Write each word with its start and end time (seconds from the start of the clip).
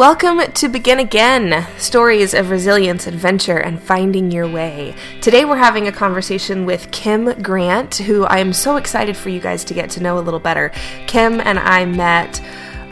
Welcome 0.00 0.40
to 0.54 0.70
Begin 0.70 0.98
Again 0.98 1.66
Stories 1.76 2.32
of 2.32 2.48
Resilience, 2.48 3.06
Adventure, 3.06 3.58
and 3.58 3.78
Finding 3.78 4.30
Your 4.30 4.48
Way. 4.48 4.94
Today 5.20 5.44
we're 5.44 5.58
having 5.58 5.88
a 5.88 5.92
conversation 5.92 6.64
with 6.64 6.90
Kim 6.90 7.30
Grant, 7.42 7.96
who 7.96 8.24
I 8.24 8.38
am 8.38 8.54
so 8.54 8.78
excited 8.78 9.14
for 9.14 9.28
you 9.28 9.40
guys 9.40 9.62
to 9.64 9.74
get 9.74 9.90
to 9.90 10.02
know 10.02 10.18
a 10.18 10.20
little 10.20 10.40
better. 10.40 10.72
Kim 11.06 11.38
and 11.38 11.58
I 11.58 11.84
met 11.84 12.40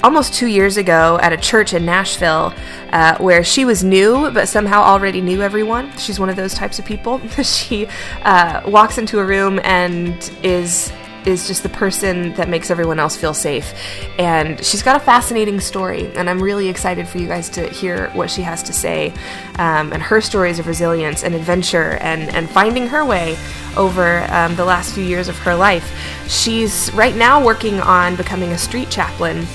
almost 0.05 0.35
two 0.35 0.49
years 0.49 0.77
ago 0.77 1.18
at 1.23 1.32
a 1.32 1.39
church 1.39 1.73
in 1.73 1.86
Nashville 1.86 2.52
uh, 2.93 3.16
where 3.16 3.43
she 3.43 3.64
was 3.64 3.82
new 3.82 4.30
but 4.32 4.46
somehow 4.46 4.82
already 4.82 5.22
knew 5.22 5.40
everyone. 5.40 5.90
She's 5.96 6.20
one 6.20 6.29
of 6.29 6.36
those 6.36 6.52
types 6.52 6.79
of 6.79 6.84
people. 6.84 7.27
she 7.43 7.86
uh, 8.22 8.61
walks 8.66 8.98
into 8.98 9.18
a 9.18 9.25
room 9.25 9.61
and 9.64 10.30
is 10.43 10.93
is 11.29 11.47
just 11.47 11.63
the 11.63 11.69
person 11.69 12.33
that 12.35 12.49
makes 12.49 12.71
everyone 12.71 12.99
else 12.99 13.15
feel 13.17 13.35
safe. 13.35 13.75
And 14.19 14.65
she's 14.65 14.83
got 14.83 14.97
a 14.97 15.01
fascinating 15.01 15.61
story, 15.61 16.11
and 16.17 16.29
I'm 16.29 16.43
really 16.43 16.69
excited 16.69 17.07
for 17.07 17.19
you 17.19 17.29
guys 17.29 17.50
to 17.50 17.69
hear 17.69 18.09
what 18.11 18.31
she 18.31 18.41
has 18.43 18.63
to 18.64 18.73
say 18.73 19.13
um, 19.59 19.93
and 19.93 20.03
her 20.03 20.22
stories 20.22 20.59
of 20.59 20.67
resilience 20.67 21.22
and 21.22 21.35
adventure 21.35 21.99
and, 22.00 22.35
and 22.35 22.49
finding 22.49 22.86
her 22.86 23.05
way 23.05 23.36
over 23.77 24.27
um, 24.31 24.57
the 24.57 24.64
last 24.64 24.95
few 24.95 25.05
years 25.05 25.29
of 25.29 25.36
her 25.39 25.55
life. 25.55 25.86
She's 26.29 26.91
right 26.95 27.14
now 27.14 27.45
working 27.45 27.79
on 27.81 28.17
becoming 28.17 28.50
a 28.53 28.58
street 28.58 28.89
chaplain 28.89 29.47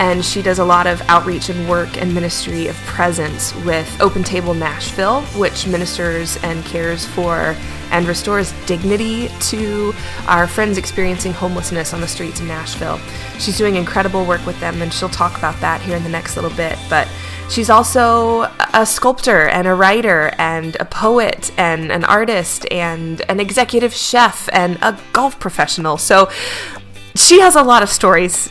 and 0.00 0.24
she 0.24 0.40
does 0.40 0.58
a 0.58 0.64
lot 0.64 0.86
of 0.86 1.00
outreach 1.08 1.50
and 1.50 1.68
work 1.68 2.00
and 2.00 2.12
ministry 2.14 2.68
of 2.68 2.76
presence 2.86 3.54
with 3.66 4.00
Open 4.00 4.24
Table 4.24 4.54
Nashville, 4.54 5.20
which 5.36 5.66
ministers 5.66 6.38
and 6.42 6.64
cares 6.64 7.04
for 7.04 7.54
and 7.90 8.06
restores 8.06 8.54
dignity 8.64 9.28
to 9.40 9.92
our 10.26 10.46
friends 10.46 10.78
experiencing 10.78 11.34
homelessness 11.34 11.92
on 11.92 12.00
the 12.00 12.08
streets 12.08 12.40
of 12.40 12.46
Nashville. 12.46 12.98
She's 13.38 13.58
doing 13.58 13.76
incredible 13.76 14.24
work 14.24 14.44
with 14.46 14.58
them, 14.58 14.80
and 14.80 14.90
she'll 14.90 15.10
talk 15.10 15.36
about 15.36 15.60
that 15.60 15.82
here 15.82 15.96
in 15.96 16.02
the 16.02 16.08
next 16.08 16.34
little 16.34 16.56
bit. 16.56 16.78
But 16.88 17.06
she's 17.50 17.68
also 17.68 18.50
a 18.72 18.86
sculptor 18.86 19.48
and 19.48 19.68
a 19.68 19.74
writer 19.74 20.32
and 20.38 20.76
a 20.80 20.86
poet 20.86 21.52
and 21.58 21.92
an 21.92 22.04
artist 22.04 22.66
and 22.70 23.20
an 23.28 23.38
executive 23.38 23.92
chef 23.92 24.48
and 24.50 24.78
a 24.80 24.98
golf 25.12 25.38
professional. 25.38 25.98
So 25.98 26.30
she 27.14 27.40
has 27.40 27.54
a 27.54 27.62
lot 27.62 27.82
of 27.82 27.90
stories 27.90 28.50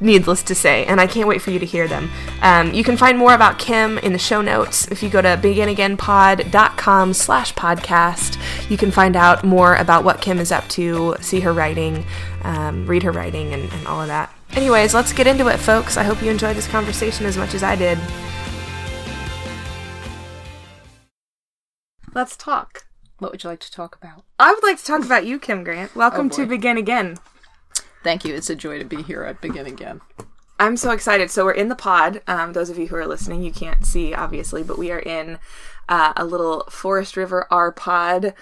needless 0.00 0.42
to 0.44 0.54
say, 0.54 0.84
and 0.86 1.00
I 1.00 1.06
can't 1.06 1.28
wait 1.28 1.42
for 1.42 1.50
you 1.50 1.58
to 1.58 1.66
hear 1.66 1.88
them. 1.88 2.10
Um, 2.42 2.72
you 2.72 2.84
can 2.84 2.96
find 2.96 3.18
more 3.18 3.34
about 3.34 3.58
Kim 3.58 3.98
in 3.98 4.12
the 4.12 4.18
show 4.18 4.40
notes. 4.40 4.86
If 4.88 5.02
you 5.02 5.08
go 5.10 5.20
to 5.22 5.36
beginagainpod.com 5.36 7.12
slash 7.14 7.54
podcast, 7.54 8.38
you 8.70 8.76
can 8.76 8.90
find 8.90 9.16
out 9.16 9.44
more 9.44 9.76
about 9.76 10.04
what 10.04 10.20
Kim 10.20 10.38
is 10.38 10.52
up 10.52 10.68
to, 10.70 11.16
see 11.20 11.40
her 11.40 11.52
writing, 11.52 12.04
um, 12.42 12.86
read 12.86 13.02
her 13.02 13.12
writing, 13.12 13.52
and, 13.52 13.70
and 13.72 13.86
all 13.86 14.00
of 14.00 14.08
that. 14.08 14.32
Anyways, 14.52 14.94
let's 14.94 15.12
get 15.12 15.26
into 15.26 15.48
it, 15.48 15.58
folks. 15.58 15.96
I 15.96 16.02
hope 16.04 16.22
you 16.22 16.30
enjoyed 16.30 16.56
this 16.56 16.68
conversation 16.68 17.26
as 17.26 17.36
much 17.36 17.54
as 17.54 17.62
I 17.62 17.76
did. 17.76 17.98
Let's 22.14 22.36
talk. 22.36 22.84
What 23.18 23.30
would 23.32 23.42
you 23.44 23.50
like 23.50 23.60
to 23.60 23.70
talk 23.70 23.96
about? 23.96 24.24
I 24.38 24.52
would 24.54 24.62
like 24.62 24.78
to 24.78 24.84
talk 24.84 25.04
about 25.04 25.26
you, 25.26 25.38
Kim 25.38 25.64
Grant. 25.64 25.94
Welcome 25.94 26.26
Oh, 26.32 26.36
to. 26.36 26.46
Begin 26.46 26.76
Again. 26.78 27.16
Thank 28.08 28.24
you. 28.24 28.34
It's 28.34 28.48
a 28.48 28.56
joy 28.56 28.78
to 28.78 28.86
be 28.86 29.02
here 29.02 29.22
at 29.24 29.42
Begin 29.42 29.66
Again. 29.66 30.00
I'm 30.58 30.78
so 30.78 30.92
excited. 30.92 31.30
So 31.30 31.44
we're 31.44 31.52
in 31.52 31.68
the 31.68 31.76
pod. 31.76 32.22
Um, 32.26 32.54
those 32.54 32.70
of 32.70 32.78
you 32.78 32.86
who 32.86 32.96
are 32.96 33.06
listening, 33.06 33.42
you 33.42 33.52
can't 33.52 33.84
see 33.84 34.14
obviously, 34.14 34.62
but 34.62 34.78
we 34.78 34.90
are 34.90 34.98
in 34.98 35.38
uh, 35.90 36.14
a 36.16 36.24
little 36.24 36.64
Forest 36.70 37.18
River 37.18 37.46
R 37.50 37.70
Pod 37.70 38.32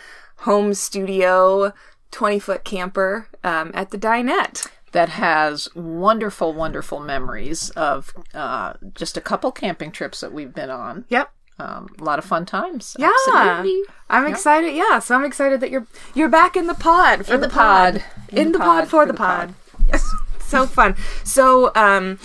home 0.43 0.73
studio, 0.73 1.73
20 2.13 2.39
foot 2.39 2.63
camper 2.63 3.27
um, 3.43 3.73
at 3.75 3.91
the 3.91 3.99
Dinette. 3.99 4.69
That 4.93 5.09
has 5.09 5.69
wonderful, 5.75 6.53
wonderful 6.53 7.01
memories 7.01 7.71
of 7.71 8.15
uh, 8.35 8.75
just 8.95 9.17
a 9.17 9.21
couple 9.21 9.51
camping 9.51 9.91
trips 9.91 10.21
that 10.21 10.33
we've 10.33 10.55
been 10.55 10.71
on. 10.71 11.07
Yep. 11.09 11.33
Um, 11.59 11.89
a 11.99 12.05
lot 12.05 12.19
of 12.19 12.25
fun 12.25 12.45
times. 12.45 12.97
Yeah. 12.99 13.11
Absolutely. 13.29 13.83
I'm 14.11 14.27
excited. 14.27 14.75
Yeah, 14.75 14.99
so 14.99 15.15
I'm 15.15 15.25
excited 15.25 15.61
that 15.61 15.71
you're 15.71 15.87
you're 16.15 16.29
back 16.29 16.57
in 16.57 16.67
the 16.67 16.75
pod 16.75 17.27
for 17.27 17.35
In 17.35 17.41
the 17.41 17.49
pod. 17.49 18.05
In, 18.29 18.53
the 18.53 18.59
pod, 18.59 18.89
for, 18.89 19.07
the, 19.07 19.15
pod. 19.15 19.55
Yes. 19.89 20.07
so 20.41 20.67
fun. 20.67 20.97
So, 21.25 21.73
um, 21.75 22.19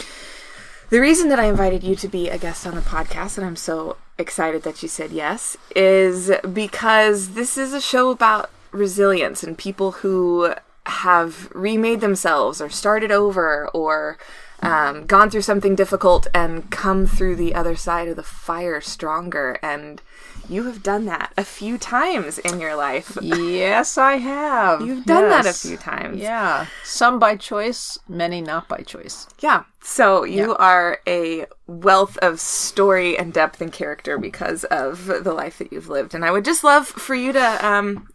the 0.89 0.99
reason 0.99 1.29
that 1.29 1.39
I 1.39 1.45
invited 1.45 1.83
you 1.83 1.95
to 1.95 2.07
be 2.07 2.27
a 2.27 2.37
guest 2.37 2.67
on 2.67 2.75
the 2.75 2.81
podcast, 2.81 3.37
and 3.37 3.47
I'm 3.47 3.55
so 3.55 3.97
excited 4.17 4.63
that 4.63 4.83
you 4.83 4.89
said 4.89 5.11
yes, 5.11 5.55
is 5.75 6.31
because 6.51 7.29
this 7.29 7.57
is 7.57 7.73
a 7.73 7.81
show 7.81 8.11
about 8.11 8.49
resilience 8.71 9.43
and 9.43 9.57
people 9.57 9.91
who 9.91 10.53
have 10.85 11.49
remade 11.53 12.01
themselves 12.01 12.59
or 12.59 12.69
started 12.69 13.11
over 13.11 13.67
or 13.69 14.17
um, 14.61 15.05
gone 15.05 15.29
through 15.29 15.41
something 15.41 15.75
difficult 15.75 16.27
and 16.33 16.69
come 16.71 17.05
through 17.07 17.35
the 17.35 17.55
other 17.55 17.75
side 17.75 18.07
of 18.07 18.15
the 18.15 18.23
fire 18.23 18.81
stronger. 18.81 19.57
And 19.63 20.01
you 20.49 20.63
have 20.63 20.83
done 20.83 21.05
that 21.05 21.31
a 21.37 21.43
few 21.43 21.77
times 21.77 22.37
in 22.39 22.59
your 22.59 22.75
life. 22.75 23.17
yes, 23.21 23.97
I 23.97 24.13
have. 24.17 24.81
You've 24.85 25.05
done 25.05 25.29
that 25.29 25.45
a 25.45 25.53
few 25.53 25.77
times. 25.77 26.19
Yeah. 26.19 26.65
Some 26.83 27.19
by 27.19 27.35
choice, 27.37 27.97
many 28.07 28.41
not 28.41 28.67
by 28.67 28.77
choice. 28.81 29.27
Yeah. 29.39 29.63
So 29.81 30.23
you 30.23 30.49
Yeah. 30.49 30.55
are 30.59 30.99
a 31.07 31.45
wealth 31.67 32.17
of 32.17 32.39
story 32.39 33.17
and 33.17 33.31
depth 33.33 33.61
and 33.61 33.71
character 33.71 34.17
because 34.17 34.63
of 34.65 35.05
the 35.23 35.33
life 35.33 35.57
that 35.59 35.71
you've 35.71 35.89
lived. 35.89 36.13
And 36.13 36.23
I 36.25 36.31
would 36.31 36.45
just 36.45 36.63
love 36.63 36.87
for 36.87 37.15
you 37.15 37.31
to 37.33 37.65
um 37.67 38.07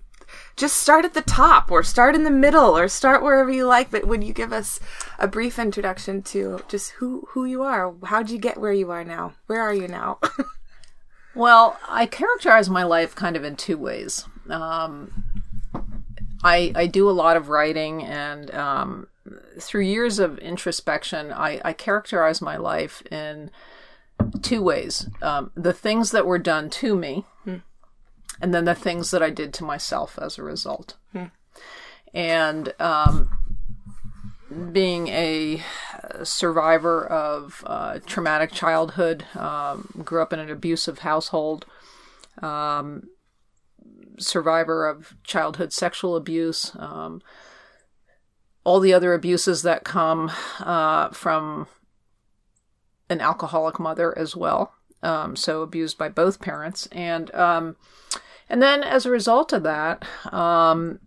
just 0.57 0.77
start 0.77 1.05
at 1.05 1.15
the 1.15 1.23
top 1.23 1.71
or 1.71 1.83
start 1.83 2.15
in 2.15 2.25
the 2.25 2.31
middle 2.31 2.77
or 2.77 2.89
start 2.89 3.23
wherever 3.23 3.51
you 3.51 3.67
like, 3.67 3.91
but 3.91 4.07
would 4.07 4.25
you 4.25 4.33
give 4.33 4.53
us 4.53 4.81
a 5.19 5.29
brief 5.29 5.59
introduction 5.59 6.23
to 6.23 6.61
just 6.69 6.93
who 6.93 7.29
who 7.31 7.45
you 7.45 7.63
are? 7.63 7.95
How'd 8.05 8.31
you 8.31 8.39
get 8.39 8.59
where 8.59 8.73
you 8.73 8.91
are 8.91 9.05
now? 9.05 9.35
Where 9.47 9.61
are 9.61 9.75
you 9.75 9.89
now? 9.89 10.19
Well, 11.37 11.79
I 11.87 12.07
characterize 12.07 12.71
my 12.71 12.83
life 12.83 13.15
kind 13.15 13.37
of 13.37 13.45
in 13.45 13.57
two 13.57 13.77
ways. 13.77 14.25
Um, 14.49 15.25
I 16.43 16.73
I 16.75 16.87
do 16.87 17.11
a 17.11 17.13
lot 17.13 17.37
of 17.37 17.51
writing, 17.51 18.03
and 18.03 18.51
um, 18.55 19.09
through 19.61 19.83
years 19.83 20.19
of 20.19 20.39
introspection, 20.39 21.31
I, 21.33 21.61
I 21.63 21.75
characterize 21.75 22.41
my 22.41 22.57
life 22.57 23.03
in 23.13 23.51
two 24.41 24.63
ways: 24.63 25.11
um, 25.21 25.51
the 25.55 25.75
things 25.75 26.11
that 26.13 26.25
were 26.25 26.39
done 26.39 26.71
to 26.71 26.97
me, 26.97 27.27
and 28.41 28.53
then 28.55 28.65
the 28.65 28.75
things 28.75 29.11
that 29.11 29.23
I 29.23 29.31
did 29.31 29.53
to 29.55 29.65
myself 29.65 30.19
as 30.21 30.39
a 30.39 30.43
result. 30.43 30.97
And 32.15 32.73
um, 32.81 33.31
being 34.73 35.09
a 35.09 35.63
survivor 36.23 37.07
of 37.07 37.63
uh, 37.67 37.99
traumatic 38.07 38.53
childhood, 38.53 39.25
um, 39.35 39.89
grew 40.05 40.23
up 40.23 40.33
in 40.33 40.39
an 40.39 40.51
abusive 40.51 41.01
household, 41.01 41.67
um, 42.43 43.09
survivor 44.19 44.89
of 44.89 45.15
childhood 45.25 45.73
sexual 45.73 46.17
abuse, 46.17 46.73
um, 46.79 47.21
all 48.65 48.81
the 48.81 48.95
other 48.95 49.15
abuses 49.15 49.63
that 49.63 49.85
come 49.85 50.31
uh, 50.61 51.11
from 51.11 51.67
an 53.09 53.21
alcoholic 53.21 53.79
mother 53.79 54.17
as 54.19 54.35
well. 54.35 54.73
Um, 55.03 55.37
so 55.37 55.63
abused 55.63 55.99
by 55.99 56.09
both 56.09 56.41
parents, 56.41 56.87
and 56.87 57.33
um, 57.35 57.77
and 58.49 58.63
then 58.63 58.83
as 58.83 59.07
a 59.07 59.11
result 59.11 59.53
of 59.53 59.63
that, 59.65 60.05
um, 60.33 61.01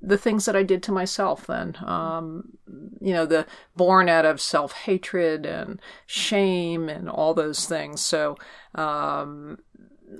the 0.00 0.18
things 0.18 0.44
that 0.44 0.56
I 0.56 0.62
did 0.62 0.82
to 0.84 0.92
myself 0.92 1.46
then, 1.46 1.76
um, 1.84 2.58
you 3.00 3.12
know, 3.12 3.26
the 3.26 3.46
born 3.74 4.08
out 4.08 4.24
of 4.24 4.40
self 4.40 4.72
hatred 4.72 5.46
and 5.46 5.80
shame 6.06 6.88
and 6.88 7.08
all 7.08 7.34
those 7.34 7.66
things. 7.66 8.00
So, 8.00 8.36
um, 8.74 9.58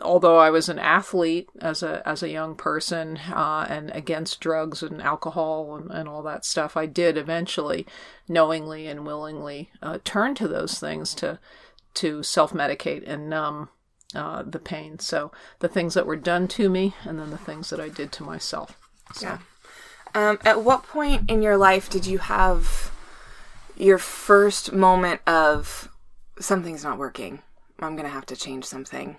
although 0.00 0.38
I 0.38 0.50
was 0.50 0.68
an 0.68 0.78
athlete 0.78 1.48
as 1.60 1.82
a 1.82 2.06
as 2.08 2.22
a 2.22 2.30
young 2.30 2.54
person 2.54 3.18
uh, 3.32 3.66
and 3.68 3.90
against 3.90 4.40
drugs 4.40 4.82
and 4.82 5.02
alcohol 5.02 5.76
and, 5.76 5.90
and 5.90 6.08
all 6.08 6.22
that 6.22 6.44
stuff, 6.44 6.76
I 6.76 6.86
did 6.86 7.16
eventually, 7.16 7.86
knowingly 8.28 8.86
and 8.86 9.06
willingly, 9.06 9.70
uh, 9.82 9.98
turn 10.04 10.34
to 10.36 10.48
those 10.48 10.78
things 10.78 11.14
to 11.16 11.38
to 11.94 12.22
self 12.22 12.52
medicate 12.52 13.04
and 13.06 13.28
numb 13.28 13.68
uh, 14.14 14.42
the 14.42 14.58
pain. 14.58 14.98
So 14.98 15.32
the 15.60 15.68
things 15.68 15.94
that 15.94 16.06
were 16.06 16.16
done 16.16 16.48
to 16.48 16.68
me, 16.68 16.94
and 17.04 17.18
then 17.18 17.30
the 17.30 17.38
things 17.38 17.70
that 17.70 17.80
I 17.80 17.88
did 17.88 18.12
to 18.12 18.22
myself. 18.22 18.78
So. 19.12 19.26
Yeah. 19.26 19.38
Um, 20.14 20.38
at 20.44 20.62
what 20.62 20.84
point 20.84 21.28
in 21.28 21.42
your 21.42 21.56
life 21.56 21.90
did 21.90 22.06
you 22.06 22.18
have 22.18 22.92
your 23.76 23.98
first 23.98 24.72
moment 24.72 25.20
of 25.26 25.88
something's 26.38 26.84
not 26.84 26.98
working? 26.98 27.42
I'm 27.80 27.96
gonna 27.96 28.08
have 28.08 28.26
to 28.26 28.36
change 28.36 28.64
something. 28.64 29.16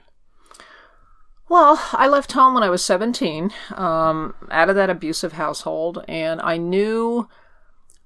Well, 1.48 1.80
I 1.92 2.08
left 2.08 2.32
home 2.32 2.56
when 2.56 2.64
I 2.64 2.70
was 2.70 2.84
17, 2.84 3.52
um, 3.76 4.34
out 4.50 4.70
of 4.70 4.76
that 4.76 4.90
abusive 4.90 5.34
household, 5.34 6.04
and 6.08 6.42
I 6.42 6.58
knew 6.58 7.30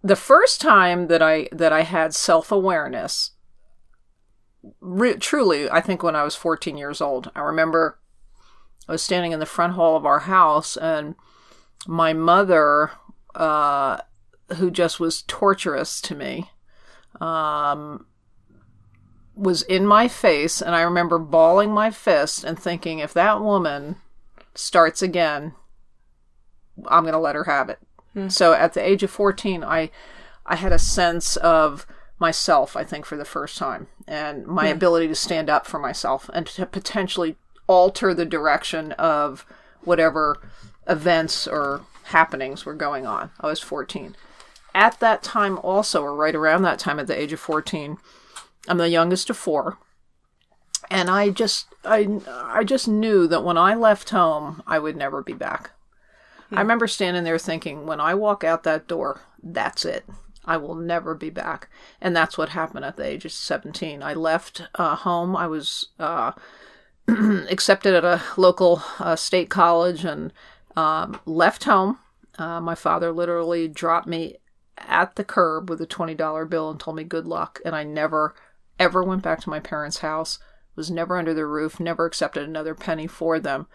the 0.04 0.18
first 0.18 0.60
time 0.60 1.08
that 1.08 1.22
I 1.22 1.48
that 1.52 1.72
I 1.72 1.82
had 1.82 2.14
self 2.14 2.52
awareness. 2.52 3.32
Re- 4.82 5.16
truly, 5.16 5.70
I 5.70 5.82
think 5.82 6.04
when 6.04 6.16
I 6.16 6.24
was 6.24 6.36
14 6.36 6.78
years 6.78 7.02
old, 7.02 7.32
I 7.36 7.42
remember 7.42 8.00
I 8.88 8.94
was 8.94 9.02
standing 9.02 9.32
in 9.32 9.40
the 9.40 9.46
front 9.46 9.74
hall 9.74 9.96
of 9.96 10.06
our 10.06 10.20
house, 10.20 10.76
and 10.76 11.16
my 11.88 12.14
mother, 12.14 12.92
uh, 13.36 14.00
who 14.58 14.72
just 14.72 15.00
was 15.00 15.22
torturous 15.24 16.02
to 16.02 16.16
me, 16.16 16.52
um, 17.22 18.06
was 19.36 19.62
in 19.64 19.86
my 19.86 20.08
face, 20.08 20.62
and 20.62 20.76
I 20.76 20.82
remember 20.82 21.18
balling 21.20 21.72
my 21.72 21.92
fist 21.92 22.44
and 22.44 22.60
thinking, 22.60 23.00
if 23.00 23.14
that 23.14 23.42
woman 23.42 23.96
starts 24.56 25.02
again, 25.02 25.54
I'm 26.88 27.04
going 27.04 27.14
to 27.14 27.20
let 27.20 27.36
her 27.36 27.46
have 27.46 27.70
it. 27.70 27.80
So 28.30 28.54
at 28.54 28.74
the 28.74 28.86
age 28.86 29.04
of 29.04 29.12
14, 29.12 29.64
I 29.64 29.92
I 30.46 30.56
had 30.56 30.74
a 30.74 30.80
sense 30.80 31.38
of 31.38 31.86
myself, 32.19 32.75
I 32.75 32.83
think, 32.83 33.06
for 33.06 33.18
the 33.18 33.25
first 33.25 33.57
time, 33.57 33.88
and 34.07 34.45
my 34.45 34.68
ability 34.68 35.07
to 35.07 35.16
stand 35.16 35.50
up 35.50 35.66
for 35.66 35.80
myself 35.80 36.30
and 36.33 36.45
to 36.48 36.66
potentially 36.66 37.38
alter 37.68 38.13
the 38.13 38.25
direction 38.25 38.92
of 38.94 39.45
whatever 39.81 40.42
events 40.88 41.48
or 41.48 41.81
happenings 42.06 42.66
were 42.66 42.74
going 42.74 43.06
on. 43.06 43.31
I 43.39 43.48
was 43.48 43.60
14. 43.60 44.16
At 44.75 45.00
that 45.00 45.24
time, 45.24 45.57
also, 45.60 46.01
or 46.01 46.16
right 46.16 46.36
around 46.36 46.63
that 46.63 46.80
time, 46.80 47.00
at 47.00 47.07
the 47.07 47.19
age 47.19 47.33
of 47.33 47.39
14, 47.39 47.98
I'm 48.68 48.77
the 48.77 48.89
youngest 48.89 49.30
of 49.30 49.38
four. 49.38 49.77
And 50.92 51.10
I 51.10 51.30
just, 51.30 51.68
I, 51.86 52.19
I 52.27 52.63
just 52.63 52.88
knew 52.88 53.27
that 53.27 53.44
when 53.44 53.57
I 53.57 53.75
left 53.75 54.10
home, 54.10 54.63
I 54.66 54.80
would 54.80 54.95
never 54.95 55.21
be 55.21 55.33
back. 55.33 55.71
I 56.51 56.56
hmm. 56.56 56.57
remember 56.60 56.88
standing 56.88 57.24
there 57.24 57.38
thinking, 57.38 57.86
when 57.86 58.00
I 58.00 58.16
walk 58.16 58.44
out 58.44 58.63
that 58.63 58.88
door, 58.88 59.21
that's 59.42 59.86
it. 59.86 60.06
I 60.46 60.58
will 60.58 60.76
never 60.76 61.16
be 61.16 61.30
back. 61.30 61.70
And 62.02 62.16
that's 62.16 62.38
what 62.38 62.50
happened 62.50 62.86
at 62.86 62.98
the 62.98 63.06
age 63.06 63.26
of 63.26 63.32
17. 63.32 64.02
I 64.02 64.14
left 64.14 64.64
uh, 64.76 64.96
home. 64.96 65.36
I 65.36 65.48
was 65.48 65.90
uh, 66.00 66.32
accepted 67.08 67.94
at 67.94 68.06
a 68.06 68.22
local 68.38 68.82
uh, 69.00 69.16
state 69.16 69.50
college 69.50 70.06
and 70.06 70.32
um, 70.76 71.20
left 71.26 71.66
home. 71.66 72.00
Uh, 72.38 72.62
my 72.62 72.76
father 72.76 73.12
literally 73.12 73.68
dropped 73.68 74.08
me 74.08 74.38
at 74.78 75.16
the 75.16 75.26
curb 75.26 75.70
with 75.70 75.82
a 75.82 75.88
$20 75.88 76.50
bill 76.50 76.70
and 76.70 76.80
told 76.80 76.96
me 76.96 77.04
good 77.04 77.26
luck. 77.26 77.60
And 77.66 77.76
I 77.76 77.84
never, 77.84 78.34
ever 78.80 79.04
went 79.04 79.22
back 79.22 79.42
to 79.42 79.50
my 79.50 79.60
parents' 79.60 80.00
house, 80.00 80.40
was 80.76 80.90
never 80.90 81.18
under 81.18 81.34
their 81.34 81.48
roof, 81.48 81.80
never 81.80 82.06
accepted 82.06 82.48
another 82.48 82.74
penny 82.74 83.08
for 83.08 83.40
them. 83.40 83.68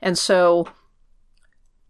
And 0.00 0.16
so 0.16 0.68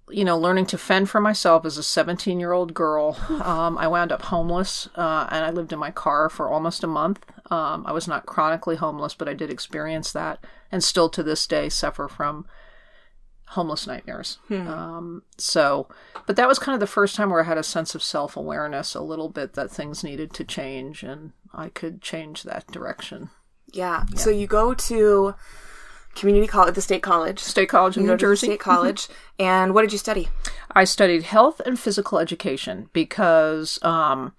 you 0.08 0.25
know, 0.25 0.38
learning 0.38 0.67
to 0.67 0.79
fend 0.79 1.11
for 1.11 1.20
myself 1.20 1.64
as 1.64 1.79
a 1.79 1.82
17 1.82 2.38
year 2.38 2.53
old 2.53 2.75
girl. 2.75 3.19
Um, 3.47 3.79
I 3.79 3.87
wound 3.87 4.12
up 4.12 4.23
homeless 4.23 4.88
uh, 4.97 5.29
and 5.31 5.44
I 5.44 5.50
lived 5.50 5.73
in 5.73 5.79
my 5.79 5.91
car 5.91 6.29
for 6.29 6.49
almost 6.49 6.82
a 6.85 6.88
month. 6.88 7.25
Um, 7.50 7.85
I 7.87 7.93
was 7.93 8.08
not 8.08 8.26
chronically 8.26 8.76
homeless, 8.76 9.14
but 9.14 9.29
I 9.29 9.35
did 9.35 9.50
experience 9.50 10.12
that 10.12 10.44
and 10.73 10.82
still 10.82 11.08
to 11.11 11.23
this 11.23 11.47
day 11.47 11.69
suffer 11.69 12.08
from 12.08 12.47
homeless 13.50 13.87
nightmares. 13.87 14.38
Um, 14.69 15.23
so, 15.38 15.88
but 16.26 16.37
that 16.37 16.49
was 16.49 16.58
kind 16.58 16.75
of 16.75 16.81
the 16.81 16.87
first 16.87 17.14
time 17.14 17.31
where 17.31 17.43
I 17.43 17.47
had 17.47 17.58
a 17.58 17.62
sense 17.62 17.94
of 17.94 18.03
self 18.03 18.37
awareness 18.37 18.94
a 18.94 19.00
little 19.00 19.29
bit 19.29 19.55
that 19.55 19.70
things 19.70 20.03
needed 20.03 20.32
to 20.35 20.44
change 20.44 21.03
and 21.03 21.32
I 21.55 21.69
could 21.69 22.03
change 22.03 22.43
that 22.43 22.67
direction. 22.69 23.31
Yeah. 23.73 24.05
So 24.17 24.31
you 24.31 24.47
go 24.47 24.75
to 24.75 25.35
community 26.17 26.47
college, 26.47 26.75
the 26.75 26.81
state 26.81 27.03
college. 27.03 27.39
State 27.39 27.69
College 27.69 27.97
in 27.97 28.03
New 28.05 28.09
go 28.11 28.17
Jersey. 28.17 28.47
State 28.49 28.61
college. 28.61 29.09
and 29.39 29.75
what 29.75 29.83
did 29.83 29.93
you 29.93 29.99
study? 29.99 30.29
I 30.73 30.85
studied 30.85 31.23
health 31.25 31.61
and 31.65 31.79
physical 31.79 32.19
education 32.19 32.89
because 32.93 33.79
um, 33.83 34.35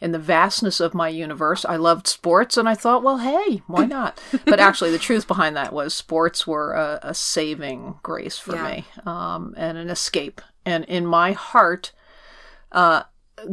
in 0.00 0.12
the 0.12 0.18
vastness 0.18 0.80
of 0.80 0.94
my 0.94 1.08
universe, 1.08 1.64
I 1.64 1.76
loved 1.76 2.06
sports, 2.06 2.56
and 2.56 2.68
I 2.68 2.74
thought, 2.74 3.02
well, 3.02 3.18
hey, 3.18 3.62
why 3.66 3.84
not? 3.98 4.20
but 4.46 4.58
actually, 4.60 4.90
the 4.90 4.98
truth 4.98 5.26
behind 5.26 5.56
that 5.56 5.72
was 5.72 5.92
sports 5.94 6.46
were 6.46 6.72
a, 6.72 6.98
a 7.02 7.14
saving 7.14 7.98
grace 8.02 8.38
for 8.38 8.54
Yeah. 8.54 8.70
me 8.70 8.84
um, 9.04 9.54
and 9.56 9.76
an 9.78 9.90
escape. 9.90 10.40
And 10.64 10.84
in 10.86 11.06
my 11.06 11.32
heart, 11.32 11.92
uh, 12.72 13.04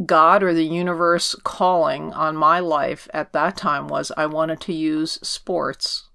God 0.06 0.42
or 0.42 0.54
the 0.54 0.64
universe 0.64 1.36
calling 1.44 2.12
on 2.14 2.36
my 2.36 2.58
life 2.58 3.06
at 3.14 3.32
that 3.32 3.56
time 3.56 3.86
was 3.86 4.10
I 4.16 4.26
wanted 4.26 4.60
to 4.62 4.72
use 4.72 5.18
sports 5.22 6.08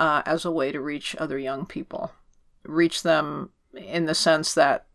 uh, 0.00 0.22
as 0.26 0.44
a 0.44 0.50
way 0.50 0.72
to 0.72 0.80
reach 0.80 1.14
other 1.18 1.38
young 1.38 1.64
people, 1.66 2.10
reach 2.64 3.02
them 3.04 3.50
in 3.76 4.06
the 4.06 4.14
sense 4.14 4.54
that 4.54 4.86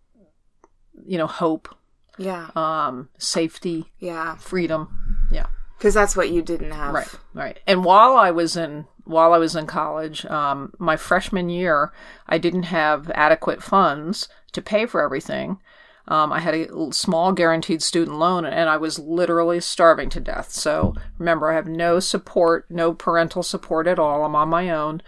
you 1.08 1.18
know 1.18 1.28
hope, 1.28 1.74
Yeah. 2.18 2.50
um, 2.56 3.10
safety, 3.18 3.92
Yeah. 4.00 4.36
freedom. 4.36 5.28
Yeah, 5.32 5.48
Because 5.78 5.94
that's 5.94 6.16
what 6.16 6.30
you 6.30 6.42
didn't 6.42 6.72
have. 6.72 6.94
right, 6.94 7.10
right. 7.34 7.60
And 7.68 7.84
while 7.86 8.16
I 8.18 8.32
was 8.32 8.58
in 8.58 8.86
while 9.06 9.34
I 9.34 9.38
was 9.38 9.56
in 9.56 9.68
college, 9.68 10.26
um, 10.26 10.74
my 10.80 10.98
freshman 10.98 11.48
year, 11.50 11.94
I 12.28 12.38
didn't 12.40 12.64
have 12.64 13.12
adequate 13.14 13.62
funds 13.62 14.28
to 14.54 14.62
pay 14.64 14.88
for 14.88 15.02
everything. 15.04 15.60
Um, 16.08 16.32
I 16.32 16.40
had 16.40 16.54
a 16.54 16.92
small 16.92 17.32
guaranteed 17.32 17.82
student 17.82 18.18
loan, 18.20 18.46
and 18.46 18.70
I 18.70 18.78
was 18.78 19.00
literally 19.00 19.60
starving 19.60 20.10
to 20.10 20.20
death. 20.20 20.52
So 20.52 20.94
remember, 21.18 21.52
I 21.52 21.56
have 21.56 21.68
no 21.68 22.00
support, 22.00 22.66
no 22.70 22.94
parental 22.94 23.42
support 23.44 23.88
at 23.88 24.00
all. 24.00 24.24
I'm 24.24 24.36
on 24.36 24.50
my 24.50 24.70
own. 24.70 25.02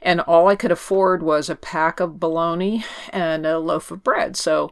And 0.00 0.20
all 0.20 0.48
I 0.48 0.56
could 0.56 0.72
afford 0.72 1.22
was 1.22 1.48
a 1.48 1.56
pack 1.56 2.00
of 2.00 2.20
bologna 2.20 2.84
and 3.10 3.46
a 3.46 3.58
loaf 3.58 3.90
of 3.90 4.02
bread. 4.02 4.36
So 4.36 4.70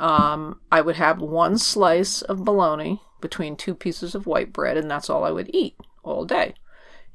um, 0.00 0.60
I 0.72 0.80
would 0.80 0.96
have 0.96 1.20
one 1.20 1.58
slice 1.58 2.22
of 2.22 2.44
bologna 2.44 3.00
between 3.20 3.56
two 3.56 3.74
pieces 3.74 4.14
of 4.14 4.26
white 4.26 4.52
bread, 4.52 4.76
and 4.76 4.90
that's 4.90 5.08
all 5.08 5.24
I 5.24 5.30
would 5.30 5.50
eat 5.54 5.76
all 6.02 6.24
day. 6.24 6.54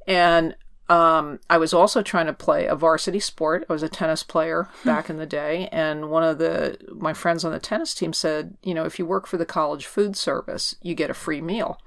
And 0.08 0.56
um, 0.90 1.40
I 1.50 1.58
was 1.58 1.74
also 1.74 2.02
trying 2.02 2.26
to 2.26 2.34
play 2.34 2.66
a 2.66 2.76
varsity 2.76 3.20
sport. 3.20 3.64
I 3.70 3.74
was 3.74 3.84
a 3.84 3.90
tennis 3.90 4.24
player 4.24 4.68
back 4.84 5.10
in 5.10 5.18
the 5.18 5.26
day, 5.26 5.70
and 5.72 6.10
one 6.10 6.24
of 6.24 6.40
the 6.40 6.78
my 6.96 7.14
friends 7.14 7.46
on 7.46 7.52
the 7.52 7.60
tennis 7.60 7.94
team 7.94 8.12
said, 8.12 8.58
you 8.64 8.74
know, 8.74 8.86
if 8.86 8.98
you 8.98 9.06
work 9.06 9.28
for 9.28 9.38
the 9.38 9.46
college 9.46 9.86
food 9.86 10.16
service, 10.16 10.76
you 10.82 10.96
get 10.96 11.10
a 11.10 11.14
free 11.14 11.42
meal. 11.42 11.80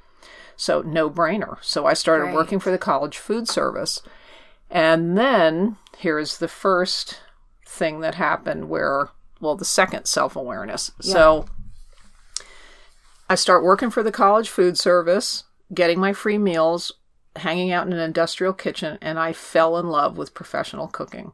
So 0.57 0.83
no 0.83 1.11
brainer. 1.11 1.57
So 1.63 1.85
I 1.87 1.95
started 1.95 2.27
Right. 2.27 2.35
working 2.35 2.61
for 2.61 2.71
the 2.71 2.79
college 2.79 3.19
food 3.19 3.49
service, 3.49 4.03
and 4.71 5.19
then 5.19 5.77
here's 5.99 6.39
the 6.39 6.49
first 6.49 7.21
thing 7.67 8.01
that 8.01 8.15
happened 8.17 8.69
where, 8.69 9.09
well, 9.41 9.57
the 9.57 9.65
second 9.65 10.05
self 10.07 10.37
awareness. 10.37 10.93
So 11.01 11.47
I 13.29 13.35
start 13.35 13.65
working 13.65 13.91
for 13.91 14.03
the 14.03 14.13
college 14.13 14.49
food 14.51 14.79
service, 14.79 15.45
getting 15.73 15.99
my 15.99 16.13
free 16.13 16.39
meals, 16.39 16.93
hanging 17.37 17.73
out 17.73 17.87
in 17.87 17.93
an 17.93 17.99
industrial 17.99 18.53
kitchen, 18.53 18.99
and 19.01 19.19
I 19.19 19.33
fell 19.33 19.79
in 19.79 19.89
love 19.89 20.17
with 20.19 20.35
professional 20.35 20.89
cooking. 20.89 21.33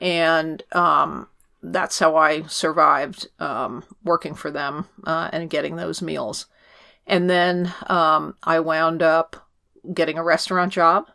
And 0.00 0.62
um, 0.72 1.28
that's 1.62 1.98
how 1.98 2.16
I 2.16 2.42
survived 2.42 3.28
um, 3.38 3.84
working 4.04 4.34
for 4.34 4.50
them 4.50 4.86
uh, 5.04 5.30
and 5.32 5.50
getting 5.50 5.76
those 5.76 6.02
meals. 6.02 6.46
And 7.06 7.28
then 7.28 7.72
um, 7.88 8.36
I 8.42 8.60
wound 8.60 9.02
up 9.02 9.48
getting 9.92 10.18
a 10.18 10.24
restaurant 10.24 10.72
job. 10.72 11.08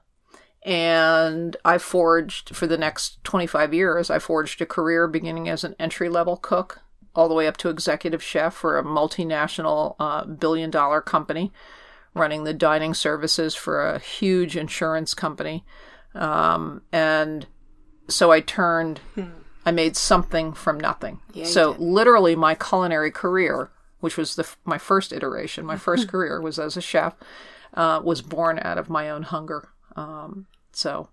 And 0.63 1.55
I 1.63 1.77
forged 1.77 2.53
for 2.53 2.67
the 2.67 2.77
next 2.77 3.23
25 3.23 3.73
years, 3.73 4.09
I 4.09 4.19
forged 4.19 4.61
a 4.61 4.65
career 4.65 5.07
beginning 5.07 5.47
as 5.47 5.63
an 5.63 5.75
entry 5.79 6.09
level 6.09 6.35
cook 6.35 6.81
all 7.15 7.29
the 7.29 7.33
way 7.33 7.47
up 7.47 7.57
to 7.57 7.69
executive 7.69 8.21
chef 8.21 8.53
for 8.53 8.77
a 8.77 8.83
multinational 8.83 9.95
uh, 9.99 10.25
billion 10.25 10.69
dollar 10.69 11.01
company 11.01 11.51
running 12.13 12.43
the 12.43 12.53
dining 12.53 12.93
services 12.93 13.55
for 13.55 13.85
a 13.87 13.99
huge 13.99 14.57
insurance 14.57 15.13
company. 15.13 15.63
Um, 16.15 16.81
and 16.91 17.45
so 18.07 18.31
I 18.31 18.39
turned, 18.41 18.99
I 19.65 19.71
made 19.71 19.95
something 19.95 20.53
from 20.53 20.79
nothing. 20.79 21.19
you 21.33 21.45
so 21.45 21.75
literally, 21.77 22.35
my 22.35 22.55
culinary 22.55 23.11
career, 23.11 23.71
which 23.99 24.17
was 24.17 24.35
the, 24.35 24.47
my 24.65 24.77
first 24.77 25.13
iteration, 25.13 25.65
my 25.65 25.77
first 25.77 26.07
career 26.11 26.41
was 26.41 26.57
as 26.57 26.75
a 26.75 26.81
chef, 26.81 27.15
uh, 27.73 28.01
was 28.03 28.21
born 28.21 28.59
out 28.63 28.77
of 28.77 28.89
my 28.89 29.09
own 29.09 29.23
hunger. 29.23 29.69
Um, 29.95 30.47
so 30.71 31.09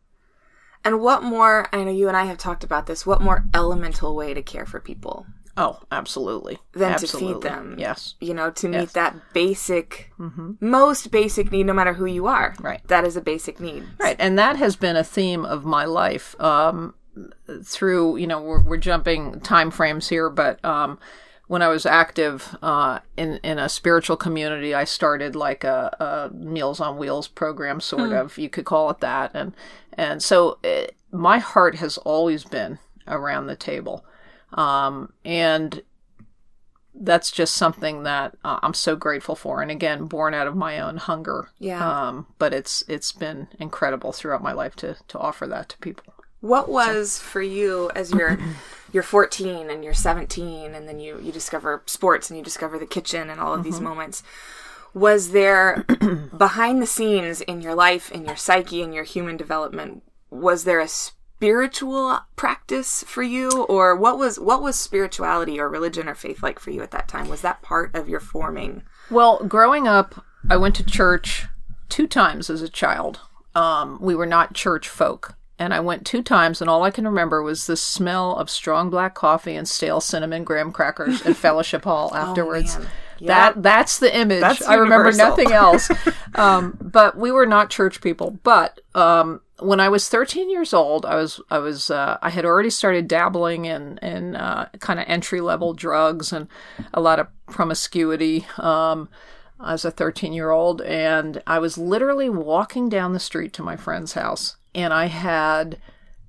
And 0.84 1.00
what 1.00 1.22
more, 1.22 1.68
I 1.72 1.84
know 1.84 1.90
you 1.90 2.08
and 2.08 2.16
I 2.16 2.24
have 2.24 2.38
talked 2.38 2.64
about 2.64 2.86
this, 2.86 3.04
what 3.04 3.20
more 3.20 3.44
elemental 3.54 4.14
way 4.16 4.32
to 4.32 4.42
care 4.42 4.66
for 4.66 4.80
people 4.80 5.26
Oh, 5.56 5.80
absolutely. 5.90 6.58
than 6.72 6.92
absolutely. 6.92 7.34
to 7.34 7.40
feed 7.40 7.42
them? 7.42 7.76
Yes. 7.78 8.14
You 8.20 8.34
know, 8.34 8.50
to 8.50 8.68
meet 8.68 8.90
that 8.90 9.14
basic, 9.32 10.12
most 10.60 11.10
basic 11.10 11.50
need, 11.50 11.64
no 11.64 11.72
matter 11.72 11.94
who 11.94 12.06
you 12.06 12.26
are. 12.26 12.54
Right. 12.60 12.86
That 12.88 13.04
is 13.04 13.16
a 13.16 13.22
basic 13.22 13.58
need. 13.58 13.84
Right, 13.98 14.16
and 14.18 14.38
that 14.38 14.56
has 14.56 14.76
been 14.76 14.96
a 14.96 15.04
theme 15.04 15.44
of 15.44 15.64
my 15.64 15.84
life 15.84 16.38
um, 16.40 16.94
through. 17.64 18.16
You 18.18 18.26
know, 18.26 18.40
we're, 18.40 18.62
we're 18.62 18.76
jumping 18.76 19.40
time 19.40 19.70
frames 19.70 20.08
here, 20.08 20.28
but 20.28 20.62
um, 20.64 20.98
when 21.48 21.62
I 21.62 21.68
was 21.68 21.86
active 21.86 22.56
uh, 22.60 23.00
in 23.16 23.38
in 23.42 23.58
a 23.58 23.68
spiritual 23.68 24.16
community, 24.16 24.74
I 24.74 24.84
started 24.84 25.36
like 25.36 25.64
a, 25.64 26.28
a 26.30 26.34
Meals 26.34 26.80
on 26.80 26.98
Wheels 26.98 27.28
program, 27.28 27.80
sort 27.80 28.12
of. 28.12 28.36
You 28.36 28.48
could 28.48 28.64
call 28.64 28.90
it 28.90 29.00
that, 29.00 29.30
and 29.32 29.54
and 29.92 30.22
so 30.22 30.58
it, 30.62 30.96
my 31.12 31.38
heart 31.38 31.76
has 31.76 31.98
always 31.98 32.44
been 32.44 32.78
around 33.06 33.46
the 33.46 33.56
table, 33.56 34.04
um, 34.52 35.12
and 35.24 35.82
that's 36.98 37.30
just 37.30 37.54
something 37.54 38.04
that 38.04 38.36
uh, 38.44 38.58
I'm 38.62 38.74
so 38.74 38.96
grateful 38.96 39.34
for. 39.34 39.60
And 39.60 39.70
again, 39.70 40.06
born 40.06 40.34
out 40.34 40.46
of 40.46 40.56
my 40.56 40.80
own 40.80 40.96
hunger. 40.96 41.50
Yeah. 41.58 41.86
Um, 41.86 42.26
but 42.38 42.54
it's 42.54 42.84
it's 42.88 43.12
been 43.12 43.48
incredible 43.58 44.12
throughout 44.12 44.42
my 44.42 44.52
life 44.52 44.76
to 44.76 44.96
to 45.08 45.18
offer 45.18 45.46
that 45.46 45.68
to 45.70 45.78
people. 45.78 46.14
What 46.40 46.68
was 46.68 47.18
for 47.18 47.42
you 47.42 47.90
as 47.94 48.12
you're 48.12 48.38
you're 48.92 49.02
14 49.02 49.68
and 49.70 49.84
you're 49.84 49.94
17 49.94 50.74
and 50.74 50.88
then 50.88 50.98
you 50.98 51.20
you 51.20 51.32
discover 51.32 51.82
sports 51.86 52.30
and 52.30 52.38
you 52.38 52.44
discover 52.44 52.78
the 52.78 52.86
kitchen 52.86 53.30
and 53.30 53.40
all 53.40 53.54
of 53.54 53.64
these 53.64 53.80
moments. 53.80 54.22
Was 54.94 55.32
there 55.32 55.84
behind 56.36 56.80
the 56.80 56.86
scenes 56.86 57.42
in 57.42 57.60
your 57.60 57.74
life, 57.74 58.10
in 58.10 58.24
your 58.24 58.36
psyche, 58.36 58.80
in 58.80 58.94
your 58.94 59.04
human 59.04 59.36
development, 59.36 60.02
was 60.30 60.64
there 60.64 60.80
a 60.80 60.88
spiritual 61.36 62.20
practice 62.34 63.04
for 63.06 63.22
you 63.22 63.50
or 63.64 63.94
what 63.94 64.18
was 64.18 64.40
what 64.40 64.62
was 64.62 64.74
spirituality 64.74 65.60
or 65.60 65.68
religion 65.68 66.08
or 66.08 66.14
faith 66.14 66.42
like 66.42 66.58
for 66.58 66.70
you 66.70 66.82
at 66.82 66.90
that 66.92 67.08
time? 67.08 67.28
Was 67.28 67.42
that 67.42 67.60
part 67.60 67.94
of 67.94 68.08
your 68.08 68.20
forming? 68.20 68.82
Well, 69.10 69.44
growing 69.44 69.86
up, 69.86 70.24
I 70.48 70.56
went 70.56 70.74
to 70.76 70.84
church 70.84 71.46
two 71.90 72.06
times 72.06 72.48
as 72.48 72.62
a 72.62 72.68
child. 72.68 73.20
Um, 73.54 73.98
we 74.00 74.14
were 74.14 74.26
not 74.26 74.54
church 74.54 74.88
folk. 74.88 75.34
And 75.58 75.72
I 75.72 75.80
went 75.80 76.04
two 76.04 76.22
times, 76.22 76.60
and 76.60 76.68
all 76.68 76.82
I 76.82 76.90
can 76.90 77.06
remember 77.06 77.42
was 77.42 77.66
the 77.66 77.78
smell 77.78 78.36
of 78.36 78.50
strong 78.50 78.90
black 78.90 79.14
coffee 79.14 79.54
and 79.54 79.66
stale 79.66 80.02
cinnamon 80.02 80.44
graham 80.44 80.70
crackers 80.70 81.24
in 81.24 81.32
Fellowship 81.34 81.84
Hall 81.84 82.14
afterwards. 82.14 82.76
Oh, 82.76 82.80
man. 82.80 82.90
That 83.22 83.62
that's 83.62 83.98
the 83.98 84.14
image. 84.14 84.40
That's 84.40 84.60
I 84.60 84.74
remember 84.74 85.12
nothing 85.12 85.52
else. 85.52 85.90
um, 86.34 86.76
but 86.78 87.16
we 87.16 87.32
were 87.32 87.46
not 87.46 87.70
church 87.70 88.02
people. 88.02 88.38
But 88.42 88.82
um, 88.94 89.40
when 89.60 89.80
I 89.80 89.88
was 89.88 90.08
13 90.08 90.50
years 90.50 90.74
old, 90.74 91.06
I 91.06 91.14
was 91.16 91.40
I 91.50 91.58
was 91.58 91.90
uh, 91.90 92.18
I 92.20 92.30
had 92.30 92.44
already 92.44 92.70
started 92.70 93.08
dabbling 93.08 93.64
in 93.64 93.98
in 94.02 94.34
uh, 94.36 94.68
kind 94.80 94.98
of 95.00 95.06
entry 95.08 95.40
level 95.40 95.72
drugs 95.74 96.32
and 96.32 96.48
a 96.92 97.00
lot 97.00 97.18
of 97.20 97.28
promiscuity. 97.46 98.46
Um, 98.58 99.08
as 99.64 99.86
a 99.86 99.90
13 99.90 100.34
year 100.34 100.50
old, 100.50 100.82
and 100.82 101.42
I 101.46 101.58
was 101.60 101.78
literally 101.78 102.28
walking 102.28 102.90
down 102.90 103.14
the 103.14 103.18
street 103.18 103.54
to 103.54 103.62
my 103.62 103.74
friend's 103.74 104.12
house, 104.12 104.56
and 104.74 104.92
I 104.92 105.06
had 105.06 105.78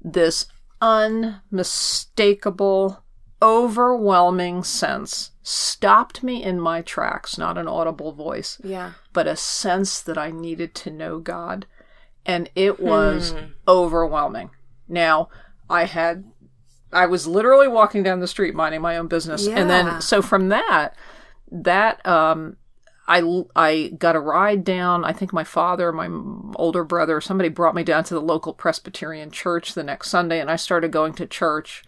this 0.02 0.46
unmistakable, 0.82 3.04
overwhelming 3.42 4.64
sense 4.64 5.32
stopped 5.44 6.24
me 6.24 6.42
in 6.44 6.58
my 6.60 6.82
tracks, 6.82 7.38
not 7.38 7.58
an 7.58 7.68
audible 7.68 8.12
voice, 8.14 8.60
Yeah. 8.64 8.94
but 9.14 9.28
a 9.28 9.36
sense 9.36 10.02
that 10.02 10.18
I 10.18 10.32
needed 10.32 10.74
to 10.76 10.90
know 10.90 11.20
God. 11.20 11.66
And 12.28 12.50
it 12.54 12.80
was 12.80 13.34
overwhelming. 13.68 14.52
Now, 14.88 15.30
I 15.70 15.86
had, 15.86 16.26
I 16.94 17.08
was 17.08 17.26
literally 17.26 17.68
walking 17.68 18.04
down 18.04 18.20
the 18.20 18.28
street 18.28 18.54
minding 18.54 18.82
my 18.82 18.98
own 18.98 19.08
business. 19.08 19.48
And 19.48 19.70
then, 19.70 20.02
so 20.02 20.22
from 20.22 20.50
that, 20.50 20.96
that, 21.52 22.06
um, 22.06 22.58
I, 23.08 23.24
I 23.56 23.94
got 23.98 24.18
a 24.18 24.20
ride 24.20 24.66
down. 24.66 25.06
I 25.06 25.14
think 25.14 25.32
my 25.32 25.46
father, 25.46 25.94
my 25.94 26.10
older 26.56 26.84
brother, 26.84 27.22
somebody 27.22 27.48
brought 27.48 27.74
me 27.74 27.84
down 27.84 28.04
to 28.04 28.14
the 28.14 28.22
local 28.22 28.54
Presbyterian 28.54 29.32
church 29.32 29.74
the 29.74 29.84
next 29.84 30.10
Sunday, 30.10 30.42
and 30.42 30.52
I 30.52 30.58
started 30.58 30.92
going 30.92 31.14
to 31.14 31.26
church 31.26 31.84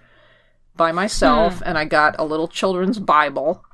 by 0.78 0.94
myself, 0.94 1.62
and 1.66 1.78
I 1.78 1.84
got 1.84 2.16
a 2.18 2.24
little 2.24 2.48
children's 2.48 3.00
Bible. 3.00 3.66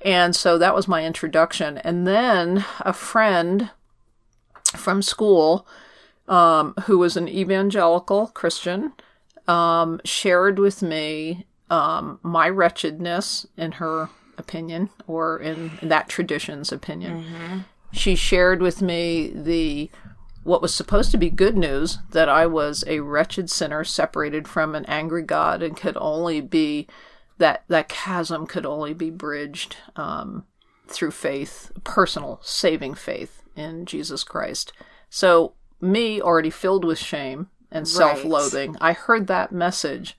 And 0.00 0.34
so 0.34 0.56
that 0.56 0.74
was 0.74 0.88
my 0.88 1.04
introduction. 1.04 1.76
And 1.78 2.06
then 2.06 2.64
a 2.80 2.94
friend 2.94 3.70
from 4.64 5.02
school, 5.02 5.66
um, 6.28 6.74
who 6.84 6.98
was 6.98 7.16
an 7.16 7.28
evangelical 7.28 8.28
Christian, 8.28 8.92
um, 9.46 10.00
shared 10.04 10.58
with 10.58 10.82
me 10.82 11.46
um, 11.70 12.18
my 12.22 12.48
wretchedness 12.48 13.46
in 13.56 13.72
her 13.72 14.08
opinion, 14.38 14.90
or 15.06 15.38
in 15.38 15.70
that 15.82 16.08
tradition's 16.08 16.70
opinion. 16.72 17.24
She 17.92 18.14
shared 18.14 18.60
with 18.60 18.82
me 18.82 19.32
the 19.34 19.90
what 20.42 20.62
was 20.62 20.72
supposed 20.72 21.10
to 21.10 21.18
be 21.18 21.28
good 21.28 21.56
news 21.56 21.98
that 22.12 22.28
I 22.28 22.46
was 22.46 22.84
a 22.86 23.00
wretched 23.00 23.50
sinner 23.50 23.82
separated 23.82 24.46
from 24.46 24.76
an 24.76 24.84
angry 24.86 25.22
God 25.22 25.60
and 25.60 25.76
could 25.76 25.96
only 25.96 26.40
be 26.40 26.86
that 27.38 27.64
that 27.68 27.88
chasm 27.88 28.46
could 28.46 28.64
only 28.64 28.94
be 28.94 29.10
bridged 29.10 29.76
um, 29.96 30.44
through 30.86 31.10
faith, 31.10 31.72
personal 31.82 32.40
saving 32.42 32.94
faith 32.94 33.42
in 33.56 33.86
Jesus 33.86 34.22
Christ. 34.22 34.72
So 35.10 35.54
me 35.80 36.20
already 36.20 36.50
filled 36.50 36.84
with 36.84 36.98
shame 36.98 37.48
and 37.70 37.86
self-loathing, 37.86 38.76
I 38.80 38.92
heard 38.92 39.26
that 39.26 39.52
message, 39.52 40.16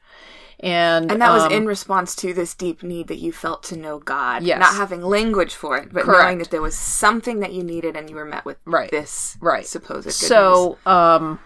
and 0.60 1.12
And 1.12 1.22
that 1.22 1.32
was 1.32 1.44
um, 1.44 1.52
in 1.52 1.66
response 1.68 2.16
to 2.18 2.34
this 2.34 2.54
deep 2.56 2.82
need 2.84 3.08
that 3.08 3.18
you 3.18 3.32
felt 3.32 3.64
to 3.64 3.78
know 3.78 4.00
God. 4.00 4.44
Yes. 4.44 4.60
Not 4.60 4.76
having 4.76 5.02
language 5.02 5.54
for 5.54 5.78
it, 5.78 5.94
but 5.94 6.04
Correct. 6.04 6.22
knowing 6.24 6.38
that 6.40 6.50
there 6.52 6.62
was 6.62 6.76
something 6.76 7.40
that 7.42 7.54
you 7.54 7.64
needed 7.64 7.96
and 7.96 8.10
you 8.10 8.16
were 8.16 8.26
met 8.26 8.44
with 8.46 8.58
Right. 8.66 8.90
this 8.92 9.38
right 9.40 9.66
supposed 9.66 10.06
good 10.06 10.14
so 10.14 10.78
um. 10.86 11.40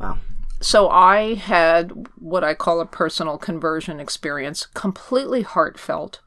Wow. 0.00 0.18
so 0.60 0.88
I 0.88 1.34
had 1.34 2.06
what 2.18 2.44
I 2.44 2.54
call 2.54 2.80
a 2.80 2.86
personal 2.86 3.36
conversion 3.38 4.00
experience, 4.00 4.66
completely 4.74 5.42
heartfelt, 5.42 6.20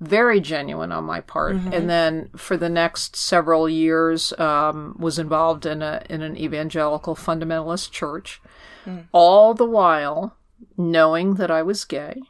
very 0.00 0.40
genuine 0.40 0.92
on 0.92 1.04
my 1.04 1.20
part, 1.20 1.56
and 1.74 1.90
then 1.90 2.30
for 2.36 2.56
the 2.56 2.68
next 2.68 3.16
several 3.16 3.68
years 3.68 4.32
um, 4.38 4.94
was 4.98 5.18
involved 5.18 5.66
in 5.66 5.82
a 5.82 6.02
in 6.08 6.22
an 6.22 6.36
evangelical 6.36 7.14
fundamentalist 7.16 7.90
church, 7.90 8.40
all 9.12 9.54
the 9.54 9.66
while 9.66 10.36
knowing 10.76 11.34
that 11.34 11.50
I 11.50 11.62
was 11.62 11.84
gay, 11.84 12.20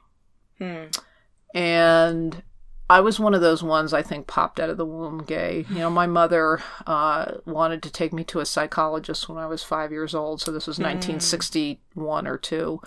and 1.54 2.42
I 2.90 3.00
was 3.00 3.20
one 3.20 3.34
of 3.34 3.42
those 3.42 3.62
ones 3.62 3.92
I 3.92 4.02
think 4.02 4.26
popped 4.26 4.58
out 4.58 4.70
of 4.70 4.78
the 4.78 4.86
womb 4.86 5.22
gay. 5.24 5.66
You 5.70 5.80
know, 5.80 5.90
my 5.90 6.06
mother 6.06 6.62
uh, 6.86 7.32
wanted 7.44 7.82
to 7.82 7.90
take 7.92 8.12
me 8.14 8.24
to 8.24 8.40
a 8.40 8.46
psychologist 8.46 9.28
when 9.28 9.36
I 9.38 9.46
was 9.46 9.62
five 9.62 9.92
years 9.92 10.14
old, 10.14 10.40
so 10.40 10.50
this 10.50 10.66
was 10.66 10.78
1961 10.78 12.26
or 12.26 12.38
two, 12.38 12.80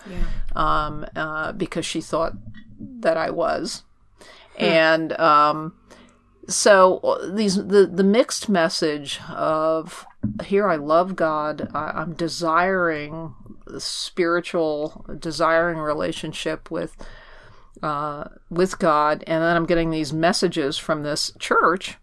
um, 0.56 1.06
uh, 1.14 1.52
because 1.52 1.86
she 1.86 2.00
thought 2.00 2.32
that 2.78 3.16
I 3.16 3.30
was, 3.30 3.84
and 4.58 5.12
um, 5.14 5.74
so 6.48 6.98
uh, 6.98 7.30
these 7.32 7.56
the 7.56 7.86
the 7.86 8.04
mixed 8.04 8.48
message 8.48 9.20
of 9.28 10.06
here 10.44 10.68
I 10.68 10.76
love 10.76 11.16
God, 11.16 11.68
I, 11.74 11.92
I'm 11.94 12.14
desiring 12.14 13.34
spiritual, 13.78 15.04
desiring 15.18 15.78
relationship 15.78 16.70
with 16.70 16.96
uh, 17.82 18.24
with 18.50 18.78
God, 18.78 19.24
and 19.26 19.42
then 19.42 19.56
I'm 19.56 19.66
getting 19.66 19.90
these 19.90 20.12
messages 20.12 20.78
from 20.78 21.02
this 21.02 21.32
church, 21.38 21.96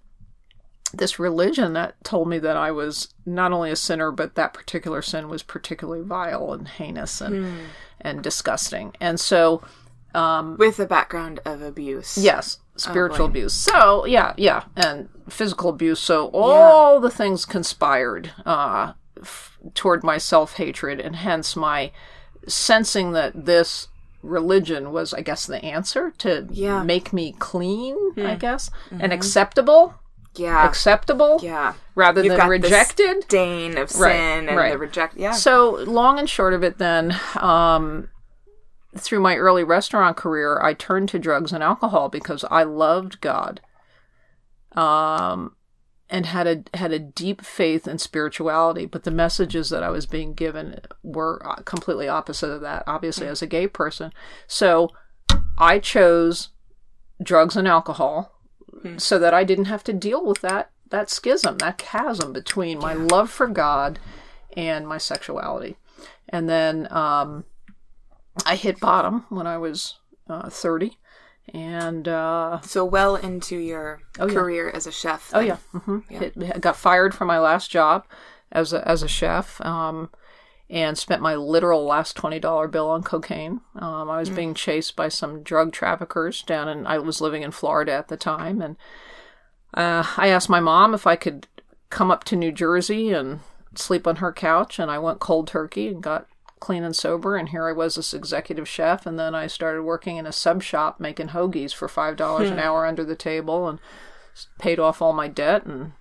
this 0.93 1.19
religion 1.19 1.73
that 1.73 2.03
told 2.03 2.27
me 2.27 2.39
that 2.39 2.57
I 2.57 2.71
was 2.71 3.13
not 3.25 3.51
only 3.51 3.71
a 3.71 3.75
sinner, 3.75 4.11
but 4.11 4.35
that 4.35 4.53
particular 4.53 5.01
sin 5.01 5.29
was 5.29 5.43
particularly 5.43 6.03
vile 6.03 6.53
and 6.53 6.67
heinous 6.67 7.21
and 7.21 7.69
and 8.01 8.21
disgusting. 8.23 8.93
And 8.99 9.19
so, 9.19 9.61
With 10.13 10.79
a 10.79 10.85
background 10.85 11.39
of 11.45 11.61
abuse. 11.61 12.17
yes, 12.17 12.59
spiritual 12.75 13.25
abuse. 13.27 13.53
So 13.53 14.05
yeah, 14.05 14.33
yeah, 14.37 14.63
and 14.75 15.09
physical 15.29 15.69
abuse. 15.69 15.99
So 15.99 16.29
all 16.33 16.99
the 16.99 17.11
things 17.11 17.45
conspired 17.45 18.31
uh, 18.45 18.93
f- 19.21 19.57
toward 19.75 20.03
my 20.03 20.17
self 20.17 20.53
hatred, 20.53 20.99
and 20.99 21.15
hence 21.17 21.55
my 21.55 21.91
sensing 22.47 23.11
that 23.11 23.45
this 23.45 23.89
religion 24.21 24.91
was, 24.91 25.13
I 25.13 25.21
guess, 25.21 25.45
the 25.45 25.63
answer 25.63 26.11
to 26.19 26.47
Yeah. 26.49 26.83
make 26.83 27.13
me 27.13 27.33
clean. 27.39 27.95
I 28.17 28.35
guess 28.35 28.69
and 28.91 29.13
acceptable, 29.13 29.93
Yeah. 30.35 30.65
acceptable, 30.65 31.39
yeah. 31.41 31.73
rather 31.95 32.21
You've 32.23 32.35
than 32.37 32.49
rejected. 32.49 33.23
stain 33.23 33.77
of 33.77 33.89
sin 33.91 34.01
Right, 34.01 34.15
and 34.49 34.57
right. 34.57 34.71
the 34.71 34.77
reject. 34.77 35.15
Yeah. 35.15 35.31
So, 35.31 35.69
long 35.87 36.19
and 36.19 36.29
short 36.29 36.53
of 36.53 36.63
it, 36.63 36.79
then, 36.79 37.15
um, 37.37 38.09
through 38.97 39.19
my 39.19 39.35
early 39.35 39.63
restaurant 39.63 40.17
career, 40.17 40.59
I 40.61 40.73
turned 40.73 41.09
to 41.09 41.19
drugs 41.19 41.51
and 41.51 41.63
alcohol 41.63 42.09
because 42.09 42.43
I 42.49 42.63
loved 42.63 43.21
God, 43.21 43.61
um, 44.73 45.55
and 46.09 46.25
had 46.25 46.47
a 46.47 46.77
had 46.77 46.91
a 46.91 46.99
deep 46.99 47.41
faith 47.41 47.87
in 47.87 47.99
spirituality. 47.99 48.85
But 48.85 49.03
the 49.03 49.11
messages 49.11 49.69
that 49.69 49.83
I 49.83 49.89
was 49.89 50.05
being 50.05 50.33
given 50.33 50.79
were 51.03 51.41
uh, 51.45 51.61
completely 51.63 52.07
opposite 52.07 52.49
of 52.49 52.61
that. 52.61 52.83
Obviously, 52.87 53.27
as 53.27 53.41
a 53.41 53.47
gay 53.47 53.67
person, 53.67 54.11
so 54.47 54.89
I 55.57 55.79
chose 55.79 56.49
drugs 57.21 57.55
and 57.55 57.67
alcohol 57.67 58.39
so 58.97 59.19
that 59.19 59.33
I 59.33 59.43
didn't 59.43 59.65
have 59.65 59.83
to 59.85 59.93
deal 59.93 60.25
with 60.25 60.41
that 60.41 60.71
that 60.89 61.09
schism, 61.09 61.59
that 61.59 61.77
chasm 61.77 62.33
between 62.33 62.79
my 62.79 62.93
love 62.93 63.29
for 63.29 63.47
God 63.47 63.99
and 64.57 64.87
my 64.87 64.97
sexuality. 64.97 65.77
And 66.27 66.49
then 66.49 66.91
um, 66.91 67.45
I 68.45 68.55
hit 68.55 68.79
bottom 68.79 69.25
when 69.29 69.47
I 69.47 69.57
was 69.57 69.95
uh, 70.29 70.49
30. 70.49 70.97
And 71.53 72.07
uh, 72.07 72.61
so 72.61 72.85
well 72.85 73.15
into 73.15 73.57
your 73.57 74.01
yeah. 74.19 74.27
career 74.27 74.69
as 74.69 74.85
a 74.85 74.91
chef. 74.91 75.31
oh 75.33 75.39
then. 75.39 75.47
yeah, 75.47 75.79
hmm 75.79 75.99
Hit, 76.07 76.61
got 76.61 76.75
fired 76.75 77.15
from 77.15 77.27
my 77.27 77.39
last 77.39 77.71
job 77.71 78.05
as 78.51 78.71
a, 78.73 78.87
as 78.87 79.01
a 79.01 79.07
chef, 79.07 79.59
um, 79.61 80.11
and 80.69 80.95
spent 80.95 81.23
my 81.23 81.33
literal 81.33 81.83
last 81.85 82.15
twenty 82.15 82.39
dollar 82.39 82.67
bill 82.67 82.87
on 82.89 83.01
cocaine. 83.01 83.61
Um, 83.75 84.11
I 84.11 84.19
was 84.19 84.29
being 84.29 84.53
chased 84.53 84.95
by 84.95 85.09
some 85.09 85.41
drug 85.41 85.71
traffickers 85.71 86.43
down, 86.43 86.67
in 86.67 86.85
I 86.85 86.99
was 86.99 87.19
living 87.19 87.41
in 87.41 87.49
Florida 87.49 87.93
at 87.93 88.09
the 88.09 88.17
time, 88.17 88.61
and 88.61 88.77
uh, 89.73 90.03
I 90.17 90.27
asked 90.27 90.49
my 90.49 90.59
mom 90.59 90.93
if 90.93 91.07
I 91.07 91.15
could 91.15 91.47
come 91.89 92.11
up 92.11 92.23
to 92.25 92.35
New 92.35 92.51
Jersey 92.51 93.11
and 93.11 93.39
sleep 93.75 94.05
on 94.05 94.17
her 94.17 94.31
couch, 94.31 94.77
and 94.77 94.91
I 94.91 94.99
went 94.99 95.19
cold 95.19 95.47
turkey 95.47 95.87
and 95.87 96.03
got 96.03 96.27
clean 96.59 96.83
and 96.83 96.95
sober. 96.95 97.35
And 97.35 97.49
here 97.49 97.67
I 97.67 97.71
was, 97.71 97.95
this 97.95 98.13
executive 98.13 98.67
chef, 98.67 99.05
and 99.05 99.17
then 99.17 99.33
I 99.35 99.47
started 99.47 99.83
working 99.83 100.17
in 100.17 100.25
a 100.25 100.31
sub 100.31 100.61
shop 100.61 100.99
making 100.99 101.29
hoagies 101.29 101.73
for 101.73 101.87
five 101.87 102.15
dollars 102.15 102.49
an 102.49 102.59
hour 102.59 102.85
under 102.85 103.03
the 103.03 103.15
table, 103.15 103.67
and 103.67 103.79
paid 104.57 104.79
off 104.79 105.01
all 105.01 105.13
my 105.13 105.27
debt 105.27 105.65
and 105.65 105.93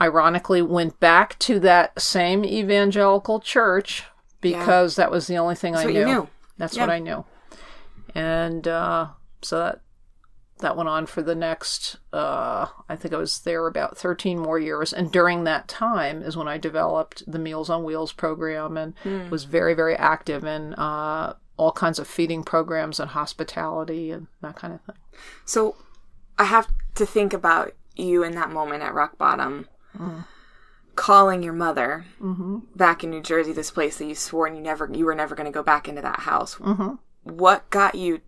ironically 0.00 0.60
went 0.62 0.98
back 1.00 1.38
to 1.38 1.60
that 1.60 2.00
same 2.00 2.44
evangelical 2.44 3.40
church 3.40 4.04
because 4.40 4.96
that 4.96 5.10
was 5.10 5.26
the 5.26 5.36
only 5.36 5.54
thing 5.54 5.76
I 5.76 5.84
knew. 5.84 6.04
knew. 6.04 6.28
That's 6.58 6.76
Yeah. 6.76 6.82
what 6.82 6.90
I 6.90 6.98
knew. 6.98 7.24
And 8.14 8.66
uh, 8.68 9.08
so 9.42 9.58
that 9.58 9.80
that 10.58 10.76
went 10.76 10.88
on 10.88 11.06
for 11.06 11.20
the 11.22 11.34
next 11.34 11.96
uh, 12.12 12.66
I 12.88 12.96
think 12.96 13.12
I 13.12 13.18
was 13.18 13.40
there 13.40 13.66
about 13.66 13.98
13 13.98 14.38
more 14.38 14.58
years 14.58 14.92
and 14.92 15.10
during 15.10 15.44
that 15.44 15.66
time 15.68 16.22
is 16.22 16.36
when 16.36 16.48
I 16.48 16.58
developed 16.58 17.22
the 17.30 17.38
Meals 17.38 17.68
on 17.68 17.84
Wheels 17.84 18.12
program 18.12 18.76
and 18.76 18.94
Hmm. 19.02 19.30
was 19.30 19.44
very 19.44 19.74
very 19.74 19.96
active 19.96 20.44
in 20.44 20.74
uh, 20.74 21.34
all 21.56 21.72
kinds 21.72 21.98
of 21.98 22.06
feeding 22.08 22.42
programs 22.44 22.98
and 23.00 23.10
hospitality 23.10 24.10
and 24.10 24.26
that 24.42 24.56
kind 24.56 24.72
of 24.74 24.80
thing. 24.82 24.96
So 25.44 25.76
I 26.38 26.44
have 26.44 26.68
to 26.96 27.06
think 27.06 27.32
about 27.32 27.72
you 27.96 28.22
in 28.24 28.34
that 28.34 28.50
moment 28.50 28.82
at 28.82 28.92
rock 28.94 29.16
bottom, 29.18 29.68
calling 30.96 31.42
your 31.42 31.52
mother 31.52 32.06
back 32.74 33.04
in 33.04 33.10
New 33.10 33.20
Jersey, 33.22 33.52
this 33.52 33.70
place 33.70 33.98
that 33.98 34.06
you 34.06 34.14
swore 34.14 34.48
you 34.48 34.60
never, 34.60 34.88
you 34.92 35.04
were 35.04 35.14
never 35.14 35.34
going 35.34 35.46
to 35.46 35.52
go 35.52 35.62
back 35.62 35.88
into 35.88 36.02
that 36.02 36.20
house. 36.20 36.54
What 37.22 37.68
got 37.70 37.94
you? 37.94 38.20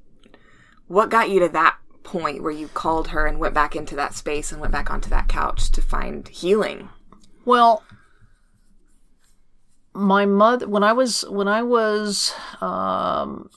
What 0.89 1.11
got 1.11 1.29
you 1.31 1.41
to 1.41 1.49
that 1.51 1.77
point 2.07 2.43
where 2.43 2.53
you 2.53 2.69
called 2.69 3.09
her 3.09 3.27
and 3.27 3.39
went 3.39 3.53
back 3.53 3.77
into 3.77 3.97
that 3.97 4.15
space 4.15 4.53
and 4.53 4.61
went 4.61 4.73
back 4.73 4.91
onto 4.91 5.11
that 5.11 5.29
couch 5.29 5.71
to 5.73 5.83
find 5.83 6.27
healing? 6.29 6.89
Well, 7.45 7.83
my 9.93 10.25
mother 10.25 10.69
when 10.69 10.83
I 10.83 10.93
was 10.93 11.25
when 11.29 11.49
I 11.49 11.63
was 11.63 12.33
um, 12.61 13.51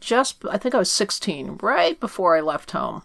just 0.00 0.44
I 0.48 0.56
think 0.58 0.74
I 0.74 0.78
was 0.78 0.90
16, 0.90 1.58
right 1.60 1.98
before 1.98 2.36
I 2.36 2.40
left 2.40 2.70
home. 2.70 3.02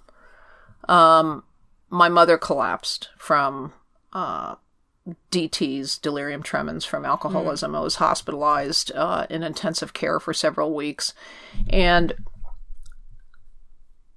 Um, 0.87 1.43
my 1.89 2.09
mother 2.09 2.37
collapsed 2.37 3.09
from 3.17 3.73
uh, 4.13 4.55
DTs, 5.31 6.01
delirium 6.01 6.43
tremens 6.43 6.85
from 6.85 7.05
alcoholism. 7.05 7.75
I 7.75 7.79
was 7.79 7.95
hospitalized 7.95 8.91
uh, 8.93 9.25
in 9.29 9.43
intensive 9.43 9.93
care 9.93 10.19
for 10.19 10.33
several 10.33 10.73
weeks, 10.75 11.13
and 11.69 12.13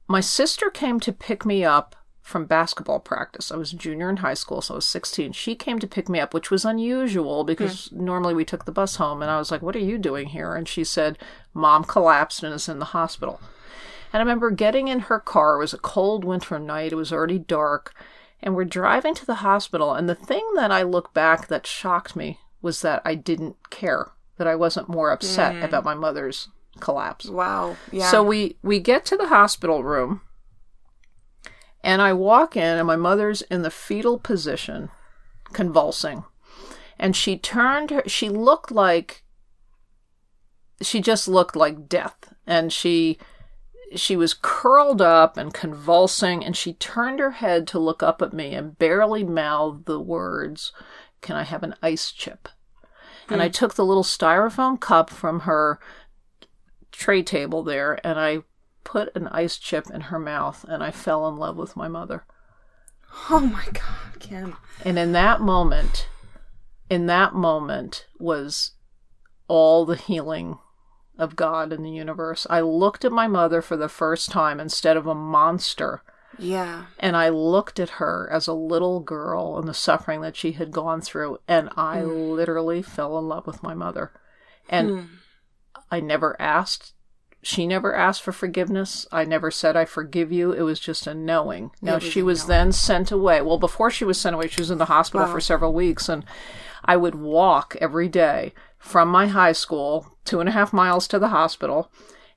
my 0.09 0.21
sister 0.21 0.71
came 0.71 0.99
to 1.01 1.13
pick 1.13 1.45
me 1.45 1.65
up 1.65 1.95
from 2.23 2.45
basketball 2.47 3.01
practice. 3.01 3.51
I 3.51 3.57
was 3.57 3.73
a 3.73 3.77
junior 3.77 4.11
in 4.11 4.19
high 4.19 4.35
school, 4.35 4.61
so 4.61 4.75
I 4.75 4.77
was 4.77 4.87
16. 4.87 5.33
She 5.33 5.55
came 5.55 5.79
to 5.79 5.87
pick 5.87 6.09
me 6.09 6.19
up, 6.21 6.35
which 6.35 6.51
was 6.51 6.65
unusual 6.65 7.45
because 7.45 7.87
hmm. 7.87 8.05
normally 8.05 8.35
we 8.35 8.45
took 8.45 8.65
the 8.65 8.73
bus 8.73 8.97
home. 8.97 9.23
And 9.23 9.31
I 9.31 9.39
was 9.39 9.51
like, 9.51 9.63
What 9.63 9.77
are 9.77 9.81
you 9.81 9.99
doing 9.99 10.29
here? 10.29 10.55
And 10.55 10.69
she 10.69 10.85
said, 10.85 11.19
Mom 11.55 11.85
collapsed 11.85 12.43
and 12.43 12.55
is 12.55 12.69
in 12.69 12.79
the 12.79 12.87
hospital. 12.87 13.41
And 14.13 14.21
I 14.21 14.25
remember 14.25 14.51
getting 14.51 14.89
in 14.89 15.01
her 15.01 15.21
car. 15.21 15.57
It 15.57 15.61
was 15.61 15.75
a 15.75 15.79
cold 15.79 16.25
winter 16.25 16.59
night, 16.59 16.93
it 16.93 16.97
was 16.97 17.13
already 17.13 17.39
dark. 17.39 17.95
And 18.41 18.55
we're 18.55 18.65
driving 18.65 19.15
to 19.15 19.27
the 19.27 19.37
hospital. 19.37 19.95
And 19.95 20.09
the 20.09 20.15
thing 20.15 20.47
that 20.55 20.71
I 20.71 20.83
look 20.83 21.13
back 21.13 21.49
that 21.49 21.67
shocked 21.67 22.15
me 22.15 22.39
was 22.63 22.83
that 22.83 23.03
I 23.05 23.15
didn't 23.15 23.57
care, 23.71 24.13
that 24.37 24.47
I 24.47 24.55
wasn't 24.55 24.89
more 24.89 25.11
upset 25.11 25.57
hmm. 25.57 25.63
about 25.63 25.85
my 25.85 25.95
mother's 25.95 26.49
collapse. 26.79 27.27
Wow. 27.27 27.77
Yeah. 27.93 28.11
So 28.11 28.23
we 28.23 28.57
we 28.63 28.81
get 28.81 29.05
to 29.07 29.17
the 29.17 29.29
hospital 29.29 29.85
room, 29.85 30.23
and 31.83 32.03
I 32.03 32.13
walk 32.13 32.57
in, 32.57 32.79
and 32.79 32.87
my 32.87 32.97
mother's 32.97 33.43
in 33.43 33.63
the 33.63 33.71
fetal 33.71 34.19
position, 34.19 34.91
convulsing, 35.53 36.25
and 36.99 37.15
she 37.15 37.39
turned 37.39 37.91
her. 37.91 38.03
She 38.07 38.29
looked 38.29 38.71
like. 38.71 39.25
She 40.81 41.01
just 41.01 41.27
looked 41.27 41.57
like 41.57 41.89
death, 41.89 42.33
and 42.47 42.73
she. 42.73 43.19
She 43.97 44.17
was 44.17 44.35
curled 44.35 45.01
up 45.01 45.39
and 45.39 45.55
convulsing, 45.55 46.45
and 46.45 46.55
she 46.55 46.75
turned 46.75 47.21
her 47.21 47.31
head 47.31 47.67
to 47.69 47.79
look 47.79 48.03
up 48.03 48.21
at 48.21 48.35
me 48.35 48.55
and 48.55 48.79
barely 48.79 49.25
mouthed 49.25 49.87
the 49.87 49.99
words, 49.99 50.73
Can 51.23 51.37
I 51.37 51.45
have 51.45 51.63
an 51.63 51.75
ice 51.83 52.13
chip? 52.13 52.51
And 53.31 53.43
I 53.43 53.47
hmm. 53.47 53.53
took 53.53 53.75
the 53.75 53.85
little 53.85 54.03
styrofoam 54.03 54.81
cup 54.81 55.11
from 55.11 55.41
her 55.41 55.79
tray 56.99 57.23
table 57.23 57.63
there 57.63 58.05
and 58.05 58.19
I 58.19 58.43
put 58.83 59.15
an 59.15 59.29
ice 59.29 59.57
chip 59.57 59.89
in 59.89 60.03
her 60.03 60.19
mouth 60.19 60.65
and 60.69 60.83
I 60.83 60.91
fell 60.91 61.29
in 61.29 61.37
love 61.37 61.57
with 61.57 61.77
my 61.77 61.87
mother. 61.87 62.25
oh 63.31 63.41
my 63.41 63.65
God, 63.73 64.19
Kim. 64.19 64.57
And 64.85 64.99
in 64.99 65.13
that 65.13 65.41
moment, 65.41 66.09
in 66.91 67.07
that 67.07 67.35
moment 67.35 68.07
was 68.19 68.73
all 69.47 69.87
the 69.87 69.97
healing 69.97 70.59
of 71.17 71.37
God 71.37 71.73
in 71.73 71.83
the 71.83 71.91
universe. 71.91 72.47
I 72.51 72.61
looked 72.61 73.05
at 73.05 73.13
my 73.13 73.29
mother 73.29 73.63
for 73.63 73.77
the 73.77 73.89
first 73.89 74.31
time 74.31 74.59
instead 74.59 74.97
of 74.97 75.07
a 75.07 75.15
monster. 75.15 76.03
Yeah. 76.37 76.87
And 76.99 77.17
I 77.17 77.29
looked 77.29 77.79
at 77.79 77.91
her 77.91 78.29
as 78.31 78.47
a 78.47 78.53
little 78.53 79.01
girl 79.01 79.57
and 79.59 79.69
the 79.69 79.75
suffering 79.75 80.21
that 80.23 80.37
she 80.37 80.53
had 80.53 80.73
gone 80.73 81.01
through. 81.01 81.39
And 81.47 81.69
I 81.77 82.01
hmm. 82.01 82.11
literally 82.11 82.83
fell 82.83 83.19
in 83.19 83.29
love 83.29 83.47
with 83.47 83.63
my 83.63 83.75
mother. 83.75 84.13
And 84.69 84.91
hmm. 84.91 85.05
I 85.91 86.01
never 86.01 86.41
asked. 86.41 86.93
She 87.43 87.67
never 87.67 87.95
asked 87.95 88.23
for 88.23 88.33
forgiveness. 88.33 89.07
I 89.13 89.25
never 89.25 89.51
said, 89.51 89.77
I 89.77 89.85
forgive 89.85 90.33
you. 90.33 90.53
It 90.53 90.63
was 90.63 90.81
just 90.81 91.07
a 91.07 91.15
knowing. 91.15 91.71
Now, 91.81 91.95
was 91.95 92.03
she 92.03 92.23
was 92.23 92.47
then 92.47 92.73
sent 92.73 93.13
away. 93.13 93.41
Well, 93.41 93.59
before 93.59 93.91
she 93.91 94.05
was 94.05 94.21
sent 94.21 94.35
away, 94.35 94.49
she 94.49 94.61
was 94.61 94.71
in 94.73 94.79
the 94.79 94.87
hospital 94.87 95.27
Wow. 95.27 95.33
for 95.33 95.41
several 95.41 95.73
weeks. 95.73 96.09
And 96.09 96.25
I 96.85 96.97
would 96.97 97.15
walk 97.15 97.77
every 97.81 98.09
day 98.09 98.53
from 98.79 99.09
my 99.09 99.29
high 99.29 99.53
school, 99.53 100.17
two 100.25 100.41
and 100.41 100.49
a 100.49 100.53
half 100.53 100.73
miles 100.73 101.07
to 101.09 101.19
the 101.19 101.29
hospital, 101.29 101.91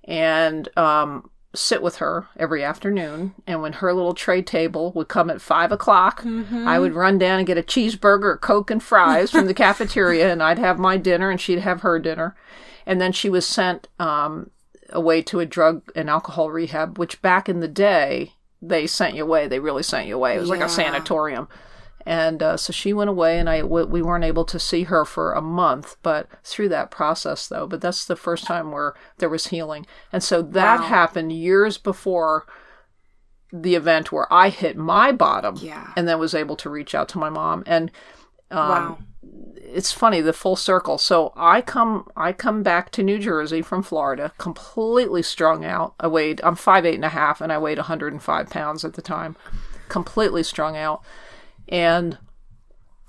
and 0.03 0.69
um, 0.77 1.29
sit 1.53 1.81
with 1.81 1.97
her 1.97 2.27
every 2.37 2.63
afternoon. 2.63 3.33
And 3.45 3.61
when 3.61 3.73
her 3.73 3.93
little 3.93 4.13
tray 4.13 4.41
table 4.41 4.91
would 4.93 5.07
come 5.07 5.29
at 5.29 5.41
five 5.41 5.71
o'clock, 5.71 6.23
I 6.67 6.79
would 6.79 6.93
run 6.93 7.17
down 7.17 7.39
and 7.39 7.47
get 7.47 7.57
a 7.57 7.63
cheeseburger, 7.63 8.39
Coke, 8.39 8.71
and 8.71 8.81
fries 8.81 9.31
from 9.31 9.47
the 9.47 9.53
cafeteria, 9.65 10.31
and 10.31 10.41
I'd 10.41 10.59
have 10.59 10.79
my 10.79 10.97
dinner, 10.97 11.29
and 11.29 11.39
she'd 11.41 11.59
have 11.59 11.81
her 11.81 11.99
dinner. 11.99 12.35
And 12.85 13.01
then 13.01 13.11
she 13.11 13.29
was 13.29 13.45
sent 13.45 13.87
um, 13.99 14.49
away 14.89 15.21
to 15.23 15.39
a 15.39 15.45
drug 15.45 15.91
and 15.95 16.09
alcohol 16.09 16.49
rehab, 16.51 16.97
which 16.97 17.21
back 17.21 17.49
in 17.49 17.59
the 17.59 17.67
day, 17.67 18.33
they 18.61 18.87
sent 18.87 19.15
you 19.15 19.23
away. 19.23 19.47
They 19.47 19.59
really 19.59 19.83
sent 19.83 20.07
you 20.07 20.15
away. 20.15 20.35
It 20.35 20.39
was 20.39 20.49
like 20.49 20.61
a 20.61 20.69
sanatorium. 20.69 21.47
And 22.05 22.41
uh, 22.41 22.57
so 22.57 22.73
she 22.73 22.93
went 22.93 23.09
away, 23.09 23.39
and 23.39 23.49
I 23.49 23.61
w- 23.61 23.85
we 23.85 24.01
weren't 24.01 24.23
able 24.23 24.45
to 24.45 24.59
see 24.59 24.83
her 24.83 25.05
for 25.05 25.33
a 25.33 25.41
month. 25.41 25.97
But 26.01 26.27
through 26.43 26.69
that 26.69 26.91
process, 26.91 27.47
though, 27.47 27.67
but 27.67 27.81
that's 27.81 28.05
the 28.05 28.15
first 28.15 28.45
time 28.45 28.71
where 28.71 28.93
there 29.17 29.29
was 29.29 29.47
healing, 29.47 29.85
and 30.11 30.23
so 30.23 30.41
that 30.41 30.79
Wow. 30.81 30.85
happened 30.87 31.31
years 31.33 31.77
before 31.77 32.45
the 33.53 33.75
event 33.75 34.11
where 34.11 34.31
I 34.33 34.49
hit 34.49 34.77
my 34.77 35.11
bottom, 35.11 35.55
Yeah. 35.59 35.91
and 35.95 36.07
then 36.07 36.17
was 36.19 36.33
able 36.33 36.55
to 36.57 36.69
reach 36.69 36.95
out 36.95 37.09
to 37.09 37.17
my 37.19 37.29
mom. 37.29 37.63
And 37.67 37.91
um, 38.49 38.69
wow. 38.69 38.97
it's 39.55 39.91
funny 39.91 40.21
the 40.21 40.33
full 40.33 40.55
circle. 40.55 40.97
So 40.97 41.33
I 41.35 41.61
come 41.61 42.07
I 42.15 42.31
come 42.33 42.63
back 42.63 42.91
to 42.93 43.03
New 43.03 43.19
Jersey 43.19 43.61
from 43.61 43.83
Florida, 43.83 44.31
completely 44.37 45.21
strung 45.21 45.63
out. 45.65 45.93
I 45.99 46.07
weighed 46.07 46.39
I'm 46.43 46.55
five 46.55 46.85
eight 46.85 46.95
and 46.95 47.05
a 47.05 47.09
half, 47.09 47.41
and 47.41 47.51
I 47.51 47.57
weighed 47.57 47.77
105 47.77 48.49
pounds 48.49 48.83
at 48.85 48.93
the 48.93 49.01
time, 49.01 49.35
completely 49.89 50.43
strung 50.43 50.75
out, 50.77 51.01
and 51.71 52.17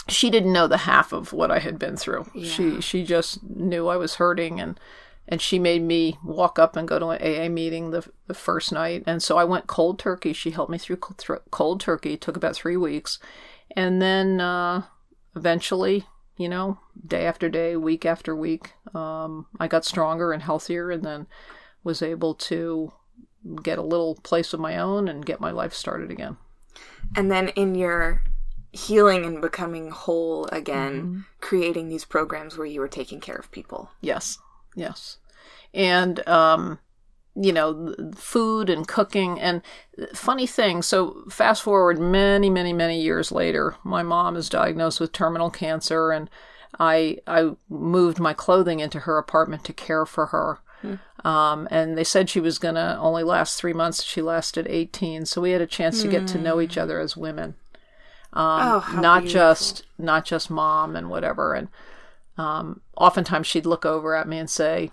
she 0.08 0.30
didn't 0.30 0.52
know 0.52 0.66
the 0.66 0.78
half 0.78 1.12
of 1.12 1.32
what 1.32 1.50
I 1.50 1.58
had 1.58 1.78
been 1.78 1.96
through. 1.96 2.26
She 2.46 2.80
she 2.80 3.04
just 3.04 3.42
knew 3.42 3.88
I 3.88 3.96
was 3.96 4.14
hurting 4.14 4.60
and. 4.60 4.78
And 5.28 5.40
she 5.40 5.60
made 5.60 5.82
me 5.82 6.18
walk 6.24 6.58
up 6.58 6.74
and 6.74 6.86
go 6.86 6.98
to 6.98 7.10
an 7.10 7.22
AA 7.22 7.48
meeting 7.48 7.92
the, 7.92 8.04
the 8.26 8.34
first 8.34 8.72
night. 8.72 9.04
And 9.06 9.22
so 9.22 9.38
I 9.38 9.44
went 9.44 9.68
cold 9.68 10.00
turkey. 10.00 10.32
She 10.32 10.50
helped 10.50 10.70
me 10.70 10.78
through 10.78 10.96
cold, 10.96 11.40
cold 11.52 11.80
turkey. 11.80 12.14
It 12.14 12.20
took 12.20 12.36
about 12.36 12.56
three 12.56 12.76
weeks. 12.76 13.20
And 13.76 14.02
then 14.02 14.40
uh, 14.40 14.82
eventually, 15.36 16.06
you 16.36 16.48
know, 16.48 16.80
day 17.06 17.24
after 17.24 17.48
day, 17.48 17.76
week 17.76 18.04
after 18.04 18.34
week, 18.34 18.72
um, 18.96 19.46
I 19.60 19.68
got 19.68 19.84
stronger 19.84 20.32
and 20.32 20.42
healthier 20.42 20.90
and 20.90 21.04
then 21.04 21.28
was 21.84 22.02
able 22.02 22.34
to 22.34 22.92
get 23.62 23.78
a 23.78 23.82
little 23.82 24.16
place 24.16 24.52
of 24.52 24.58
my 24.58 24.76
own 24.76 25.06
and 25.06 25.24
get 25.24 25.40
my 25.40 25.52
life 25.52 25.72
started 25.72 26.10
again. 26.10 26.36
And 27.14 27.30
then 27.30 27.48
in 27.50 27.76
your 27.76 28.22
healing 28.72 29.24
and 29.24 29.40
becoming 29.40 29.90
whole 29.90 30.46
again, 30.46 31.26
creating 31.40 31.88
these 31.88 32.04
programs 32.04 32.56
where 32.56 32.66
you 32.66 32.80
were 32.80 32.88
taking 32.88 33.20
care 33.20 33.36
of 33.36 33.50
people. 33.50 33.90
Yes, 34.00 34.38
yes. 34.74 35.18
And, 35.74 36.26
um, 36.28 36.78
you 37.34 37.52
know, 37.52 37.94
food 38.14 38.68
and 38.68 38.86
cooking. 38.86 39.40
And 39.40 39.62
funny 40.14 40.46
thing, 40.46 40.82
so 40.82 41.24
fast 41.30 41.62
forward 41.62 41.98
many, 41.98 42.50
many, 42.50 42.72
many 42.72 43.00
years 43.00 43.32
later, 43.32 43.76
my 43.84 44.02
mom 44.02 44.36
is 44.36 44.48
diagnosed 44.48 45.00
with 45.00 45.12
terminal 45.12 45.50
cancer, 45.50 46.10
and 46.10 46.28
I 46.78 47.18
I 47.26 47.52
moved 47.68 48.18
my 48.18 48.32
clothing 48.32 48.80
into 48.80 49.00
her 49.00 49.18
apartment 49.18 49.64
to 49.64 49.72
care 49.72 50.06
for 50.06 50.26
her. 50.26 50.60
Um, 51.24 51.68
and 51.70 51.96
they 51.96 52.04
said 52.04 52.28
she 52.28 52.40
was 52.40 52.58
going 52.58 52.74
to 52.74 52.98
only 52.98 53.22
last 53.22 53.58
three 53.58 53.72
months. 53.72 54.02
She 54.02 54.20
lasted 54.20 54.66
18. 54.68 55.26
So 55.26 55.40
we 55.40 55.52
had 55.52 55.60
a 55.60 55.66
chance 55.66 56.02
to 56.02 56.08
get 56.08 56.26
to 56.28 56.38
know 56.38 56.60
each 56.60 56.76
other 56.76 56.98
as 56.98 57.16
women. 57.16 57.54
Oh, 58.32 58.80
how 58.80 59.00
not 59.00 59.22
beautiful. 59.22 59.40
just 59.40 59.84
not 59.98 60.24
just 60.24 60.50
mom 60.50 60.96
and 60.96 61.10
whatever 61.10 61.54
and 61.54 61.68
um 62.38 62.80
oftentimes 62.96 63.46
she'd 63.46 63.66
look 63.66 63.84
over 63.84 64.14
at 64.14 64.26
me 64.26 64.38
and 64.38 64.48
say 64.48 64.90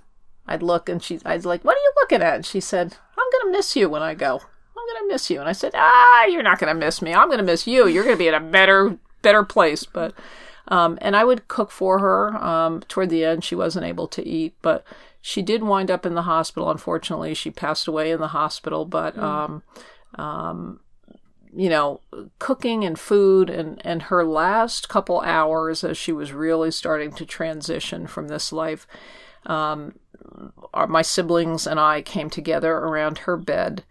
i'd 0.47 0.61
look 0.61 0.89
and 0.89 1.01
she 1.01 1.19
i'd 1.25 1.45
like 1.45 1.63
what 1.63 1.75
are 1.75 1.79
you 1.79 1.93
looking 2.01 2.21
at 2.21 2.35
and 2.35 2.45
she 2.45 2.59
said 2.59 2.97
i'm 3.17 3.27
gonna 3.31 3.51
miss 3.51 3.75
you 3.75 3.89
when 3.89 4.01
i 4.01 4.13
go 4.13 4.41
i'm 4.79 4.95
going 4.95 5.07
to 5.07 5.13
miss 5.13 5.29
you. 5.29 5.39
And 5.39 5.49
I 5.49 5.53
said, 5.53 5.71
ah, 5.75 6.25
you're 6.25 6.43
not 6.43 6.59
going 6.59 6.73
to 6.73 6.85
miss 6.85 7.01
me. 7.01 7.13
I'm 7.13 7.27
going 7.27 7.39
to 7.39 7.43
miss 7.43 7.67
you. 7.67 7.87
You're 7.87 8.03
going 8.03 8.15
to 8.15 8.19
be 8.19 8.27
in 8.27 8.33
a 8.33 8.39
better, 8.39 8.97
better 9.21 9.43
place. 9.43 9.83
But, 9.83 10.13
um, 10.67 10.97
and 11.01 11.15
I 11.15 11.23
would 11.23 11.47
cook 11.47 11.71
for 11.71 11.99
her. 11.99 12.35
Um, 12.37 12.81
toward 12.81 13.09
the 13.09 13.25
end, 13.25 13.43
she 13.43 13.55
wasn't 13.55 13.85
able 13.85 14.07
to 14.07 14.25
eat, 14.25 14.55
but 14.61 14.83
she 15.21 15.41
did 15.41 15.63
wind 15.63 15.91
up 15.91 16.05
in 16.05 16.15
the 16.15 16.23
hospital. 16.23 16.69
Unfortunately, 16.69 17.33
she 17.33 17.51
passed 17.51 17.87
away 17.87 18.11
in 18.11 18.19
the 18.19 18.29
hospital, 18.29 18.85
but, 18.85 19.15
mm. 19.15 19.23
um, 19.23 19.63
um, 20.15 20.79
you 21.55 21.69
know, 21.69 22.01
cooking 22.37 22.83
and 22.83 22.99
food 22.99 23.49
and, 23.49 23.81
and 23.85 24.03
her 24.03 24.23
last 24.23 24.89
couple 24.89 25.21
hours 25.21 25.83
as 25.83 25.97
she 25.97 26.11
was 26.11 26.31
really 26.31 26.71
starting 26.71 27.11
to 27.13 27.25
transition 27.25 28.07
from 28.07 28.27
this 28.27 28.51
life, 28.51 28.85
um, 29.45 29.97
our, 30.73 30.87
my 30.87 31.01
siblings 31.01 31.65
and 31.65 31.79
I 31.79 32.01
came 32.01 32.29
together 32.29 32.73
around 32.73 33.19
her 33.19 33.37
bed, 33.37 33.83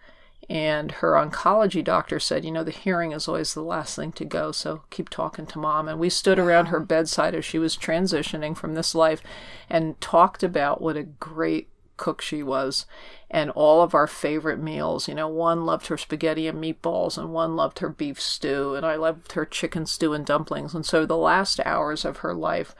and 0.48 0.92
her 0.92 1.12
oncology 1.12 1.84
doctor 1.84 2.18
said, 2.18 2.44
You 2.44 2.52
know, 2.52 2.64
the 2.64 2.70
hearing 2.70 3.12
is 3.12 3.28
always 3.28 3.52
the 3.52 3.62
last 3.62 3.96
thing 3.96 4.12
to 4.12 4.24
go, 4.24 4.50
so 4.52 4.82
keep 4.90 5.08
talking 5.08 5.46
to 5.46 5.58
mom. 5.58 5.88
And 5.88 5.98
we 5.98 6.08
stood 6.08 6.38
around 6.38 6.66
her 6.66 6.80
bedside 6.80 7.34
as 7.34 7.44
she 7.44 7.58
was 7.58 7.76
transitioning 7.76 8.56
from 8.56 8.74
this 8.74 8.94
life 8.94 9.22
and 9.68 10.00
talked 10.00 10.42
about 10.42 10.80
what 10.80 10.96
a 10.96 11.02
great 11.02 11.68
cook 11.98 12.22
she 12.22 12.42
was 12.42 12.86
and 13.30 13.50
all 13.50 13.82
of 13.82 13.94
our 13.94 14.06
favorite 14.06 14.60
meals. 14.60 15.08
You 15.08 15.14
know, 15.14 15.28
one 15.28 15.66
loved 15.66 15.88
her 15.88 15.98
spaghetti 15.98 16.48
and 16.48 16.62
meatballs, 16.62 17.18
and 17.18 17.32
one 17.32 17.56
loved 17.56 17.80
her 17.80 17.90
beef 17.90 18.20
stew, 18.20 18.74
and 18.74 18.86
I 18.86 18.96
loved 18.96 19.32
her 19.32 19.44
chicken 19.44 19.84
stew 19.86 20.14
and 20.14 20.24
dumplings. 20.24 20.74
And 20.74 20.86
so 20.86 21.04
the 21.04 21.16
last 21.16 21.60
hours 21.64 22.04
of 22.04 22.18
her 22.18 22.34
life, 22.34 22.74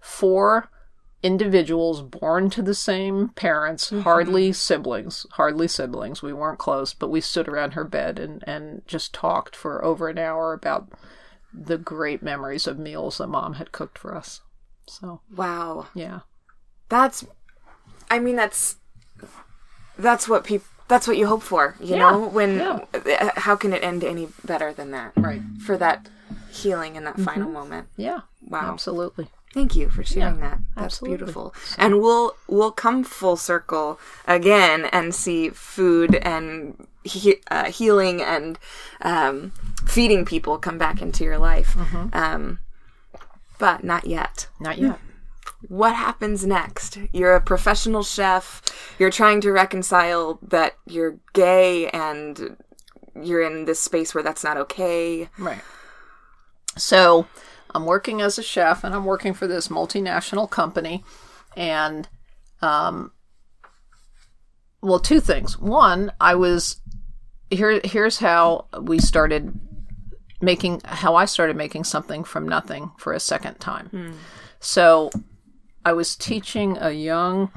four 0.00 0.70
individuals 1.22 2.02
born 2.02 2.50
to 2.50 2.62
the 2.62 2.74
same 2.74 3.28
parents, 3.28 3.90
mm-hmm. 3.90 4.00
hardly 4.00 4.52
siblings, 4.52 5.24
hardly 5.32 5.68
siblings. 5.68 6.22
We 6.22 6.32
weren't 6.32 6.58
close, 6.58 6.94
but 6.94 7.10
we 7.10 7.20
stood 7.20 7.48
around 7.48 7.74
her 7.74 7.84
bed 7.84 8.18
and, 8.18 8.42
and 8.46 8.82
just 8.86 9.14
talked 9.14 9.54
for 9.54 9.84
over 9.84 10.08
an 10.08 10.18
hour 10.18 10.52
about 10.52 10.90
the 11.54 11.78
great 11.78 12.22
memories 12.22 12.66
of 12.66 12.78
meals 12.78 13.18
that 13.18 13.28
mom 13.28 13.54
had 13.54 13.72
cooked 13.72 13.98
for 13.98 14.16
us. 14.16 14.40
So, 14.88 15.20
wow. 15.36 15.86
Yeah. 15.94 16.20
That's 16.88 17.24
I 18.12 18.18
mean 18.18 18.36
that's 18.36 18.76
that's 19.98 20.28
what 20.28 20.44
people 20.44 20.66
that's 20.88 21.08
what 21.08 21.16
you 21.16 21.26
hope 21.26 21.42
for, 21.42 21.74
you 21.80 21.96
yeah. 21.96 22.10
know, 22.10 22.28
when 22.28 22.58
yeah. 22.58 23.32
how 23.36 23.56
can 23.56 23.72
it 23.72 23.82
end 23.82 24.04
any 24.04 24.28
better 24.44 24.74
than 24.74 24.90
that? 24.90 25.12
Right. 25.16 25.40
For 25.64 25.78
that 25.78 26.08
healing 26.50 26.96
in 26.96 27.04
that 27.04 27.14
mm-hmm. 27.14 27.24
final 27.24 27.50
moment. 27.50 27.88
Yeah. 27.96 28.20
Wow. 28.46 28.70
Absolutely. 28.70 29.28
Thank 29.54 29.74
you 29.74 29.88
for 29.88 30.04
sharing 30.04 30.36
yeah, 30.36 30.50
that. 30.50 30.58
That's 30.74 30.84
absolutely. 30.84 31.16
beautiful. 31.16 31.54
And 31.78 32.02
we'll 32.02 32.36
we'll 32.46 32.72
come 32.72 33.02
full 33.04 33.36
circle 33.36 33.98
again 34.26 34.84
and 34.92 35.14
see 35.14 35.48
food 35.48 36.14
and 36.16 36.86
he, 37.04 37.36
uh, 37.50 37.70
healing 37.70 38.20
and 38.20 38.58
um, 39.00 39.52
feeding 39.86 40.26
people 40.26 40.58
come 40.58 40.76
back 40.76 41.00
into 41.00 41.24
your 41.24 41.38
life. 41.38 41.74
Mm-hmm. 41.74 42.08
Um, 42.12 42.58
but 43.58 43.82
not 43.82 44.06
yet. 44.06 44.48
Not 44.60 44.76
yet. 44.76 44.98
What 45.68 45.94
happens 45.94 46.44
next? 46.44 46.98
You're 47.12 47.36
a 47.36 47.40
professional 47.40 48.02
chef. 48.02 48.62
You're 48.98 49.10
trying 49.10 49.40
to 49.42 49.52
reconcile 49.52 50.38
that 50.42 50.74
you're 50.86 51.18
gay 51.32 51.88
and 51.90 52.56
you're 53.20 53.42
in 53.42 53.64
this 53.64 53.80
space 53.80 54.14
where 54.14 54.24
that's 54.24 54.44
not 54.44 54.56
okay. 54.56 55.28
Right. 55.38 55.60
So 56.76 57.26
I'm 57.74 57.86
working 57.86 58.20
as 58.20 58.38
a 58.38 58.42
chef 58.42 58.84
and 58.84 58.94
I'm 58.94 59.04
working 59.04 59.34
for 59.34 59.46
this 59.46 59.68
multinational 59.68 60.50
company. 60.50 61.04
And, 61.56 62.08
um, 62.60 63.12
well, 64.80 64.98
two 64.98 65.20
things. 65.20 65.58
One, 65.58 66.12
I 66.20 66.34
was 66.34 66.80
here. 67.50 67.80
Here's 67.84 68.18
how 68.18 68.66
we 68.80 68.98
started 68.98 69.58
making. 70.40 70.80
How 70.84 71.14
I 71.14 71.26
started 71.26 71.56
making 71.56 71.84
something 71.84 72.24
from 72.24 72.48
nothing 72.48 72.90
for 72.98 73.12
a 73.12 73.20
second 73.20 73.60
time. 73.60 73.88
Hmm. 73.88 74.12
So, 74.60 75.10
I 75.84 75.92
was 75.92 76.16
teaching 76.16 76.76
a 76.80 76.90
young 76.92 77.50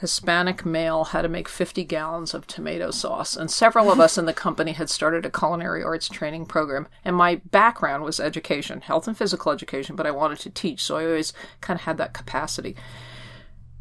Hispanic 0.00 0.64
male 0.64 1.04
how 1.04 1.22
to 1.22 1.28
make 1.28 1.48
50 1.48 1.84
gallons 1.84 2.32
of 2.32 2.46
tomato 2.46 2.90
sauce. 2.90 3.36
And 3.36 3.50
several 3.50 3.90
of 3.90 3.98
us 3.98 4.16
in 4.16 4.26
the 4.26 4.32
company 4.32 4.72
had 4.72 4.88
started 4.88 5.26
a 5.26 5.30
culinary 5.30 5.82
arts 5.82 6.08
training 6.08 6.46
program. 6.46 6.86
And 7.04 7.16
my 7.16 7.40
background 7.46 8.04
was 8.04 8.20
education, 8.20 8.80
health 8.82 9.08
and 9.08 9.16
physical 9.16 9.50
education, 9.50 9.96
but 9.96 10.06
I 10.06 10.12
wanted 10.12 10.38
to 10.40 10.50
teach. 10.50 10.82
So 10.82 10.96
I 10.96 11.04
always 11.04 11.32
kind 11.60 11.78
of 11.78 11.84
had 11.84 11.98
that 11.98 12.14
capacity. 12.14 12.76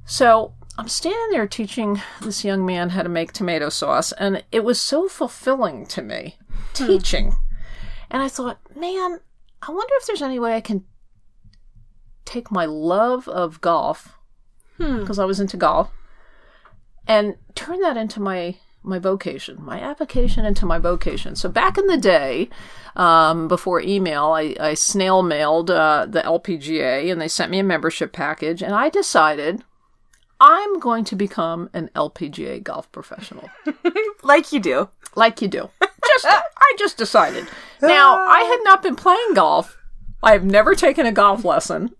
So 0.06 0.54
I'm 0.78 0.88
standing 0.88 1.30
there 1.32 1.47
teaching 1.47 2.02
this 2.21 2.43
young 2.43 2.65
man 2.65 2.89
how 2.89 3.04
to 3.04 3.10
make 3.10 3.32
tomato 3.32 3.69
sauce. 3.69 4.12
And 4.13 4.43
it 4.52 4.63
was 4.63 4.82
so 4.82 5.08
fulfilling 5.08 5.86
to 5.88 6.02
me 6.02 6.38
teaching. 6.73 7.32
Hmm. 7.32 7.38
And 8.10 8.23
I 8.23 8.30
thought, 8.30 8.58
man, 8.76 9.19
I 9.62 9.71
wonder 9.71 9.93
if 9.97 10.08
there's 10.08 10.21
any 10.21 10.39
way 10.39 10.56
I 10.56 10.62
can 10.62 10.86
take 12.28 12.52
my 12.52 12.66
love 12.66 13.28
of 13.28 13.62
golf 13.62 14.18
because 14.78 15.18
hmm. 15.18 15.22
I 15.22 15.26
was 15.26 15.40
into 15.40 15.58
golf 15.58 15.92
and 17.08 17.36
turn 17.56 17.80
that 17.82 17.98
into 17.98 18.20
my 18.20 18.56
my 18.84 19.00
vocation, 19.00 19.58
my 19.60 19.82
avocation 19.82 20.46
into 20.46 20.66
my 20.66 20.78
vocation. 20.78 21.36
So 21.36 21.50
back 21.50 21.78
in 21.78 21.88
the 21.88 21.98
day, 21.98 22.48
um, 22.96 23.50
before 23.50 23.82
email, 23.82 24.28
I, 24.28 24.56
I 24.60 24.74
snail 24.76 25.24
mailed 25.24 25.70
uh, 25.70 26.06
the 26.08 26.22
LPGA 26.22 27.12
and 27.12 27.20
they 27.20 27.28
sent 27.28 27.52
me 27.52 27.60
a 27.60 27.63
membership 27.63 28.13
package, 28.13 28.62
and 28.62 28.74
I 28.74 28.90
decided 28.90 29.63
I'm 30.40 30.80
going 30.80 31.04
to 31.06 31.16
become 31.16 31.70
an 31.74 31.90
LPGA 31.96 32.63
golf 32.63 32.90
professional. 32.92 33.50
like 34.24 34.54
you 34.54 34.60
do. 34.60 34.90
Like 35.16 35.42
you 35.42 35.48
do. 35.48 35.70
Just 35.82 36.26
I 36.28 36.76
just 36.78 36.98
decided. 36.98 37.48
Now, 37.82 38.18
I 38.18 38.42
had 38.42 38.60
not 38.63 38.84
been 38.84 38.96
playing 38.96 39.34
golf. 39.34 39.78
I 40.24 40.32
have 40.34 40.46
never 40.46 40.76
taken 40.76 41.06
a 41.06 41.12
golf 41.12 41.44
lesson. 41.44 41.96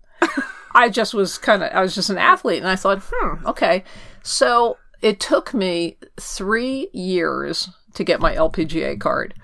I 0.74 0.88
just 0.88 1.14
was 1.14 1.38
kind 1.38 1.62
of 1.62 1.70
I 1.72 1.80
was 1.80 1.94
just 1.94 2.10
an 2.10 2.18
athlete 2.18 2.58
and 2.58 2.68
I 2.68 2.76
thought, 2.76 3.02
"Hmm, 3.04 3.46
okay." 3.46 3.84
So 4.22 4.78
it 5.00 5.20
took 5.20 5.54
me 5.54 5.96
three 6.18 6.88
years 6.92 7.70
to 7.94 8.04
get 8.04 8.20
my 8.20 8.34
LPGA 8.34 8.98
card, 8.98 9.34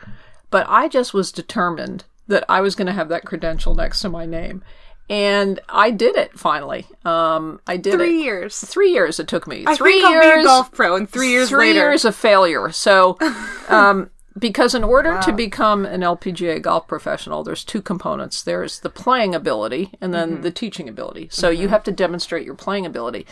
but 0.51 0.67
I 0.69 0.89
just 0.89 1.15
was 1.15 1.33
determined 1.33 2.05
that 2.29 2.45
I 2.49 2.61
was 2.61 2.75
going 2.75 2.87
to 2.87 2.93
have 2.93 3.09
that 3.09 3.25
credential 3.25 3.75
next 3.75 4.01
to 4.01 4.09
my 4.09 4.27
name. 4.27 4.63
And 5.11 5.61
I 5.69 5.91
did 5.91 6.17
it 6.17 6.39
finally. 6.39 6.87
Um, 7.05 7.61
I 7.67 7.77
did 7.77 7.95
three 7.95 8.21
it. 8.21 8.25
years. 8.25 8.59
Three 8.59 8.91
years 8.91 9.21
it 9.21 9.29
took 9.29 9.47
me. 9.47 9.65
I 9.67 9.77
three 9.77 9.99
years. 9.99 10.25
I'll 10.25 10.37
be 10.37 10.41
a 10.41 10.45
golf 10.45 10.73
pro, 10.73 10.97
and 10.97 11.09
three 11.09 11.31
years 11.31 11.51
three 11.51 11.69
later, 11.69 11.91
years 11.91 12.07
of 12.07 12.17
failure. 12.17 12.71
So, 12.71 13.19
um, 13.69 14.11
because 14.38 14.75
in 14.75 14.83
order 14.83 15.14
wow. 15.14 15.20
to 15.20 15.33
become 15.33 15.85
an 15.85 16.01
LPGA 16.01 16.61
golf 16.61 16.88
professional, 16.88 17.44
there's 17.44 17.64
two 17.64 17.81
components. 17.81 18.42
There's 18.42 18.81
the 18.81 18.90
playing 18.90 19.35
ability, 19.35 19.92
and 20.01 20.12
then 20.12 20.33
mm-hmm. 20.33 20.42
the 20.42 20.51
teaching 20.51 20.88
ability. 20.88 21.29
So 21.31 21.51
mm-hmm. 21.51 21.62
you 21.62 21.68
have 21.68 21.85
to 21.85 21.92
demonstrate 21.92 22.44
your 22.44 22.55
playing 22.55 22.87
ability. 22.87 23.27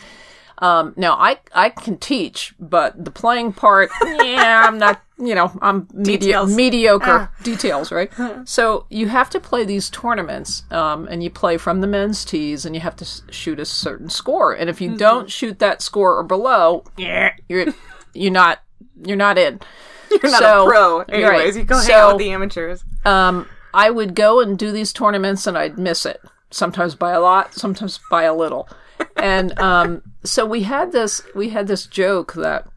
Um, 0.59 0.93
now 0.95 1.15
I 1.15 1.39
I 1.53 1.69
can 1.69 1.97
teach, 1.97 2.55
but 2.59 3.03
the 3.03 3.11
playing 3.11 3.53
part, 3.53 3.89
yeah, 4.03 4.63
I'm 4.65 4.77
not. 4.77 5.01
You 5.19 5.35
know, 5.35 5.51
I'm 5.61 5.87
medi- 5.93 6.33
mediocre 6.45 7.29
ah. 7.29 7.31
details, 7.43 7.91
right? 7.91 8.11
so 8.45 8.87
you 8.89 9.07
have 9.07 9.29
to 9.29 9.39
play 9.39 9.63
these 9.63 9.89
tournaments, 9.89 10.63
um, 10.71 11.07
and 11.07 11.23
you 11.23 11.29
play 11.29 11.57
from 11.57 11.81
the 11.81 11.87
men's 11.87 12.25
tees, 12.25 12.65
and 12.65 12.75
you 12.75 12.81
have 12.81 12.95
to 12.97 13.05
shoot 13.31 13.59
a 13.59 13.65
certain 13.65 14.09
score. 14.09 14.53
And 14.53 14.69
if 14.69 14.81
you 14.81 14.89
mm-hmm. 14.89 14.97
don't 14.97 15.31
shoot 15.31 15.59
that 15.59 15.81
score 15.81 16.17
or 16.17 16.23
below, 16.23 16.83
yeah, 16.97 17.33
you're 17.47 17.67
you're 18.13 18.31
not 18.31 18.59
you're 19.05 19.17
not 19.17 19.37
in. 19.37 19.59
You're 20.11 20.31
not 20.31 20.39
so, 20.39 20.65
a 20.65 20.67
pro, 20.67 20.99
anyways. 21.01 21.29
Right. 21.29 21.55
You 21.55 21.63
go 21.63 21.79
so, 21.79 21.91
hang 21.91 22.01
out 22.01 22.13
with 22.13 22.19
the 22.19 22.31
amateurs. 22.31 22.83
Um, 23.05 23.47
I 23.73 23.89
would 23.89 24.15
go 24.15 24.39
and 24.39 24.57
do 24.57 24.71
these 24.71 24.93
tournaments, 24.93 25.47
and 25.47 25.57
I'd 25.57 25.77
miss 25.77 26.05
it. 26.05 26.21
Sometimes 26.51 26.95
by 26.95 27.11
a 27.11 27.19
lot, 27.19 27.53
sometimes 27.55 27.99
by 28.09 28.23
a 28.23 28.33
little 28.33 28.69
and 29.17 29.57
um, 29.59 30.01
so 30.23 30.45
we 30.45 30.63
had 30.63 30.91
this 30.91 31.21
we 31.35 31.49
had 31.49 31.67
this 31.67 31.85
joke 31.85 32.33
that 32.33 32.67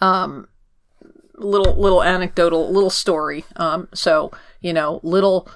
um, 0.00 0.48
little 1.36 1.74
little 1.80 2.02
anecdotal 2.02 2.70
little 2.70 2.90
story. 2.90 3.44
Um, 3.56 3.88
so 3.94 4.30
you 4.60 4.72
know, 4.72 5.00
little 5.02 5.48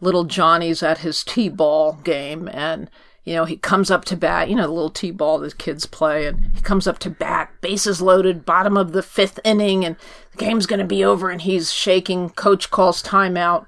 little 0.00 0.24
Johnny's 0.24 0.82
at 0.82 0.98
his 0.98 1.24
t-ball 1.24 2.00
game 2.04 2.48
and 2.52 2.90
you 3.24 3.34
know, 3.34 3.46
he 3.46 3.56
comes 3.56 3.90
up 3.90 4.04
to 4.06 4.16
bat, 4.16 4.50
you 4.50 4.56
know, 4.56 4.66
the 4.66 4.72
little 4.72 4.90
T 4.90 5.10
ball 5.10 5.38
that 5.38 5.56
kids 5.56 5.86
play, 5.86 6.26
and 6.26 6.50
he 6.54 6.60
comes 6.60 6.86
up 6.86 6.98
to 7.00 7.10
bat, 7.10 7.50
bases 7.62 8.02
loaded, 8.02 8.44
bottom 8.44 8.76
of 8.76 8.92
the 8.92 9.02
fifth 9.02 9.40
inning, 9.44 9.84
and 9.84 9.96
the 10.32 10.38
game's 10.38 10.66
going 10.66 10.80
to 10.80 10.86
be 10.86 11.02
over, 11.02 11.30
and 11.30 11.40
he's 11.40 11.72
shaking. 11.72 12.28
Coach 12.30 12.70
calls 12.70 13.02
timeout, 13.02 13.66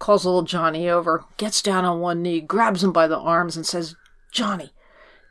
calls 0.00 0.24
little 0.24 0.42
Johnny 0.42 0.88
over, 0.88 1.24
gets 1.36 1.62
down 1.62 1.84
on 1.84 2.00
one 2.00 2.20
knee, 2.20 2.40
grabs 2.40 2.82
him 2.82 2.92
by 2.92 3.06
the 3.06 3.18
arms, 3.18 3.56
and 3.56 3.64
says, 3.64 3.94
Johnny, 4.32 4.72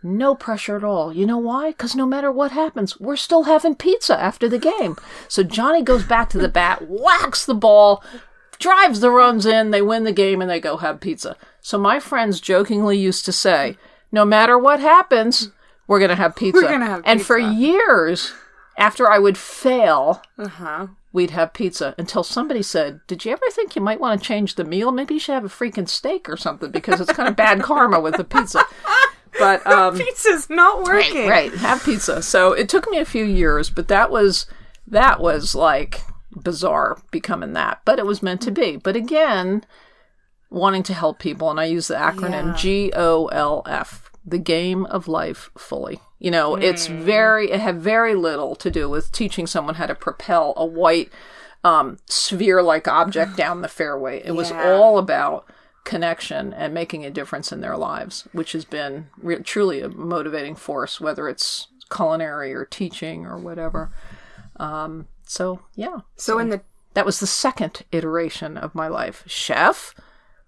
no 0.01 0.35
pressure 0.35 0.77
at 0.77 0.83
all. 0.83 1.11
You 1.11 1.25
know 1.25 1.37
why? 1.37 1.71
Because 1.71 1.95
no 1.95 2.05
matter 2.05 2.31
what 2.31 2.51
happens, 2.51 2.97
we're 2.97 3.17
still 3.17 3.43
having 3.43 3.75
pizza 3.75 4.17
after 4.17 4.47
the 4.47 4.59
game. 4.59 4.95
So 5.27 5.43
Johnny 5.43 5.81
goes 5.81 6.05
back 6.05 6.29
to 6.29 6.37
the 6.37 6.47
bat, 6.47 6.85
whacks 6.87 7.45
the 7.45 7.53
ball, 7.53 8.01
drives 8.57 9.01
the 9.01 9.11
runs 9.11 9.45
in, 9.45 9.71
they 9.71 9.81
win 9.81 10.05
the 10.05 10.13
game, 10.13 10.41
and 10.41 10.49
they 10.49 10.61
go 10.61 10.77
have 10.77 11.01
pizza. 11.01 11.35
So 11.63 11.77
my 11.77 11.99
friends 11.99 12.41
jokingly 12.41 12.97
used 12.97 13.23
to 13.25 13.31
say, 13.31 13.77
no 14.11 14.25
matter 14.25 14.59
what 14.59 14.81
happens, 14.81 15.49
we're 15.87 15.99
going 15.99 16.09
to 16.09 16.15
have 16.15 16.35
pizza. 16.35 16.61
We're 16.61 16.67
going 16.67 16.81
to 16.81 16.85
have 16.85 16.99
pizza. 16.99 17.09
And 17.09 17.21
for 17.21 17.39
years, 17.39 18.33
after 18.77 19.09
I 19.09 19.17
would 19.17 19.37
fail, 19.37 20.21
uh-huh. 20.37 20.87
we'd 21.13 21.31
have 21.31 21.53
pizza 21.53 21.95
until 21.97 22.21
somebody 22.21 22.61
said, 22.61 22.99
Did 23.07 23.23
you 23.23 23.31
ever 23.31 23.45
think 23.51 23.77
you 23.77 23.81
might 23.81 24.01
want 24.01 24.21
to 24.21 24.27
change 24.27 24.55
the 24.55 24.65
meal? 24.65 24.91
Maybe 24.91 25.13
you 25.13 25.19
should 25.21 25.35
have 25.35 25.45
a 25.45 25.49
freaking 25.49 25.87
steak 25.87 26.27
or 26.27 26.35
something 26.35 26.69
because 26.69 26.99
it's 26.99 27.13
kind 27.13 27.29
of 27.29 27.37
bad 27.37 27.61
karma 27.61 28.01
with 28.01 28.17
the 28.17 28.25
pizza. 28.25 28.63
But 29.39 29.65
um, 29.71 29.97
Pizza's 29.97 30.49
not 30.49 30.83
working. 30.83 31.29
right, 31.29 31.53
have 31.53 31.83
pizza. 31.83 32.21
So 32.21 32.51
it 32.51 32.67
took 32.67 32.89
me 32.89 32.97
a 32.97 33.05
few 33.05 33.23
years, 33.23 33.69
but 33.69 33.87
that 33.87 34.11
was 34.11 34.47
that 34.85 35.21
was 35.21 35.55
like 35.55 36.01
bizarre 36.35 37.01
becoming 37.09 37.53
that. 37.53 37.81
But 37.85 37.99
it 37.99 38.05
was 38.05 38.21
meant 38.21 38.41
to 38.41 38.51
be. 38.51 38.75
But 38.75 38.97
again, 38.97 39.63
wanting 40.53 40.83
to 40.83 40.93
help 40.93 41.19
people, 41.19 41.49
and 41.49 41.59
I 41.59 41.65
use 41.65 41.87
the 41.87 41.95
acronym 41.95 42.47
Yeah. 42.47 42.55
G 42.55 42.91
O 42.95 43.25
L 43.27 43.63
F, 43.65 44.11
the 44.25 44.37
game 44.37 44.85
of 44.85 45.07
life 45.07 45.49
fully. 45.57 45.99
You 46.19 46.31
know, 46.31 46.55
it's 46.55 46.87
very 46.87 47.51
it 47.51 47.59
had 47.59 47.81
very 47.81 48.15
little 48.15 48.55
to 48.55 48.71
do 48.71 48.89
with 48.89 49.11
teaching 49.11 49.47
someone 49.47 49.75
how 49.75 49.87
to 49.87 49.95
propel 49.95 50.53
a 50.55 50.65
white 50.65 51.11
um, 51.65 51.97
sphere-like 52.07 52.87
object 52.87 53.35
down 53.43 53.61
the 53.61 53.67
fairway. 53.67 54.21
It 54.23 54.31
was 54.31 54.51
all 54.51 54.97
about 54.97 55.45
connection 55.83 56.53
and 56.53 56.73
making 56.73 57.03
a 57.03 57.09
difference 57.09 57.51
in 57.51 57.59
their 57.59 57.75
lives, 57.75 58.25
which 58.31 58.53
has 58.53 58.63
been 58.63 59.07
re- 59.21 59.43
truly 59.43 59.81
a 59.81 59.89
motivating 59.89 60.55
force, 60.55 61.01
whether 61.01 61.27
it's 61.27 61.67
culinary 61.91 62.53
or 62.53 62.63
teaching 62.63 63.25
or 63.25 63.37
whatever. 63.37 63.91
Um, 64.57 65.07
so 65.25 65.59
yeah, 65.75 66.01
So 66.15 66.39
in 66.39 66.49
the 66.49 66.61
that 66.93 67.05
was 67.05 67.19
the 67.19 67.27
second 67.27 67.83
iteration 67.91 68.55
of 68.55 68.75
my 68.75 68.87
life: 68.87 69.23
chef, 69.25 69.95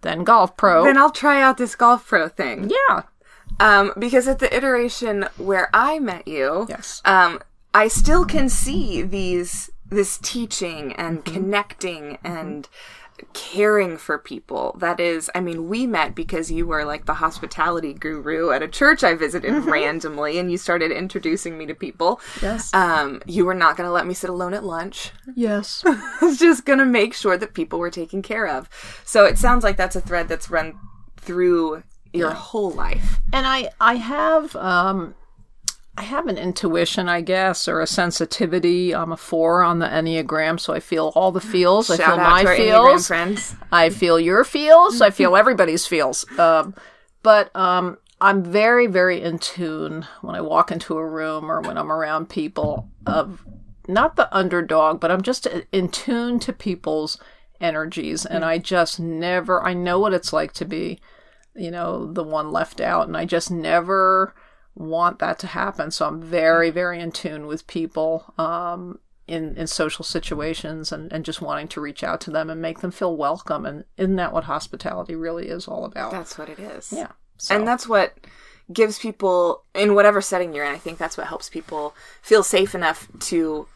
then 0.05 0.23
golf 0.23 0.55
pro. 0.55 0.83
then 0.83 0.97
I'll 0.97 1.11
try 1.11 1.41
out 1.41 1.57
this 1.57 1.75
golf 1.75 2.07
pro 2.07 2.27
thing. 2.29 2.69
yeah, 2.69 3.03
Um, 3.59 3.91
because 3.97 4.27
at 4.27 4.39
the 4.39 4.55
iteration 4.55 5.25
where 5.37 5.69
I 5.73 5.99
met 5.99 6.27
you, 6.27 6.65
yes, 6.69 7.01
um, 7.05 7.41
I 7.73 7.87
still 7.87 8.25
can 8.25 8.49
see 8.49 9.01
these 9.01 9.69
this 9.87 10.17
teaching 10.17 10.93
and 10.93 11.23
connecting 11.23 12.17
and 12.23 12.67
caring 13.33 13.97
for 13.97 14.17
people. 14.17 14.75
That 14.79 14.99
is, 14.99 15.29
I 15.35 15.39
mean, 15.39 15.69
we 15.69 15.87
met 15.87 16.15
because 16.15 16.51
you 16.51 16.67
were 16.67 16.83
like 16.85 17.05
the 17.05 17.15
hospitality 17.15 17.93
guru 17.93 18.51
at 18.51 18.61
a 18.61 18.67
church 18.67 19.03
I 19.03 19.13
visited 19.15 19.53
randomly, 19.65 20.37
and 20.37 20.51
you 20.51 20.57
started 20.57 20.91
introducing 20.91 21.57
me 21.57 21.65
to 21.67 21.75
people. 21.75 22.19
yes, 22.41 22.73
Um, 22.73 23.21
you 23.25 23.45
were 23.45 23.53
not 23.53 23.77
going 23.77 23.87
to 23.87 23.91
let 23.91 24.05
me 24.07 24.13
sit 24.13 24.29
alone 24.29 24.53
at 24.53 24.63
lunch. 24.63 25.11
yes. 25.35 25.83
I 25.85 26.17
was 26.21 26.37
just 26.39 26.65
going 26.65 26.79
to 26.79 26.85
make 26.85 27.13
sure 27.13 27.37
that 27.37 27.53
people 27.53 27.79
were 27.79 27.91
taken 27.91 28.21
care 28.21 28.47
of. 28.47 28.69
So 29.05 29.25
it 29.25 29.37
sounds 29.37 29.63
like 29.63 29.77
that's 29.77 29.95
a 29.95 30.01
thread 30.01 30.27
that's 30.27 30.49
run 30.49 30.77
through 31.17 31.83
your 32.13 32.31
whole 32.31 32.71
life. 32.71 33.19
and 33.33 33.45
I 33.45 33.69
I 33.81 33.95
have 33.95 34.55
um 34.55 35.15
I 35.97 36.03
have 36.03 36.27
an 36.27 36.37
intuition, 36.37 37.07
I 37.07 37.21
guess, 37.21 37.67
or 37.67 37.79
a 37.79 37.87
sensitivity. 37.87 38.93
I'm 38.93 39.13
a 39.13 39.17
four 39.17 39.63
on 39.63 39.79
the 39.79 39.87
Enneagram, 39.87 40.59
so 40.59 40.73
I 40.73 40.81
feel 40.81 41.13
all 41.15 41.31
the 41.31 41.39
feels. 41.39 41.89
I 41.89 41.97
feel 41.97 42.17
my 42.17 42.43
to 42.43 42.49
our 42.49 42.55
Enneagram 42.55 42.57
feels. 42.57 43.07
friends. 43.07 43.55
I 43.71 43.89
feel 43.89 44.19
your 44.19 44.43
feels. 44.43 45.01
I 45.01 45.09
feel 45.09 45.37
everybody's 45.37 45.87
feels. 45.87 46.25
Um, 46.37 46.75
but 47.23 47.55
um, 47.55 47.97
I'm 48.19 48.43
very, 48.43 48.87
very 48.87 49.21
in 49.21 49.39
tune 49.39 50.05
when 50.21 50.35
I 50.35 50.41
walk 50.41 50.69
into 50.69 50.97
a 50.97 51.07
room 51.07 51.49
or 51.49 51.61
when 51.61 51.77
I'm 51.77 51.91
around 51.91 52.27
people 52.29 52.89
of 53.05 53.45
not 53.87 54.17
the 54.17 54.33
underdog, 54.35 54.99
but 54.99 55.11
I'm 55.11 55.21
just 55.21 55.47
in 55.71 55.89
tune 55.89 56.39
to 56.39 56.51
people's 56.51 57.19
energies. 57.61 58.25
And 58.25 58.43
I 58.43 58.57
just 58.57 58.99
never, 58.99 59.63
I 59.63 59.73
know 59.73 59.99
what 59.99 60.13
it's 60.13 60.33
like 60.33 60.51
to 60.53 60.65
be, 60.65 60.99
you 61.55 61.71
know, 61.71 62.11
the 62.11 62.23
one 62.23 62.51
left 62.51 62.81
out. 62.81 63.07
And 63.07 63.15
I 63.15 63.25
just 63.25 63.49
never 63.49 64.33
want 64.75 65.19
that 65.19 65.39
to 65.39 65.47
happen. 65.47 65.91
So 65.91 66.07
I'm 66.07 66.21
very, 66.21 66.69
very 66.69 66.99
in 66.99 67.11
tune 67.11 67.47
with 67.47 67.65
people. 67.67 68.33
Um, 68.37 68.99
in, 69.27 69.55
in 69.57 69.65
social 69.65 70.05
situations 70.05 70.91
and, 70.91 71.11
and 71.11 71.25
just 71.25 71.41
wanting 71.41 71.67
to 71.69 71.81
reach 71.81 72.03
out 72.03 72.21
to 72.21 72.29
them 72.29 72.49
and 72.49 72.61
make 72.61 72.81
them 72.81 72.91
feel 72.91 73.17
welcome. 73.17 73.65
And 73.65 73.83
isn't 73.97 74.17
that 74.17 74.31
what 74.31 74.43
hospitality 74.43 75.15
really 75.15 75.47
is 75.47 75.67
all 75.67 75.83
about? 75.83 76.11
That's 76.11 76.37
what 76.37 76.47
it 76.47 76.59
is. 76.59 76.93
yeah. 76.95 77.07
So, 77.37 77.55
And 77.55 77.67
that's 77.67 77.87
what 77.87 78.13
gives 78.71 78.99
people, 78.99 79.63
in 79.73 79.95
whatever 79.95 80.21
setting 80.21 80.53
you're 80.53 80.65
in, 80.65 80.71
I 80.71 80.77
think 80.77 80.99
that's 80.99 81.17
what 81.17 81.25
helps 81.25 81.49
people 81.49 81.95
feel 82.21 82.43
safe 82.43 82.75
enough 82.75 83.07
to 83.21 83.67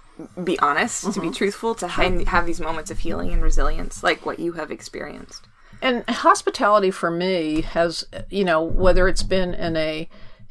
be 0.44 0.60
honest, 0.60 1.14
to 1.14 1.20
be 1.20 1.32
truthful, 1.32 1.74
to 1.76 1.88
ha- 1.88 2.24
have 2.28 2.46
these 2.46 2.60
moments 2.60 2.92
of 2.92 3.00
healing 3.00 3.32
and 3.32 3.42
resilience, 3.42 4.04
like 4.04 4.26
what 4.26 4.38
you 4.38 4.54
have 4.54 4.70
experienced. 4.70 5.48
and 5.82 6.08
hospitality 6.10 6.92
for 6.92 7.10
me 7.10 7.62
has, 7.62 8.06
you 8.30 8.44
know, 8.44 8.62
whether 8.62 9.08
it's 9.08 9.24
been 9.24 9.54
in 9.54 9.78
a 9.78 10.10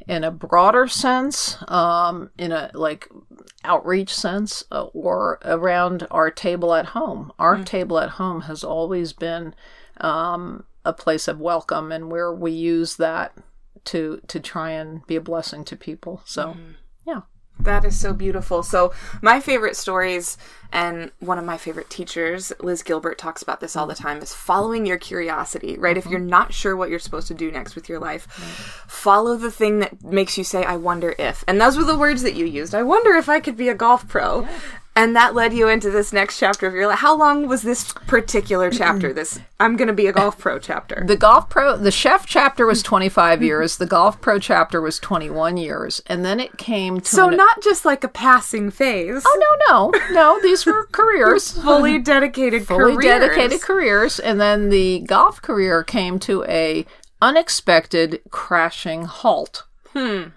in 0.08 0.24
a 0.24 0.30
broader 0.30 0.88
sense, 0.88 1.58
um, 1.68 2.30
in 2.38 2.50
a 2.50 2.70
like 2.72 3.08
outreach 3.62 4.14
sense, 4.14 4.64
uh, 4.72 4.84
or 4.94 5.38
around 5.44 6.06
our 6.10 6.30
table 6.30 6.74
at 6.74 6.86
home. 6.86 7.30
Our 7.38 7.62
table 7.62 7.98
at 7.98 8.10
home 8.10 8.42
has 8.42 8.64
always 8.64 9.12
been 9.12 9.54
um, 10.00 10.64
a 10.84 10.92
place 10.94 11.28
of 11.28 11.38
welcome, 11.38 11.92
and 11.92 12.10
where 12.10 12.32
we 12.32 12.50
use 12.52 12.96
that 12.96 13.36
to 13.84 14.20
to 14.28 14.40
try 14.40 14.70
and 14.70 15.06
be 15.06 15.16
a 15.16 15.20
blessing 15.20 15.64
to 15.66 15.76
people. 15.76 16.22
So, 16.24 16.56
yeah. 16.56 16.74
That 17.60 17.84
is 17.84 17.98
so 17.98 18.12
beautiful. 18.12 18.62
So, 18.62 18.92
my 19.20 19.40
favorite 19.40 19.76
stories, 19.76 20.38
and 20.72 21.10
one 21.18 21.38
of 21.38 21.44
my 21.44 21.56
favorite 21.56 21.90
teachers, 21.90 22.52
Liz 22.60 22.82
Gilbert, 22.82 23.18
talks 23.18 23.42
about 23.42 23.60
this 23.60 23.74
all 23.74 23.86
the 23.86 23.94
time, 23.94 24.18
is 24.18 24.32
following 24.32 24.86
your 24.86 24.98
curiosity, 24.98 25.76
right? 25.76 25.96
If 25.96 26.04
mm-hmm. 26.04 26.12
you're 26.12 26.20
not 26.20 26.54
sure 26.54 26.76
what 26.76 26.88
you're 26.88 26.98
supposed 26.98 27.28
to 27.28 27.34
do 27.34 27.50
next 27.50 27.74
with 27.74 27.88
your 27.88 27.98
life, 27.98 28.26
follow 28.86 29.36
the 29.36 29.50
thing 29.50 29.80
that 29.80 30.04
makes 30.04 30.38
you 30.38 30.44
say, 30.44 30.64
I 30.64 30.76
wonder 30.76 31.14
if. 31.18 31.44
And 31.48 31.60
those 31.60 31.76
were 31.76 31.84
the 31.84 31.98
words 31.98 32.22
that 32.22 32.34
you 32.34 32.46
used. 32.46 32.74
I 32.74 32.82
wonder 32.82 33.14
if 33.14 33.28
I 33.28 33.40
could 33.40 33.56
be 33.56 33.68
a 33.68 33.74
golf 33.74 34.06
pro. 34.06 34.46
And 34.98 35.14
that 35.14 35.32
led 35.32 35.52
you 35.54 35.68
into 35.68 35.90
this 35.92 36.12
next 36.12 36.40
chapter 36.40 36.66
of 36.66 36.74
your 36.74 36.88
life. 36.88 36.98
How 36.98 37.16
long 37.16 37.46
was 37.46 37.62
this 37.62 37.92
particular 38.08 38.68
chapter? 38.68 39.12
This 39.12 39.38
I'm 39.60 39.76
going 39.76 39.86
to 39.86 39.94
be 39.94 40.08
a 40.08 40.12
golf 40.12 40.36
pro 40.38 40.58
chapter. 40.58 41.04
The 41.06 41.16
golf 41.16 41.48
pro, 41.48 41.76
the 41.76 41.92
chef 41.92 42.26
chapter 42.26 42.66
was 42.66 42.82
25 42.82 43.40
years. 43.40 43.76
The 43.76 43.86
golf 43.86 44.20
pro 44.20 44.40
chapter 44.40 44.80
was 44.80 44.98
21 44.98 45.56
years. 45.56 46.02
And 46.08 46.24
then 46.24 46.40
it 46.40 46.58
came 46.58 46.98
to. 47.00 47.06
So 47.08 47.28
an- 47.28 47.36
not 47.36 47.62
just 47.62 47.84
like 47.84 48.02
a 48.02 48.08
passing 48.08 48.72
phase. 48.72 49.22
Oh, 49.24 49.58
no, 49.68 49.92
no. 49.92 50.00
No, 50.12 50.40
these 50.42 50.66
were 50.66 50.86
careers. 50.90 51.52
fully 51.52 52.00
dedicated 52.00 52.66
careers. 52.66 52.80
fully 52.80 52.96
careers. 52.96 53.20
dedicated 53.20 53.62
careers. 53.62 54.18
And 54.18 54.40
then 54.40 54.68
the 54.68 55.04
golf 55.06 55.40
career 55.40 55.84
came 55.84 56.18
to 56.18 56.42
a 56.46 56.84
unexpected 57.22 58.20
crashing 58.30 59.04
halt. 59.04 59.62
Hmm. 59.92 60.30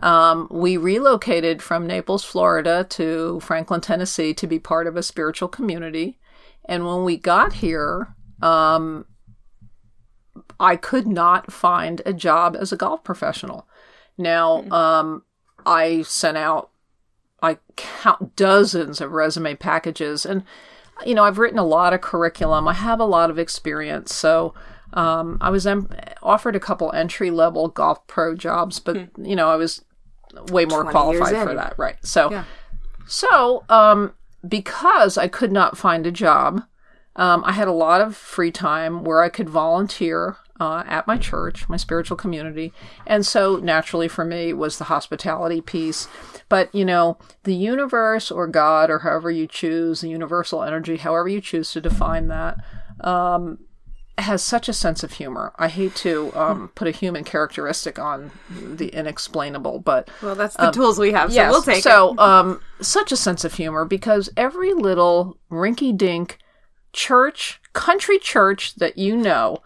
Um, 0.00 0.48
we 0.50 0.76
relocated 0.76 1.62
from 1.62 1.86
Naples, 1.86 2.24
Florida 2.24 2.84
to 2.90 3.40
Franklin, 3.40 3.80
Tennessee 3.80 4.34
to 4.34 4.46
be 4.46 4.58
part 4.58 4.86
of 4.86 4.96
a 4.96 5.02
spiritual 5.02 5.48
community. 5.48 6.18
And 6.64 6.86
when 6.86 7.04
we 7.04 7.16
got 7.16 7.54
here, 7.54 8.14
um, 8.42 9.06
I 10.58 10.76
could 10.76 11.06
not 11.06 11.52
find 11.52 12.02
a 12.04 12.12
job 12.12 12.56
as 12.58 12.72
a 12.72 12.76
golf 12.76 13.04
professional. 13.04 13.68
Now, 14.18 14.62
um, 14.70 15.22
I 15.64 16.02
sent 16.02 16.36
out, 16.36 16.70
I 17.42 17.58
count 17.76 18.36
dozens 18.36 19.00
of 19.00 19.12
resume 19.12 19.54
packages, 19.54 20.24
and 20.24 20.44
you 21.04 21.14
know, 21.14 21.24
I've 21.24 21.38
written 21.38 21.58
a 21.58 21.64
lot 21.64 21.92
of 21.92 22.00
curriculum. 22.00 22.68
I 22.68 22.74
have 22.74 23.00
a 23.00 23.04
lot 23.04 23.28
of 23.28 23.38
experience, 23.38 24.14
so 24.14 24.54
um, 24.94 25.38
I 25.40 25.50
was 25.50 25.66
em- 25.66 25.88
offered 26.22 26.56
a 26.56 26.60
couple 26.60 26.90
entry 26.92 27.30
level 27.30 27.68
golf 27.68 28.06
pro 28.06 28.34
jobs, 28.34 28.78
but 28.78 28.96
you 29.18 29.36
know, 29.36 29.48
I 29.50 29.56
was 29.56 29.84
way 30.50 30.64
more 30.64 30.84
qualified 30.90 31.34
for 31.42 31.54
that, 31.54 31.74
right? 31.78 31.96
So, 32.02 32.30
Yeah. 32.30 32.44
so 33.06 33.64
um, 33.68 34.14
because 34.46 35.18
I 35.18 35.28
could 35.28 35.52
not 35.52 35.76
find 35.76 36.06
a 36.06 36.12
job, 36.12 36.62
um, 37.16 37.44
I 37.44 37.52
had 37.52 37.68
a 37.68 37.72
lot 37.72 38.00
of 38.00 38.16
free 38.16 38.50
time 38.50 39.04
where 39.04 39.20
I 39.22 39.28
could 39.28 39.48
volunteer 39.48 40.36
uh, 40.60 40.84
at 40.86 41.06
my 41.06 41.16
church, 41.18 41.68
my 41.68 41.76
spiritual 41.76 42.16
community. 42.16 42.72
And 43.06 43.26
so 43.26 43.56
naturally 43.56 44.08
for 44.08 44.24
me 44.24 44.52
was 44.52 44.78
the 44.78 44.84
hospitality 44.84 45.60
piece. 45.60 46.08
But, 46.48 46.72
you 46.74 46.84
know, 46.84 47.18
the 47.42 47.54
universe 47.54 48.30
or 48.30 48.46
God 48.46 48.90
or 48.90 49.00
however 49.00 49.30
you 49.30 49.46
choose, 49.46 50.00
the 50.00 50.08
universal 50.10 50.62
energy, 50.62 50.96
however 50.96 51.28
you 51.28 51.40
choose 51.40 51.72
to 51.72 51.80
define 51.80 52.28
that, 52.28 52.58
um, 53.00 53.58
has 54.18 54.42
such 54.42 54.68
a 54.68 54.72
sense 54.72 55.02
of 55.02 55.12
humor. 55.12 55.52
I 55.58 55.68
hate 55.68 55.94
to 55.96 56.32
um, 56.36 56.68
put 56.74 56.86
a 56.86 56.92
human 56.92 57.24
characteristic 57.24 57.98
on 57.98 58.30
the 58.50 58.88
inexplainable, 58.88 59.80
but 59.80 60.08
Well, 60.22 60.34
that's 60.36 60.56
the 60.56 60.70
tools 60.70 60.98
we 60.98 61.12
have, 61.12 61.30
so 61.30 61.34
yes, 61.36 61.50
we'll 61.50 61.62
take 61.62 61.82
so 61.82 62.16
um, 62.18 62.60
such 62.80 63.10
a 63.12 63.16
sense 63.16 63.44
of 63.44 63.54
humor 63.54 63.84
because 63.84 64.30
every 64.36 64.72
little 64.72 65.36
rinky-dink 65.50 66.38
church, 66.92 67.60
country 67.72 68.18
church 68.18 68.76
that 68.76 68.96
you 68.96 69.16
know 69.16 69.58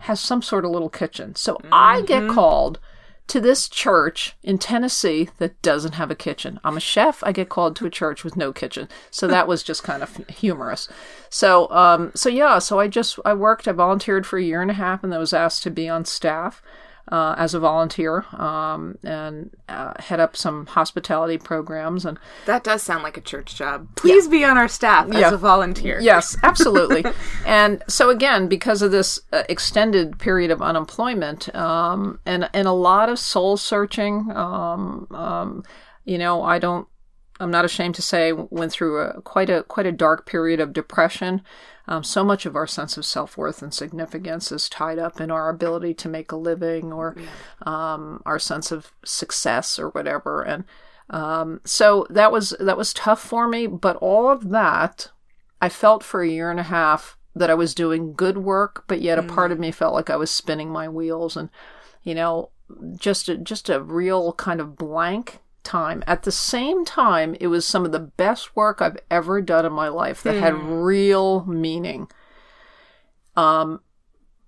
has 0.00 0.20
some 0.20 0.42
sort 0.42 0.66
of 0.66 0.70
little 0.70 0.90
kitchen. 0.90 1.34
So 1.34 1.58
I 1.72 2.02
get 2.02 2.24
Mm-hmm. 2.24 2.34
called 2.34 2.78
to 3.26 3.40
this 3.40 3.68
church 3.68 4.36
in 4.42 4.58
Tennessee 4.58 5.30
that 5.38 5.60
doesn't 5.62 5.94
have 5.94 6.10
a 6.10 6.14
kitchen. 6.14 6.60
I'm 6.62 6.76
a 6.76 6.80
chef. 6.80 7.22
I 7.24 7.32
get 7.32 7.48
called 7.48 7.74
to 7.76 7.86
a 7.86 7.90
church 7.90 8.22
with 8.22 8.36
no 8.36 8.52
kitchen. 8.52 8.88
So 9.10 9.26
that 9.26 9.48
was 9.48 9.62
just 9.62 9.82
kind 9.82 10.02
of 10.02 10.16
humorous. 10.28 10.88
So, 11.30 11.70
um, 11.70 12.12
so 12.14 12.28
yeah, 12.28 12.58
so 12.58 12.78
I 12.78 12.88
just, 12.88 13.18
I 13.24 13.34
worked, 13.34 13.66
I 13.66 13.72
volunteered 13.72 14.26
for 14.26 14.38
a 14.38 14.42
year 14.42 14.60
and 14.60 14.70
a 14.70 14.74
half 14.74 15.02
and 15.02 15.14
I 15.14 15.18
was 15.18 15.32
asked 15.32 15.62
to 15.64 15.70
be 15.70 15.88
on 15.88 16.04
staff. 16.04 16.62
Uh, 17.10 17.34
as 17.36 17.54
a 17.54 17.60
volunteer 17.60 18.24
um, 18.32 18.96
and 19.04 19.50
uh, 19.68 19.92
head 20.00 20.20
up 20.20 20.36
some 20.36 20.66
hospitality 20.66 21.36
programs. 21.36 22.04
And 22.04 22.18
that 22.46 22.64
does 22.64 22.82
sound 22.82 23.02
like 23.02 23.16
a 23.16 23.20
church 23.20 23.54
job. 23.54 23.88
Please 23.96 24.26
yeah. 24.26 24.30
be 24.30 24.44
on 24.44 24.56
our 24.56 24.68
staff 24.68 25.08
as 25.10 25.20
yeah. 25.20 25.34
a 25.34 25.36
volunteer. 25.36 26.00
Yes, 26.00 26.36
absolutely. 26.42 27.04
and 27.46 27.82
so 27.88 28.10
again, 28.10 28.48
because 28.48 28.82
of 28.82 28.90
this 28.90 29.20
uh, 29.32 29.42
extended 29.48 30.18
period 30.18 30.50
of 30.50 30.62
unemployment 30.62 31.54
um, 31.54 32.20
and 32.24 32.48
and 32.54 32.66
a 32.66 32.72
lot 32.72 33.08
of 33.08 33.18
soul 33.18 33.56
searching, 33.56 34.30
um, 34.34 35.06
um, 35.10 35.62
you 36.04 36.18
know, 36.18 36.42
I 36.42 36.58
don't. 36.58 36.88
I'm 37.40 37.50
not 37.50 37.64
ashamed 37.64 37.96
to 37.96 38.02
say 38.02 38.32
went 38.32 38.70
through 38.70 39.00
a 39.00 39.20
quite 39.22 39.50
a 39.50 39.64
quite 39.64 39.86
a 39.86 39.92
dark 39.92 40.24
period 40.24 40.60
of 40.60 40.72
depression. 40.72 41.42
Um, 41.86 42.02
so 42.02 42.24
much 42.24 42.46
of 42.46 42.56
our 42.56 42.66
sense 42.66 42.96
of 42.96 43.04
self 43.04 43.36
worth 43.36 43.62
and 43.62 43.72
significance 43.72 44.50
is 44.50 44.68
tied 44.68 44.98
up 44.98 45.20
in 45.20 45.30
our 45.30 45.50
ability 45.50 45.94
to 45.94 46.08
make 46.08 46.32
a 46.32 46.36
living 46.36 46.92
or 46.92 47.14
yeah. 47.18 47.26
um, 47.62 48.22
our 48.24 48.38
sense 48.38 48.72
of 48.72 48.92
success 49.04 49.78
or 49.78 49.90
whatever. 49.90 50.42
And 50.42 50.64
um, 51.10 51.60
so 51.64 52.06
that 52.08 52.32
was 52.32 52.56
that 52.58 52.78
was 52.78 52.94
tough 52.94 53.20
for 53.20 53.46
me. 53.48 53.66
But 53.66 53.96
all 53.96 54.30
of 54.30 54.48
that, 54.50 55.10
I 55.60 55.68
felt 55.68 56.02
for 56.02 56.22
a 56.22 56.28
year 56.28 56.50
and 56.50 56.60
a 56.60 56.64
half 56.64 57.18
that 57.34 57.50
I 57.50 57.54
was 57.54 57.74
doing 57.74 58.14
good 58.14 58.38
work, 58.38 58.84
but 58.86 59.02
yet 59.02 59.18
a 59.18 59.22
part 59.22 59.52
of 59.52 59.58
mm. 59.58 59.62
me 59.62 59.70
felt 59.70 59.94
like 59.94 60.08
I 60.08 60.16
was 60.16 60.30
spinning 60.30 60.70
my 60.70 60.88
wheels 60.88 61.36
and 61.36 61.50
you 62.02 62.14
know 62.14 62.50
just 62.96 63.28
a, 63.28 63.36
just 63.36 63.68
a 63.68 63.82
real 63.82 64.32
kind 64.32 64.60
of 64.60 64.76
blank 64.76 65.40
time. 65.64 66.04
At 66.06 66.22
the 66.22 66.32
same 66.32 66.84
time, 66.84 67.36
it 67.40 67.48
was 67.48 67.66
some 67.66 67.84
of 67.84 67.92
the 67.92 67.98
best 67.98 68.54
work 68.54 68.80
I've 68.80 68.98
ever 69.10 69.40
done 69.40 69.66
in 69.66 69.72
my 69.72 69.88
life 69.88 70.22
that 70.22 70.36
mm. 70.36 70.40
had 70.40 70.54
hmm. 70.54 70.72
real 70.72 71.44
meaning. 71.46 72.08
Um, 73.36 73.80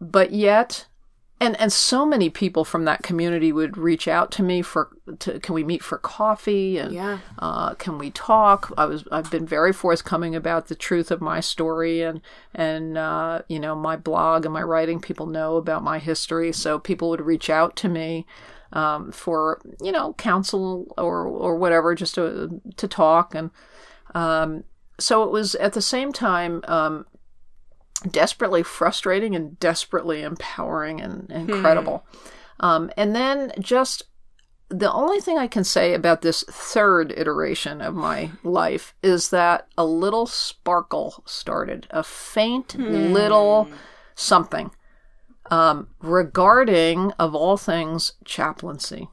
but 0.00 0.32
yet, 0.32 0.86
and 1.40 1.58
and 1.60 1.72
so 1.72 2.06
many 2.06 2.30
people 2.30 2.64
from 2.64 2.84
that 2.84 3.02
community 3.02 3.52
would 3.52 3.76
reach 3.76 4.08
out 4.08 4.30
to 4.32 4.42
me 4.42 4.62
for 4.62 4.90
to, 5.18 5.38
can 5.40 5.54
we 5.54 5.62
meet 5.62 5.82
for 5.82 5.98
coffee 5.98 6.78
and 6.78 6.92
yeah. 6.92 7.18
uh, 7.38 7.74
can 7.74 7.98
we 7.98 8.10
talk 8.10 8.72
i 8.78 8.84
was 8.84 9.04
i've 9.12 9.30
been 9.30 9.46
very 9.46 9.72
forthcoming 9.72 10.34
about 10.34 10.68
the 10.68 10.74
truth 10.74 11.10
of 11.10 11.20
my 11.20 11.40
story 11.40 12.02
and 12.02 12.20
and 12.54 12.96
uh, 12.96 13.42
you 13.48 13.60
know 13.60 13.74
my 13.74 13.96
blog 13.96 14.44
and 14.44 14.54
my 14.54 14.62
writing 14.62 15.00
people 15.00 15.26
know 15.26 15.56
about 15.56 15.82
my 15.82 15.98
history 15.98 16.52
so 16.52 16.78
people 16.78 17.10
would 17.10 17.20
reach 17.20 17.50
out 17.50 17.76
to 17.76 17.88
me 17.88 18.26
um, 18.72 19.12
for 19.12 19.60
you 19.80 19.92
know 19.92 20.14
counsel 20.14 20.92
or 20.98 21.26
or 21.26 21.56
whatever, 21.56 21.94
just 21.94 22.14
to 22.16 22.60
to 22.76 22.88
talk. 22.88 23.34
And 23.34 23.50
um, 24.14 24.64
so 24.98 25.22
it 25.22 25.30
was 25.30 25.54
at 25.56 25.72
the 25.72 25.82
same 25.82 26.12
time 26.12 26.62
um, 26.68 27.06
desperately 28.10 28.62
frustrating 28.62 29.34
and 29.34 29.58
desperately 29.58 30.22
empowering 30.22 31.00
and, 31.00 31.30
incredible. 31.30 32.06
Hmm. 32.60 32.66
Um, 32.66 32.90
and 32.96 33.14
then 33.14 33.52
just 33.60 34.04
the 34.68 34.92
only 34.92 35.20
thing 35.20 35.38
I 35.38 35.46
can 35.46 35.62
say 35.62 35.94
about 35.94 36.22
this 36.22 36.42
third 36.48 37.12
iteration 37.16 37.80
of 37.80 37.94
my 37.94 38.32
life 38.42 38.94
is 39.02 39.30
that 39.30 39.68
a 39.78 39.84
little 39.84 40.26
sparkle 40.26 41.22
started, 41.26 41.86
a 41.90 42.02
faint 42.02 42.72
hmm. 42.72 43.12
little 43.12 43.68
something 44.14 44.70
um, 45.50 45.88
regarding, 46.00 47.12
of 47.12 47.34
all 47.34 47.56
things, 47.56 48.12
chaplaincy. 48.24 49.08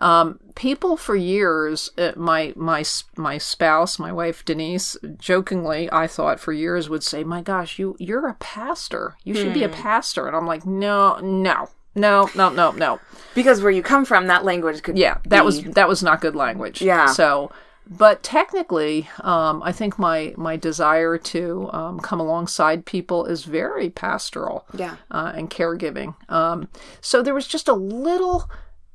Um, 0.00 0.38
people 0.54 0.96
for 0.96 1.16
years, 1.16 1.90
uh, 1.98 2.12
my 2.14 2.52
my 2.54 2.84
my 3.16 3.36
spouse, 3.36 3.98
my 3.98 4.12
wife 4.12 4.44
Denise, 4.44 4.96
jokingly, 5.18 5.88
I 5.90 6.06
thought 6.06 6.38
for 6.38 6.52
years 6.52 6.88
would 6.88 7.02
say, 7.02 7.24
"My 7.24 7.42
gosh, 7.42 7.80
you 7.80 7.96
you're 7.98 8.28
a 8.28 8.34
pastor. 8.34 9.16
You 9.24 9.34
should 9.34 9.48
hmm. 9.48 9.54
be 9.54 9.64
a 9.64 9.68
hmm. 9.68 9.74
pastor." 9.74 10.28
And 10.28 10.36
I'm 10.36 10.46
like, 10.46 10.64
"No, 10.64 11.18
no, 11.18 11.68
no, 11.96 12.30
no, 12.36 12.48
no, 12.48 12.70
no." 12.70 13.00
Because 13.34 13.60
where 13.60 13.72
you 13.72 13.82
come 13.82 14.04
from, 14.04 14.28
that 14.28 14.44
language 14.44 14.82
could 14.82 14.96
yeah, 14.96 15.18
that 15.24 15.40
be... 15.40 15.44
was 15.44 15.62
that 15.64 15.88
was 15.88 16.02
not 16.02 16.20
good 16.20 16.36
language. 16.36 16.80
Yeah. 16.80 17.06
So 17.06 17.50
but 17.90 18.22
technically, 18.22 19.08
um, 19.20 19.62
I 19.62 19.72
think 19.72 19.98
my 19.98 20.34
my 20.36 20.56
desire 20.56 21.16
to 21.18 21.70
um, 21.72 22.00
come 22.00 22.20
alongside 22.20 22.84
people 22.84 23.24
is 23.24 23.44
very 23.44 23.88
pastoral, 23.88 24.66
yeah, 24.74 24.96
uh, 25.10 25.32
and 25.34 25.50
caregiving. 25.50 26.14
Um, 26.30 26.68
so 27.00 27.22
there 27.22 27.34
was 27.34 27.46
just 27.46 27.68
a 27.68 27.72
little 27.72 28.50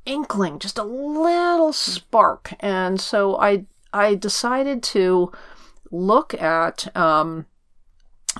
inkling, 0.06 0.60
just 0.60 0.78
a 0.78 0.84
little 0.84 1.72
spark, 1.72 2.52
and 2.60 3.00
so 3.00 3.36
I 3.38 3.64
I 3.92 4.14
decided 4.14 4.82
to 4.84 5.32
look 5.90 6.34
at 6.34 6.94
um, 6.96 7.46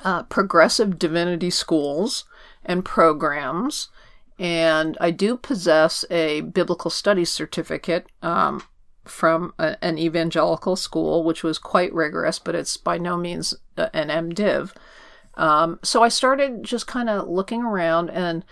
uh, 0.04 0.22
progressive 0.24 0.98
divinity 0.98 1.50
schools 1.50 2.24
and 2.64 2.84
programs. 2.84 3.88
And 4.36 4.98
I 5.00 5.12
do 5.12 5.36
possess 5.36 6.04
a 6.10 6.40
biblical 6.40 6.90
studies 6.90 7.30
certificate 7.30 8.08
um, 8.20 8.64
from 9.04 9.52
a, 9.58 9.76
an 9.84 9.98
evangelical 9.98 10.76
school, 10.76 11.24
which 11.24 11.42
was 11.42 11.58
quite 11.58 11.92
rigorous, 11.92 12.38
but 12.38 12.54
it's 12.54 12.76
by 12.76 12.98
no 12.98 13.16
means 13.16 13.54
an 13.76 14.08
MDiv. 14.08 14.72
Um, 15.34 15.80
so 15.82 16.02
I 16.02 16.08
started 16.08 16.62
just 16.62 16.86
kind 16.86 17.10
of 17.10 17.28
looking 17.28 17.62
around 17.62 18.08
and 18.10 18.44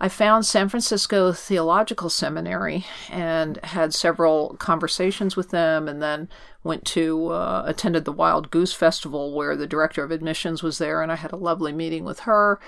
I 0.00 0.08
found 0.08 0.44
San 0.44 0.68
Francisco 0.68 1.32
Theological 1.32 2.10
Seminary 2.10 2.84
and 3.10 3.58
had 3.62 3.94
several 3.94 4.56
conversations 4.58 5.36
with 5.36 5.50
them, 5.50 5.88
and 5.88 6.02
then 6.02 6.28
went 6.64 6.84
to 6.86 7.28
uh, 7.28 7.62
attended 7.64 8.04
the 8.04 8.12
Wild 8.12 8.50
Goose 8.50 8.74
Festival 8.74 9.32
where 9.34 9.56
the 9.56 9.68
director 9.68 10.02
of 10.02 10.10
admissions 10.10 10.62
was 10.62 10.78
there, 10.78 11.00
and 11.00 11.12
I 11.12 11.16
had 11.16 11.32
a 11.32 11.36
lovely 11.36 11.72
meeting 11.72 12.04
with 12.04 12.20
her 12.20 12.58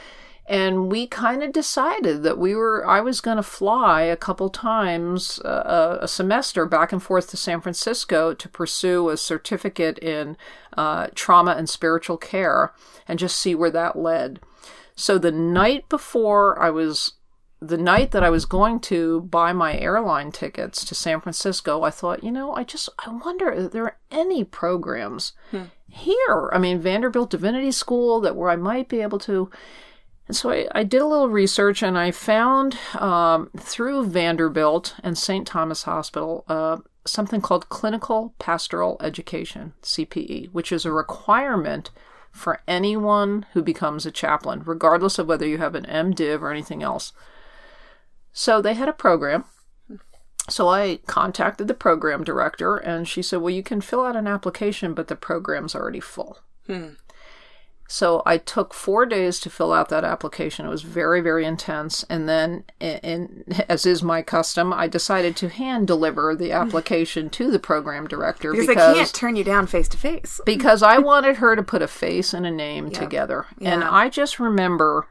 and 0.49 0.91
we 0.91 1.07
kind 1.09 1.43
of 1.43 1.53
decided 1.53 2.23
that 2.23 2.39
we 2.39 2.55
were 2.55 2.87
i 2.87 3.01
was 3.01 3.21
going 3.21 3.37
to 3.37 3.43
fly 3.43 4.03
a 4.03 4.17
couple 4.17 4.49
times 4.49 5.41
uh, 5.41 5.99
a 6.01 6.09
semester 6.09 6.65
back 6.67 6.93
and 6.93 7.03
forth 7.03 7.29
to 7.31 7.37
san 7.37 7.61
francisco 7.61 8.33
to 8.33 8.49
pursue 8.49 9.09
a 9.09 9.17
certificate 9.17 9.99
in 9.99 10.37
uh, 10.77 11.09
trauma 11.15 11.53
and 11.53 11.69
spiritual 11.69 12.17
care 12.17 12.73
and 13.09 13.19
just 13.19 13.37
see 13.37 13.55
where 13.55 13.71
that 13.71 13.97
led 13.97 14.41
so 14.95 15.19
the 15.19 15.33
night 15.33 15.89
before 15.89 16.59
i 16.61 16.71
was 16.71 17.13
the 17.61 17.79
night 17.79 18.11
that 18.11 18.23
i 18.23 18.31
was 18.31 18.45
going 18.45 18.79
to 18.79 19.23
buy 19.23 19.53
my 19.53 19.77
airline 19.79 20.31
tickets 20.31 20.85
to 20.85 20.95
san 20.95 21.21
francisco 21.21 21.83
i 21.83 21.91
thought 21.91 22.23
you 22.23 22.31
know 22.31 22.55
i 22.55 22.63
just 22.63 22.89
i 23.05 23.11
wonder 23.11 23.51
if 23.51 23.73
there 23.73 23.85
are 23.85 23.97
any 24.11 24.45
programs 24.45 25.33
hmm. 25.51 25.63
here 25.89 26.51
i 26.53 26.59
mean 26.59 26.79
vanderbilt 26.79 27.31
divinity 27.31 27.73
school 27.73 28.21
that 28.21 28.37
where 28.37 28.51
i 28.51 28.57
might 28.57 28.89
be 28.89 29.01
able 29.01 29.19
to 29.19 29.51
and 30.27 30.37
so 30.37 30.51
I, 30.51 30.67
I, 30.73 30.83
did 30.83 31.01
a 31.01 31.07
little 31.07 31.29
research 31.29 31.83
and 31.83 31.97
I 31.97 32.11
found 32.11 32.77
um, 32.99 33.51
through 33.57 34.07
Vanderbilt 34.07 34.95
and 35.03 35.17
St. 35.17 35.47
Thomas 35.47 35.85
Hospital 35.85 36.45
uh, 36.49 36.79
something 37.05 37.41
called 37.41 37.69
Clinical 37.69 38.35
Pastoral 38.39 38.97
Education, 39.01 39.75
CPE, 39.83 40.53
which 40.53 40.73
is 40.73 40.85
a 40.85 40.93
requirement 40.93 41.91
for 42.33 42.61
anyone 42.69 43.47
who 43.53 43.63
becomes 43.63 44.05
a 44.05 44.11
chaplain, 44.11 44.63
regardless 44.65 45.19
of 45.19 45.27
whether 45.27 45.47
you 45.47 45.59
have 45.59 45.75
an 45.75 45.85
MDiv 45.85 46.43
or 46.43 46.51
anything 46.51 46.83
else. 46.83 47.13
So 48.33 48.61
they 48.61 48.75
had 48.75 48.89
a 48.89 48.93
program. 48.93 49.45
So 50.49 50.69
I 50.69 51.01
contacted 51.07 51.67
the 51.67 51.75
program 51.75 52.23
director 52.23 52.77
and 52.77 53.09
she 53.09 53.23
said, 53.23 53.41
Well, 53.41 53.55
you 53.55 53.63
can 53.63 53.81
fill 53.81 54.05
out 54.05 54.17
an 54.17 54.27
application, 54.27 54.93
but 54.95 55.09
the 55.09 55.17
program's 55.17 55.75
already 55.75 56.01
full. 56.01 56.39
Hmm. 56.67 56.91
So 57.89 58.23
I 58.27 58.39
took 58.39 58.75
four 58.75 59.07
days 59.07 59.39
to 59.41 59.51
fill 59.51 59.73
out 59.73 59.89
that 59.91 60.05
application. 60.05 60.67
It 60.67 60.71
was 60.71 60.83
very, 60.83 61.21
very 61.21 61.45
intense. 61.45 62.05
And 62.09 62.29
then, 62.29 62.65
in, 62.81 63.45
as 63.69 63.87
is 63.87 64.03
my 64.03 64.23
custom, 64.23 64.73
I 64.73 64.89
decided 64.89 65.37
to 65.37 65.49
hand 65.49 65.87
deliver 65.87 66.35
the 66.35 66.53
application 66.53 67.31
to 67.31 67.51
the 67.51 67.59
program 67.59 68.07
director 68.07 68.53
because, 68.53 68.67
because 68.67 68.95
they 68.95 69.01
can't 69.01 69.15
turn 69.15 69.37
you 69.37 69.45
down 69.45 69.67
face 69.67 69.89
to 69.89 69.97
face. 69.97 70.41
Because 70.45 70.83
I 70.83 70.99
wanted 70.99 71.37
her 71.37 71.55
to 71.55 71.63
put 71.63 71.83
a 71.83 71.89
face 71.89 72.35
and 72.35 72.47
a 72.47 72.51
name 72.51 72.87
yep. 72.87 72.95
together. 72.95 73.47
Yeah. 73.59 73.75
And 73.75 73.85
I 73.85 74.09
just 74.09 74.41
remember 74.41 75.07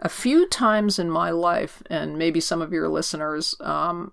a 0.00 0.08
few 0.08 0.48
times 0.48 0.98
in 0.98 1.08
my 1.08 1.30
life, 1.30 1.82
and 1.88 2.18
maybe 2.18 2.40
some 2.40 2.60
of 2.60 2.72
your 2.72 2.88
listeners 2.88 3.54
um, 3.60 4.12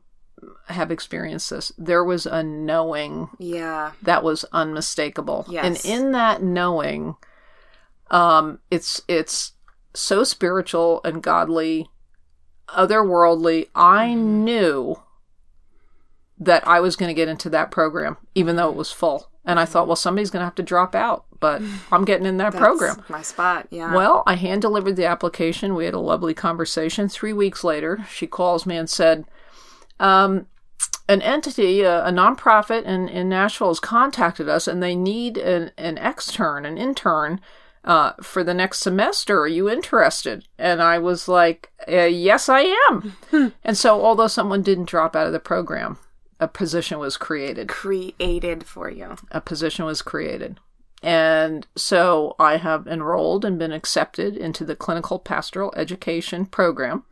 have 0.67 0.91
experienced 0.91 1.49
this. 1.49 1.71
There 1.78 2.04
was 2.04 2.28
a 2.28 2.43
knowing, 2.43 3.30
yeah, 3.39 3.93
that 4.04 4.23
was 4.23 4.45
unmistakable. 4.52 5.45
Yes. 5.50 5.65
And 5.65 6.00
in 6.00 6.12
that 6.12 6.44
knowing 6.44 7.15
um, 8.12 8.60
it's 8.71 9.01
it's 9.07 9.53
so 9.93 10.23
spiritual 10.23 11.01
and 11.03 11.21
godly, 11.21 11.89
otherworldly. 12.69 13.67
I 13.75 14.07
mm-hmm. 14.07 14.43
knew 14.43 15.01
that 16.39 16.65
I 16.67 16.79
was 16.79 16.95
going 16.95 17.10
to 17.10 17.13
get 17.13 17.27
into 17.27 17.49
that 17.49 17.71
program, 17.71 18.17
even 18.33 18.55
though 18.55 18.69
it 18.69 18.75
was 18.75 18.91
full. 18.91 19.29
And 19.45 19.60
I 19.60 19.65
thought, 19.65 19.87
well, 19.87 19.95
somebody's 19.95 20.29
going 20.29 20.41
to 20.41 20.45
have 20.45 20.55
to 20.55 20.63
drop 20.63 20.95
out, 20.95 21.25
but 21.39 21.62
I'm 21.91 22.05
getting 22.05 22.25
in 22.25 22.37
that 22.37 22.53
program. 22.53 23.03
My 23.10 23.21
spot, 23.21 23.67
yeah. 23.69 23.93
Well, 23.93 24.23
I 24.25 24.35
hand 24.35 24.62
delivered 24.62 24.95
the 24.95 25.05
application. 25.05 25.75
We 25.75 25.85
had 25.85 25.93
a 25.93 25.99
lovely 25.99 26.33
conversation. 26.33 27.10
Three 27.10 27.33
weeks 27.33 27.63
later, 27.63 28.05
she 28.10 28.27
calls 28.27 28.65
me 28.65 28.77
and 28.77 28.89
said, 28.89 29.25
um, 29.99 30.47
an 31.10 31.21
entity, 31.23 31.81
a, 31.81 32.05
a 32.05 32.12
nonprofit 32.12 32.83
in, 32.83 33.10
in 33.10 33.27
Nashville, 33.27 33.69
has 33.69 33.79
contacted 33.79 34.47
us 34.47 34.67
and 34.67 34.81
they 34.81 34.95
need 34.95 35.37
an, 35.37 35.71
an 35.77 35.97
extern, 35.97 36.65
an 36.65 36.77
intern 36.77 37.41
uh, 37.90 38.13
for 38.21 38.44
the 38.44 38.54
next 38.54 38.79
semester. 38.79 39.42
Are 39.42 39.48
you 39.48 39.67
interested? 39.67 40.48
And 40.60 40.79
I 40.79 41.00
was 41.00 41.27
like, 41.27 41.71
uh, 41.92 42.04
yes, 42.04 42.48
I 42.48 42.75
am. 42.90 43.17
and 43.63 43.75
so, 43.75 44.06
although 44.06 44.27
someone 44.27 44.62
didn't 44.62 44.87
drop 44.87 45.15
out 45.15 45.25
of 45.25 45.33
the 45.33 45.40
program, 45.40 45.98
a 46.40 46.48
position 46.48 47.00
was 47.00 47.17
created. 47.17 47.67
Created 47.67 48.63
for 48.63 48.92
you. 48.92 49.15
A 49.31 49.42
position 49.42 49.85
was 49.85 50.04
created. 50.04 50.60
And 51.02 51.65
so 51.75 52.35
I 52.37 52.58
have 52.58 52.85
enrolled 52.85 53.44
and 53.44 53.58
been 53.58 53.71
accepted 53.71 54.37
into 54.37 54.63
the 54.63 54.75
clinical 54.75 55.17
pastoral 55.17 55.73
education 55.75 56.46
program. 56.46 57.06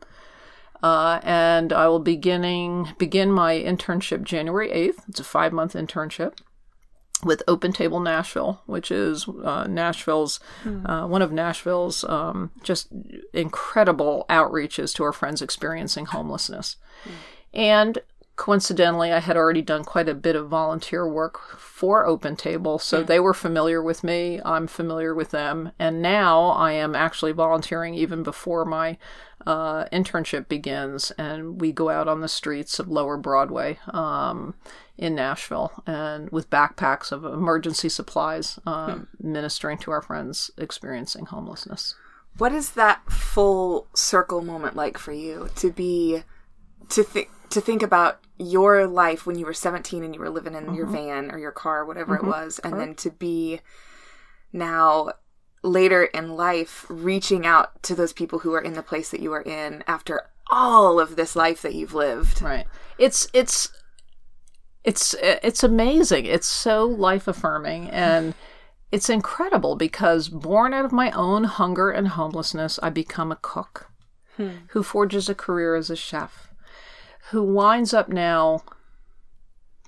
Uh, 0.80 1.18
and 1.24 1.72
I 1.72 1.88
will 1.88 1.98
beginning 1.98 2.90
begin 2.98 3.32
my 3.32 3.54
internship 3.58 4.22
January 4.22 4.68
8th. 4.68 5.08
It's 5.08 5.18
a 5.18 5.24
five 5.24 5.52
month 5.52 5.74
internship 5.74 6.34
with 7.24 7.42
Open 7.48 7.72
Table 7.72 8.00
Nashville, 8.00 8.62
which 8.66 8.90
is 8.90 9.28
uh, 9.28 9.66
Nashville's 9.68 10.40
uh, 10.86 11.06
one 11.06 11.22
of 11.22 11.32
Nashville's 11.32 12.04
um, 12.04 12.50
just 12.62 12.88
incredible 13.32 14.24
outreaches 14.28 14.94
to 14.94 15.04
our 15.04 15.12
friends 15.12 15.42
experiencing 15.42 16.06
homelessness. 16.06 16.76
And 17.52 17.98
coincidentally, 18.36 19.12
I 19.12 19.18
had 19.18 19.36
already 19.36 19.62
done 19.62 19.84
quite 19.84 20.08
a 20.08 20.14
bit 20.14 20.36
of 20.36 20.48
volunteer 20.48 21.06
work 21.08 21.58
for 21.58 22.06
Open 22.06 22.36
Table, 22.36 22.78
so 22.78 23.02
they 23.02 23.18
were 23.18 23.34
familiar 23.34 23.82
with 23.82 24.04
me. 24.04 24.40
I'm 24.44 24.68
familiar 24.68 25.14
with 25.14 25.32
them, 25.32 25.72
and 25.78 26.00
now 26.00 26.44
I 26.50 26.72
am 26.72 26.94
actually 26.94 27.32
volunteering 27.32 27.94
even 27.94 28.22
before 28.22 28.64
my 28.64 28.96
uh, 29.46 29.86
internship 29.86 30.48
begins, 30.48 31.10
and 31.12 31.60
we 31.60 31.72
go 31.72 31.90
out 31.90 32.06
on 32.06 32.20
the 32.20 32.28
streets 32.28 32.78
of 32.78 32.88
Lower 32.88 33.16
Broadway 33.16 33.78
um, 33.88 34.54
in 34.98 35.14
Nashville, 35.14 35.72
and 35.86 36.28
with 36.30 36.50
backpacks 36.50 37.12
of 37.12 37.24
emergency 37.24 37.88
supplies, 37.88 38.58
um, 38.66 39.06
ministering 39.20 39.78
to 39.78 39.92
our 39.92 40.02
friends 40.02 40.50
experiencing 40.58 41.26
homelessness. 41.26 41.94
What 42.36 42.52
is 42.52 42.72
that 42.72 43.10
full 43.10 43.86
circle 43.94 44.42
moment 44.42 44.76
like 44.76 44.98
for 44.98 45.12
you 45.12 45.48
to 45.56 45.70
be 45.70 46.22
to 46.90 47.02
think 47.02 47.28
to 47.50 47.60
think 47.60 47.82
about 47.82 48.20
your 48.38 48.86
life 48.86 49.26
when 49.26 49.38
you 49.38 49.46
were 49.46 49.54
17 49.54 50.04
and 50.04 50.14
you 50.14 50.20
were 50.20 50.30
living 50.30 50.54
in 50.54 50.74
your 50.74 50.86
van 50.86 51.30
or 51.30 51.38
your 51.38 51.50
car 51.50 51.84
whatever 51.84 52.14
it 52.14 52.22
was 52.22 52.60
and 52.60 52.78
then 52.78 52.94
to 52.94 53.10
be 53.10 53.60
now 54.52 55.10
later 55.62 56.04
in 56.04 56.36
life 56.36 56.86
reaching 56.88 57.44
out 57.44 57.82
to 57.82 57.94
those 57.94 58.12
people 58.12 58.40
who 58.40 58.52
are 58.52 58.60
in 58.60 58.74
the 58.74 58.82
place 58.82 59.10
that 59.10 59.20
you 59.20 59.32
are 59.32 59.42
in 59.42 59.82
after 59.88 60.22
all 60.50 61.00
of 61.00 61.16
this 61.16 61.34
life 61.34 61.62
that 61.62 61.74
you've 61.74 61.94
lived 61.94 62.40
Right. 62.40 62.66
It's 62.98 63.26
it's 63.32 63.72
it's 64.84 65.14
it's 65.22 65.62
amazing. 65.62 66.26
It's 66.26 66.46
so 66.46 66.84
life 66.84 67.28
affirming 67.28 67.90
and 67.90 68.34
it's 68.90 69.10
incredible 69.10 69.76
because 69.76 70.28
born 70.28 70.72
out 70.72 70.84
of 70.84 70.92
my 70.92 71.10
own 71.10 71.44
hunger 71.44 71.90
and 71.90 72.08
homelessness, 72.08 72.78
I 72.82 72.90
become 72.90 73.30
a 73.30 73.36
cook 73.36 73.90
who 74.68 74.82
forges 74.82 75.28
a 75.28 75.34
career 75.34 75.74
as 75.74 75.90
a 75.90 75.96
chef, 75.96 76.52
who 77.30 77.42
winds 77.42 77.92
up 77.92 78.08
now 78.08 78.62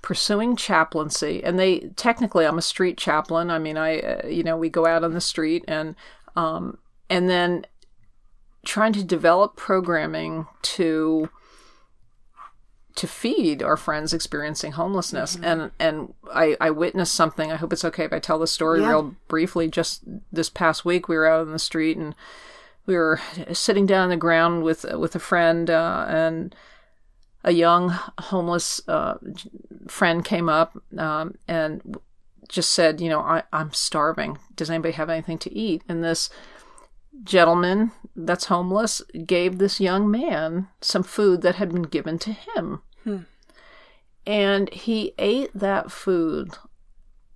pursuing 0.01 0.55
chaplaincy. 0.55 1.43
And 1.43 1.57
they 1.57 1.91
technically, 1.95 2.45
I'm 2.45 2.57
a 2.57 2.61
street 2.61 2.97
chaplain. 2.97 3.49
I 3.49 3.59
mean, 3.59 3.77
I 3.77 3.99
uh, 3.99 4.27
you 4.27 4.43
know 4.43 4.57
we 4.57 4.69
go 4.69 4.85
out 4.85 5.03
on 5.03 5.13
the 5.13 5.21
street 5.21 5.63
and 5.67 5.95
um, 6.35 6.77
and 7.09 7.29
then 7.29 7.65
trying 8.65 8.93
to 8.93 9.03
develop 9.03 9.55
programming 9.55 10.47
to 10.61 11.29
to 12.95 13.07
feed 13.07 13.63
our 13.63 13.77
friends 13.77 14.13
experiencing 14.13 14.73
homelessness. 14.73 15.37
And 15.41 15.71
and 15.79 16.13
I, 16.33 16.57
I 16.59 16.71
witnessed 16.71 17.13
something. 17.15 17.51
I 17.51 17.55
hope 17.55 17.71
it's 17.73 17.85
okay 17.85 18.05
if 18.05 18.13
i 18.13 18.19
tell 18.19 18.39
the 18.39 18.47
story 18.47 18.81
Yeah. 18.81 18.89
real 18.89 19.15
briefly. 19.27 19.67
Just 19.67 20.03
this 20.31 20.49
past 20.49 20.83
week 20.85 21.07
we 21.07 21.15
were 21.15 21.27
out 21.27 21.41
on 21.41 21.51
the 21.51 21.59
street 21.59 21.97
and 21.97 22.15
we 22.85 22.95
were 22.95 23.19
sitting 23.53 23.85
down 23.85 24.03
on 24.03 24.09
the 24.09 24.17
ground 24.17 24.63
with 24.63 24.85
with 24.93 25.15
a 25.15 25.19
friend 25.19 25.69
uh, 25.69 26.05
and 26.09 26.55
a 27.43 27.51
young 27.51 27.89
homeless 28.19 28.81
uh, 28.87 29.17
friend 29.87 30.23
came 30.25 30.49
up 30.49 30.77
um, 30.97 31.35
and 31.47 31.97
just 32.49 32.71
said 32.73 32.99
you 32.99 33.09
know 33.09 33.21
I, 33.21 33.43
i'm 33.53 33.71
starving. 33.73 34.37
Does 34.55 34.69
anybody 34.69 34.93
have 34.93 35.09
anything 35.09 35.37
to 35.39 35.53
eat? 35.53 35.83
And 35.87 36.03
this 36.03 36.29
gentleman 37.23 37.91
that's 38.15 38.45
homeless 38.45 39.01
gave 39.25 39.57
this 39.57 39.79
young 39.79 40.09
man 40.09 40.67
some 40.81 41.03
food 41.03 41.41
that 41.41 41.55
had 41.55 41.71
been 41.71 41.83
given 41.83 42.17
to 42.19 42.31
him. 42.31 42.81
Hmm. 43.03 43.17
And 44.25 44.71
he 44.73 45.13
ate 45.17 45.51
that 45.53 45.91
food 45.91 46.57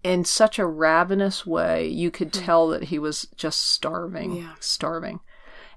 in 0.06 0.24
such 0.24 0.60
a 0.60 0.68
ravenous 0.68 1.48
way, 1.48 1.88
you 1.88 2.12
could 2.12 2.34
hmm. 2.34 2.44
tell 2.44 2.68
that 2.70 2.86
he 2.86 3.00
was 3.00 3.28
just 3.36 3.72
starving, 3.72 4.36
Yeah. 4.36 4.54
starving. 4.60 5.20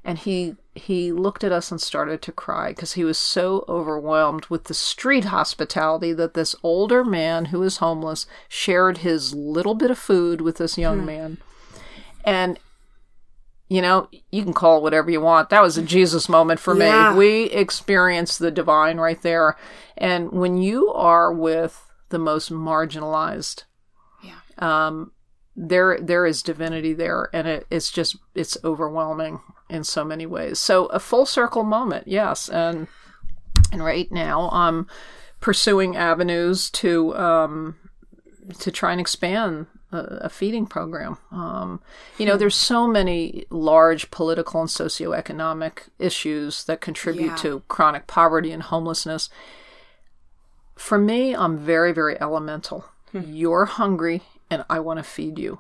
And 0.05 0.19
he 0.19 0.57
he 0.75 1.11
looked 1.11 1.43
at 1.43 1.51
us 1.51 1.71
and 1.71 1.81
started 1.81 2.23
to 2.23 2.33
cry 2.33 2.69
because 2.69 2.93
he 2.93 3.05
was 3.05 3.19
so 3.19 3.65
overwhelmed 3.69 4.47
with 4.47 4.65
the 4.65 4.75
street 4.75 5.25
hospitality 5.25 6.13
that 6.13 6.35
this 6.35 6.55
older 6.63 7.05
man 7.05 7.47
who 7.47 7.61
was 7.61 7.79
homeless 7.79 8.27
shared 8.49 8.99
his 8.99 9.35
little 9.35 9.75
bit 9.75 9.91
of 9.91 9.99
food 9.99 10.41
with 10.41 10.59
this 10.59 10.79
young 10.79 11.01
hmm. 11.01 11.07
man. 11.07 11.39
And 12.25 12.59
you 13.69 13.83
know, 13.83 14.09
you 14.33 14.43
can 14.43 14.55
call 14.55 14.79
it 14.79 14.83
whatever 14.83 15.11
you 15.11 15.21
want. 15.21 15.51
That 15.51 15.63
was 15.63 15.77
a 15.77 15.83
Jesus 15.83 16.29
moment 16.29 16.59
for 16.61 16.75
Yeah. 16.77 17.13
me. 17.13 17.19
We 17.19 17.43
experienced 17.45 18.39
the 18.39 18.51
divine 18.51 18.99
right 18.99 19.21
there. 19.21 19.57
And 19.97 20.33
when 20.33 20.57
you 20.59 20.89
are 20.93 21.33
with 21.33 21.85
the 22.09 22.19
most 22.19 22.51
marginalized, 22.51 23.65
Yeah. 24.23 24.37
um, 24.59 25.13
there 25.55 25.99
there 26.01 26.25
is 26.25 26.43
divinity 26.43 26.93
there, 26.95 27.29
and 27.33 27.49
it, 27.49 27.67
it's 27.69 27.91
just 27.91 28.17
it's 28.35 28.57
overwhelming 28.65 29.41
in 29.69 29.83
so 29.85 30.05
many 30.05 30.25
ways. 30.25 30.59
So 30.61 30.87
a 30.87 31.01
full 31.01 31.27
circle 31.27 31.65
moment, 31.65 32.07
yes. 32.09 32.49
And 32.49 32.87
and 33.73 33.85
right 33.85 34.11
now 34.11 34.49
I'm 34.53 34.87
pursuing 35.41 35.97
avenues 35.97 36.71
to 36.71 37.15
um, 37.17 37.77
to 38.61 38.71
try 38.71 38.93
and 38.93 39.01
expand 39.01 39.67
a, 39.93 39.99
a 40.23 40.29
feeding 40.29 40.67
program. 40.67 41.19
Um, 41.33 41.81
you 42.19 42.27
know, 42.27 42.37
there's 42.37 42.55
so 42.55 42.87
many 42.87 43.47
large 43.51 44.11
political 44.11 44.61
and 44.61 44.69
socioeconomic 44.71 45.89
issues 45.99 46.65
that 46.65 46.81
contribute 46.81 47.27
Yeah. 47.29 47.37
to 47.37 47.63
chronic 47.69 48.07
poverty 48.07 48.53
and 48.53 48.63
homelessness. 48.63 49.31
For 50.77 50.99
me, 50.99 51.35
I'm 51.35 51.59
very, 51.59 51.93
very 51.93 52.21
elemental. 52.21 52.85
You're 53.13 53.65
hungry 53.65 54.23
and 54.51 54.65
I 54.71 54.81
want 54.81 54.99
to 54.99 55.03
feed 55.03 55.39
you. 55.39 55.59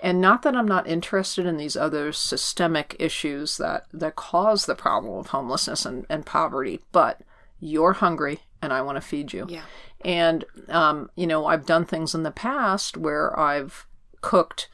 And 0.00 0.20
not 0.20 0.42
that 0.42 0.54
I'm 0.54 0.68
not 0.68 0.86
interested 0.86 1.46
in 1.46 1.56
these 1.56 1.76
other 1.76 2.12
systemic 2.12 2.94
issues 2.98 3.56
that, 3.58 3.86
that 3.92 4.16
cause 4.16 4.66
the 4.66 4.74
problem 4.74 5.14
of 5.18 5.28
homelessness 5.28 5.84
and, 5.84 6.06
and 6.08 6.24
poverty, 6.24 6.80
but 6.92 7.20
you're 7.60 7.94
hungry 7.94 8.40
and 8.60 8.72
I 8.72 8.80
want 8.82 8.96
to 8.96 9.00
feed 9.00 9.32
you. 9.32 9.46
Yeah. 9.48 9.62
And, 10.04 10.44
um, 10.68 11.10
you 11.14 11.26
know, 11.26 11.46
I've 11.46 11.66
done 11.66 11.84
things 11.84 12.14
in 12.14 12.22
the 12.22 12.30
past 12.30 12.96
where 12.96 13.38
I've 13.38 13.86
cooked 14.20 14.68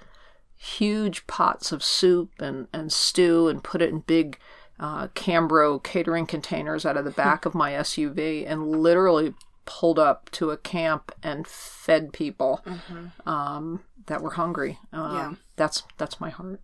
huge 0.57 1.26
pots 1.26 1.70
of 1.72 1.85
soup 1.85 2.41
and, 2.41 2.66
and 2.72 2.93
stew 2.93 3.49
and 3.49 3.62
put 3.62 3.81
it 3.83 3.91
in 3.91 4.01
big 4.01 4.39
uh, 4.81 5.09
Cambro 5.09 5.83
catering 5.83 6.26
containers 6.26 6.85
out 6.87 6.97
of 6.97 7.05
the 7.05 7.11
back 7.11 7.45
of 7.45 7.55
my 7.55 7.72
SUV 7.72 8.45
and 8.49 8.76
literally 8.76 9.35
pulled 9.64 9.99
up 9.99 10.31
to 10.31 10.51
a 10.51 10.57
camp 10.57 11.12
and 11.22 11.47
fed 11.47 12.12
people 12.12 12.64
um, 13.26 13.83
that 14.07 14.22
were 14.22 14.31
hungry. 14.31 14.79
Um, 14.93 15.14
Yeah. 15.14 15.35
That's 15.57 15.83
that's 15.97 16.20
my 16.20 16.31
heart. 16.31 16.61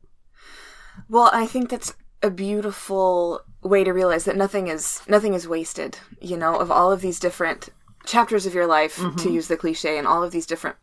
Well, 1.09 1.29
I 1.33 1.47
think 1.47 1.69
that's 1.69 1.95
a 2.23 2.31
beautiful 2.31 3.41
way 3.63 3.85
to 3.85 3.93
realize 3.93 4.25
that 4.25 4.37
nothing 4.37 4.69
is 4.69 5.03
nothing 5.09 5.35
is 5.35 5.49
wasted. 5.49 5.99
You 6.21 6.37
know, 6.37 6.57
of 6.57 6.71
all 6.71 6.93
of 6.93 7.01
these 7.01 7.19
different 7.19 7.71
chapters 8.05 8.47
of 8.47 8.55
your 8.55 8.67
life, 8.67 8.97
to 8.97 9.03
mm-hmm. 9.03 9.29
use 9.29 9.49
the 9.49 9.57
cliche, 9.57 9.99
and 9.99 10.07
all 10.07 10.23
of 10.23 10.33
these 10.33 10.47
different 10.47 10.77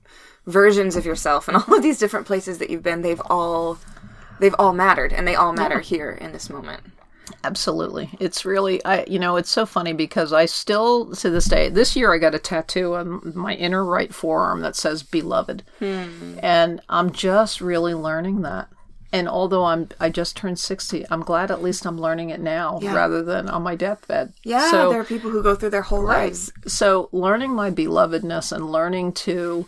versions 0.45 0.95
of 0.95 1.05
yourself, 1.05 1.47
and 1.47 1.57
all 1.67 1.75
of 1.75 1.83
these 1.83 1.99
different 1.99 2.27
places 2.27 2.57
that 2.57 2.69
you've 2.69 2.83
been, 2.83 3.01
they've 3.01 3.21
all 3.25 3.77
they've 4.39 4.55
all 4.57 4.73
mattered, 4.73 5.13
and 5.13 5.27
they 5.27 5.35
all 5.35 5.53
matter 5.53 5.79
here 5.79 6.11
in 6.11 6.31
this 6.31 6.49
moment. 6.49 6.81
Absolutely. 7.43 8.09
It's 8.19 8.45
really 8.45 8.83
I 8.83 9.05
you 9.05 9.19
know, 9.19 9.35
it's 9.35 9.49
so 9.49 9.65
funny 9.65 9.93
because 9.93 10.33
I 10.33 10.45
still 10.45 11.15
to 11.15 11.29
this 11.29 11.45
day 11.45 11.69
this 11.69 11.95
year 11.95 12.13
I 12.13 12.17
got 12.17 12.35
a 12.35 12.39
tattoo 12.39 12.95
on 12.95 13.33
my 13.35 13.55
inner 13.55 13.83
right 13.85 14.13
forearm 14.13 14.61
that 14.61 14.75
says 14.75 15.03
beloved. 15.03 15.63
Hmm. 15.79 16.39
And 16.41 16.81
I'm 16.89 17.11
just 17.11 17.61
really 17.61 17.93
learning 17.93 18.41
that. 18.41 18.69
And 19.13 19.27
although 19.27 19.65
I'm 19.65 19.89
I 19.99 20.09
just 20.09 20.37
turned 20.37 20.57
60, 20.57 21.05
I'm 21.11 21.21
glad 21.21 21.51
at 21.51 21.61
least 21.61 21.85
I'm 21.85 21.99
learning 21.99 22.29
it 22.29 22.39
now 22.39 22.79
Yeah. 22.81 22.95
rather 22.95 23.21
than 23.23 23.49
on 23.49 23.61
my 23.63 23.75
deathbed. 23.75 24.33
Yeah, 24.43 24.71
So 24.71 24.89
there 24.89 25.01
are 25.01 25.05
people 25.05 25.29
who 25.31 25.43
go 25.43 25.53
through 25.55 25.71
their 25.71 25.81
whole 25.81 26.03
lives. 26.03 26.51
so 26.67 27.09
learning 27.11 27.51
my 27.51 27.71
belovedness 27.71 28.51
and 28.51 28.71
learning 28.71 29.13
to 29.13 29.67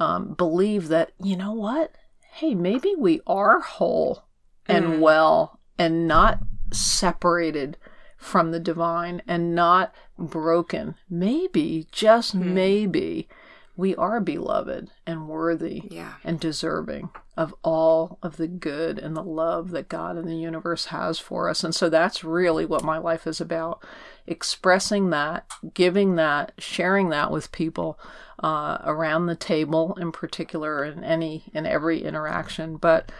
um, 0.00 0.34
believe 0.34 0.88
that 0.88 1.10
you 1.22 1.36
know 1.36 1.52
what 1.52 1.92
hey 2.34 2.54
maybe 2.54 2.94
we 2.96 3.20
are 3.26 3.60
whole 3.60 4.24
and 4.66 5.00
well 5.02 5.60
and 5.78 6.08
not 6.08 6.38
separated 6.72 7.76
from 8.16 8.50
the 8.50 8.60
divine 8.60 9.20
and 9.26 9.54
not 9.54 9.92
broken 10.18 10.94
maybe 11.10 11.86
just 11.92 12.34
maybe 12.34 13.28
we 13.76 13.94
are 13.96 14.20
beloved 14.20 14.88
and 15.06 15.28
worthy 15.28 15.82
Yeah. 15.90 16.14
and 16.22 16.38
deserving 16.38 17.10
of 17.36 17.52
all 17.64 18.18
of 18.22 18.36
the 18.36 18.46
good 18.46 18.98
and 18.98 19.16
the 19.16 19.22
love 19.22 19.70
that 19.72 19.88
God 19.88 20.16
and 20.16 20.28
the 20.28 20.36
universe 20.36 20.86
has 20.86 21.18
for 21.18 21.48
us. 21.48 21.64
And 21.64 21.74
so 21.74 21.88
that's 21.88 22.22
really 22.22 22.64
what 22.64 22.84
my 22.84 22.98
life 22.98 23.26
is 23.26 23.40
about 23.40 23.84
expressing 24.26 25.10
that, 25.10 25.46
giving 25.74 26.14
that, 26.16 26.52
sharing 26.58 27.08
that 27.10 27.30
with 27.30 27.52
people 27.52 27.98
uh, 28.42 28.78
around 28.84 29.26
the 29.26 29.36
table 29.36 29.96
in 30.00 30.12
particular 30.12 30.84
in 30.84 31.02
any 31.04 31.44
in 31.52 31.66
every 31.66 32.02
interaction. 32.02 32.76
But 32.76 33.10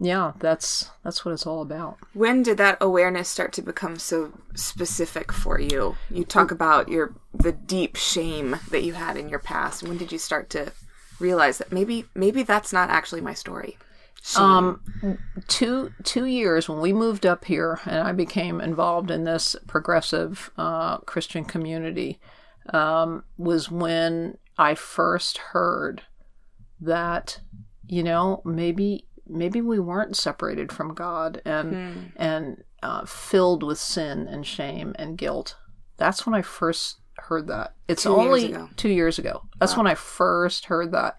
yeah, 0.00 0.32
that's 0.38 0.90
that's 1.02 1.24
what 1.24 1.32
it's 1.32 1.46
all 1.46 1.60
about. 1.60 1.98
When 2.12 2.42
did 2.42 2.56
that 2.58 2.78
awareness 2.80 3.28
start 3.28 3.52
to 3.54 3.62
become 3.62 3.98
so 3.98 4.32
specific 4.54 5.32
for 5.32 5.60
you? 5.60 5.96
You 6.10 6.24
talk 6.24 6.50
about 6.50 6.88
your 6.88 7.14
the 7.34 7.52
deep 7.52 7.96
shame 7.96 8.56
that 8.70 8.84
you 8.84 8.92
had 8.92 9.16
in 9.16 9.28
your 9.28 9.40
past. 9.40 9.82
When 9.82 9.98
did 9.98 10.12
you 10.12 10.18
start 10.18 10.50
to 10.50 10.72
realize 11.18 11.58
that 11.58 11.72
maybe 11.72 12.04
maybe 12.14 12.44
that's 12.44 12.72
not 12.72 12.90
actually 12.90 13.20
my 13.22 13.34
story? 13.34 13.76
Shame. 14.22 14.42
Um, 14.44 15.18
two 15.48 15.92
two 16.04 16.26
years 16.26 16.68
when 16.68 16.80
we 16.80 16.92
moved 16.92 17.26
up 17.26 17.44
here 17.44 17.80
and 17.84 18.06
I 18.06 18.12
became 18.12 18.60
involved 18.60 19.10
in 19.10 19.24
this 19.24 19.56
progressive 19.66 20.50
uh, 20.56 20.98
Christian 20.98 21.44
community 21.44 22.20
um, 22.72 23.24
was 23.36 23.68
when 23.68 24.38
I 24.56 24.76
first 24.76 25.38
heard 25.38 26.02
that 26.80 27.40
you 27.88 28.04
know 28.04 28.42
maybe 28.44 29.07
maybe 29.28 29.60
we 29.60 29.78
weren't 29.78 30.16
separated 30.16 30.72
from 30.72 30.94
God 30.94 31.40
and 31.44 32.12
and 32.16 32.64
uh, 32.82 33.04
filled 33.04 33.62
with 33.62 33.78
sin 33.78 34.26
and 34.28 34.46
shame 34.46 34.94
and 34.98 35.16
guilt. 35.18 35.56
That's 35.96 36.24
when 36.26 36.34
I 36.34 36.42
first 36.42 36.98
heard 37.16 37.48
that. 37.48 37.74
It's 37.88 38.04
Two 38.04 38.10
years 38.10 38.18
only 38.20 38.44
ago. 38.52 38.68
two 38.76 38.88
years 38.90 39.18
ago. 39.18 39.42
That's 39.58 39.76
when 39.76 39.86
I 39.86 39.94
first 39.94 40.66
heard 40.66 40.92
that. 40.92 41.18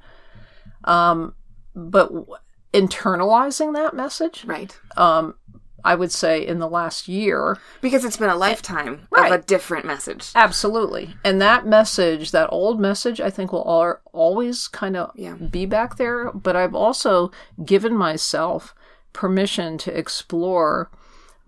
Um, 0.86 1.36
but 1.76 2.08
w- 2.08 2.26
internalizing 2.74 3.74
that 3.74 3.94
message, 3.94 4.46
right. 4.46 4.78
um, 4.96 5.36
I 5.84 5.96
would 5.96 6.12
say 6.12 6.46
in 6.46 6.60
the 6.60 6.68
last 6.70 7.08
year, 7.08 7.58
Because 7.82 8.04
it's 8.06 8.18
been 8.18 8.30
a 8.30 8.36
lifetime 8.36 9.08
Right. 9.12 9.32
of 9.32 9.40
a 9.40 9.44
different 9.44 9.86
message. 9.86 10.32
absolutely. 10.36 11.16
And 11.24 11.42
that 11.42 11.66
message, 11.66 12.32
that 12.32 12.50
old 12.52 12.80
message, 12.80 13.20
I 13.22 13.30
think 13.30 13.52
will 13.52 13.66
al- 13.68 14.00
always 14.14 14.68
kind 14.68 14.96
of 14.98 15.12
Yeah. 15.16 15.34
be 15.36 15.66
back 15.66 15.98
there. 15.98 16.32
But 16.32 16.56
I've 16.56 16.76
also 16.76 17.32
given 17.66 17.96
myself 17.96 18.74
permission 19.14 19.78
to 19.80 19.98
explore 19.98 20.90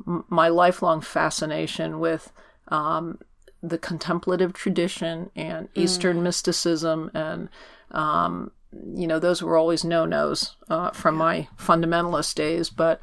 m- 0.07 0.23
my 0.29 0.47
lifelong 0.47 1.01
fascination 1.01 1.99
with 1.99 2.31
um, 2.69 3.19
the 3.61 3.77
contemplative 3.77 4.53
tradition 4.53 5.29
and 5.35 5.67
Eastern 5.75 6.23
mysticism 6.23 7.11
and 7.13 7.49
um, 7.91 8.51
you 8.95 9.05
know 9.05 9.19
those 9.19 9.43
were 9.43 9.57
always 9.57 9.83
no 9.83 10.05
nos 10.05 10.55
uh, 10.69 10.89
from 10.91 11.15
my 11.15 11.47
fundamentalist 11.59 12.33
days, 12.35 12.69
but 12.69 13.01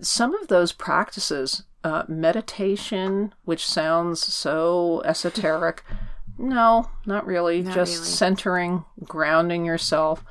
some 0.00 0.34
of 0.34 0.48
those 0.48 0.72
practices, 0.72 1.64
uh, 1.84 2.04
meditation, 2.08 3.34
which 3.44 3.66
sounds 3.66 4.22
so 4.22 5.02
esoteric, 5.04 5.82
no, 6.38 6.90
not 7.06 7.26
really. 7.26 7.62
Just 7.62 7.94
really. 7.94 8.06
centering, 8.06 8.84
grounding 9.04 9.64
yourself. 9.64 10.24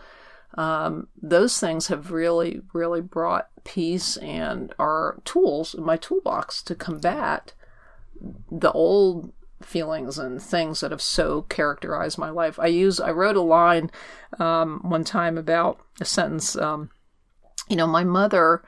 Um, 0.58 1.08
those 1.22 1.60
things 1.60 1.88
have 1.88 2.12
really, 2.12 2.62
really 2.74 3.02
brought 3.02 3.50
peace 3.64 4.16
and 4.18 4.74
are 4.80 5.20
tools 5.26 5.74
in 5.74 5.84
my 5.84 5.98
toolbox 5.98 6.62
to 6.64 6.76
combat 6.76 7.54
the 8.50 8.72
old 8.72 9.34
feelings 9.62 10.18
and 10.18 10.42
things 10.42 10.80
that 10.80 10.92
have 10.92 11.02
so 11.02 11.44
characterized 11.44 12.18
my 12.18 12.30
life. 12.30 12.60
I 12.60 12.68
use 12.68 13.00
I 13.00 13.12
wrote 13.12 13.36
a 13.36 13.42
line 13.42 13.92
um, 14.40 14.80
one 14.84 15.04
time 15.04 15.38
about 15.38 15.80
a 16.00 16.06
sentence. 16.06 16.56
Um, 16.56 16.90
you 17.68 17.76
know, 17.76 17.88
my 17.88 18.04
mother, 18.04 18.64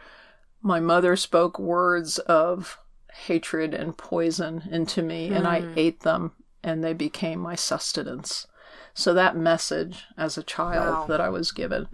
my 0.68 0.80
mother 0.80 1.16
spoke 1.16 1.58
words 1.58 2.20
of 2.20 2.78
hatred 3.14 3.74
and 3.74 3.98
poison 3.98 4.64
into 4.72 5.02
me, 5.02 5.30
and 5.30 5.48
I 5.48 5.64
ate 5.76 6.02
them, 6.02 6.34
and 6.64 6.84
they 6.84 6.94
became 6.94 7.40
my 7.40 7.56
sustenance. 7.56 8.46
So 8.94 9.14
that 9.14 9.36
message 9.38 10.06
as 10.18 10.38
a 10.38 10.44
child 10.44 10.94
Wow. 10.94 11.06
that 11.08 11.22
I 11.22 11.30
was 11.30 11.52
given. 11.52 11.88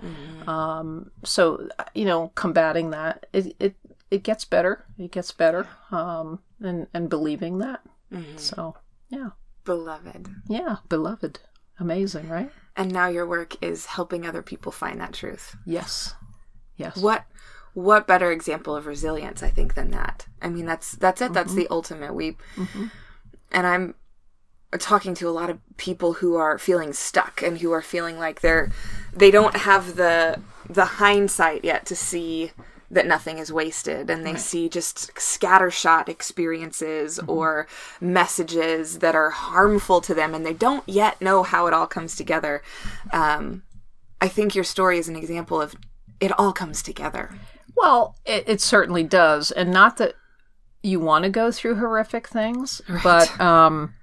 Um, 0.47 1.11
so 1.23 1.67
you 1.93 2.05
know, 2.05 2.31
combating 2.35 2.89
that 2.91 3.25
it 3.33 3.55
it 3.59 3.75
it 4.09 4.23
gets 4.23 4.45
better. 4.45 4.85
It 4.97 5.11
gets 5.11 5.31
better. 5.31 5.67
Um, 5.91 6.39
and 6.61 6.87
and 6.93 7.09
believing 7.09 7.57
that. 7.59 7.81
So 8.37 8.75
yeah, 9.09 9.29
Beloved. 9.65 10.29
yeah, 10.47 10.77
beloved, 10.89 11.39
amazing, 11.79 12.29
right? 12.29 12.51
And 12.75 12.91
now 12.91 13.07
your 13.07 13.25
work 13.27 13.55
is 13.61 13.85
helping 13.85 14.25
other 14.25 14.41
people 14.41 14.71
find 14.71 14.99
that 15.01 15.13
truth. 15.13 15.55
Yes, 15.65 16.15
yes. 16.77 16.95
What 16.97 17.25
what 17.73 18.07
better 18.07 18.31
example 18.31 18.75
of 18.75 18.85
resilience 18.85 19.41
I 19.43 19.49
think 19.49 19.73
than 19.73 19.91
that? 19.91 20.27
I 20.41 20.49
mean 20.49 20.65
that's 20.65 20.93
that's 20.93 21.21
it. 21.21 21.33
That's 21.33 21.51
mm-hmm. 21.51 21.59
the 21.59 21.67
ultimate. 21.69 22.13
We 22.13 22.33
mm-hmm. 22.55 22.87
and 23.51 23.67
I'm 23.67 23.95
talking 24.79 25.13
to 25.15 25.29
a 25.29 25.31
lot 25.31 25.49
of 25.49 25.59
people 25.77 26.13
who 26.13 26.35
are 26.35 26.57
feeling 26.57 26.93
stuck 26.93 27.41
and 27.41 27.59
who 27.59 27.71
are 27.71 27.81
feeling 27.81 28.17
like 28.17 28.41
they're 28.41 28.71
they 29.13 29.31
don't 29.31 29.57
have 29.57 29.95
the 29.95 30.39
the 30.69 30.85
hindsight 30.85 31.63
yet 31.63 31.85
to 31.87 31.95
see 31.95 32.51
that 32.91 33.07
nothing 33.07 33.39
is 33.39 33.51
wasted. 33.51 34.07
And 34.11 34.23
they 34.23 34.35
see 34.35 34.69
just 34.69 35.15
scattershot 35.15 36.07
experiences 36.07 37.17
mm-hmm. 37.17 37.29
or 37.29 37.67
messages 37.99 38.99
that 38.99 39.15
are 39.15 39.31
harmful 39.31 39.99
to 40.01 40.13
them 40.13 40.35
and 40.35 40.45
they 40.45 40.53
don't 40.53 40.87
yet 40.87 41.19
know 41.19 41.41
how 41.41 41.65
it 41.65 41.73
all 41.73 41.87
comes 41.87 42.15
together. 42.15 42.61
Um, 43.11 43.63
i 44.23 44.27
think 44.29 44.55
your 44.55 44.63
story 44.63 44.97
is 44.97 45.09
an 45.09 45.17
example 45.17 45.61
of 45.61 45.75
it 46.21 46.31
all 46.39 46.53
comes 46.53 46.81
together 46.81 47.35
Well, 47.75 48.15
it, 48.25 48.43
it 48.47 48.61
certainly 48.61 49.03
does, 49.03 49.51
and 49.51 49.71
not 49.71 49.97
that 49.97 50.15
you 50.81 50.99
want 50.99 51.23
to 51.23 51.29
go 51.29 51.51
through 51.51 51.75
horrific 51.75 52.27
things, 52.27 52.81
but 53.03 53.39
um, 53.39 53.93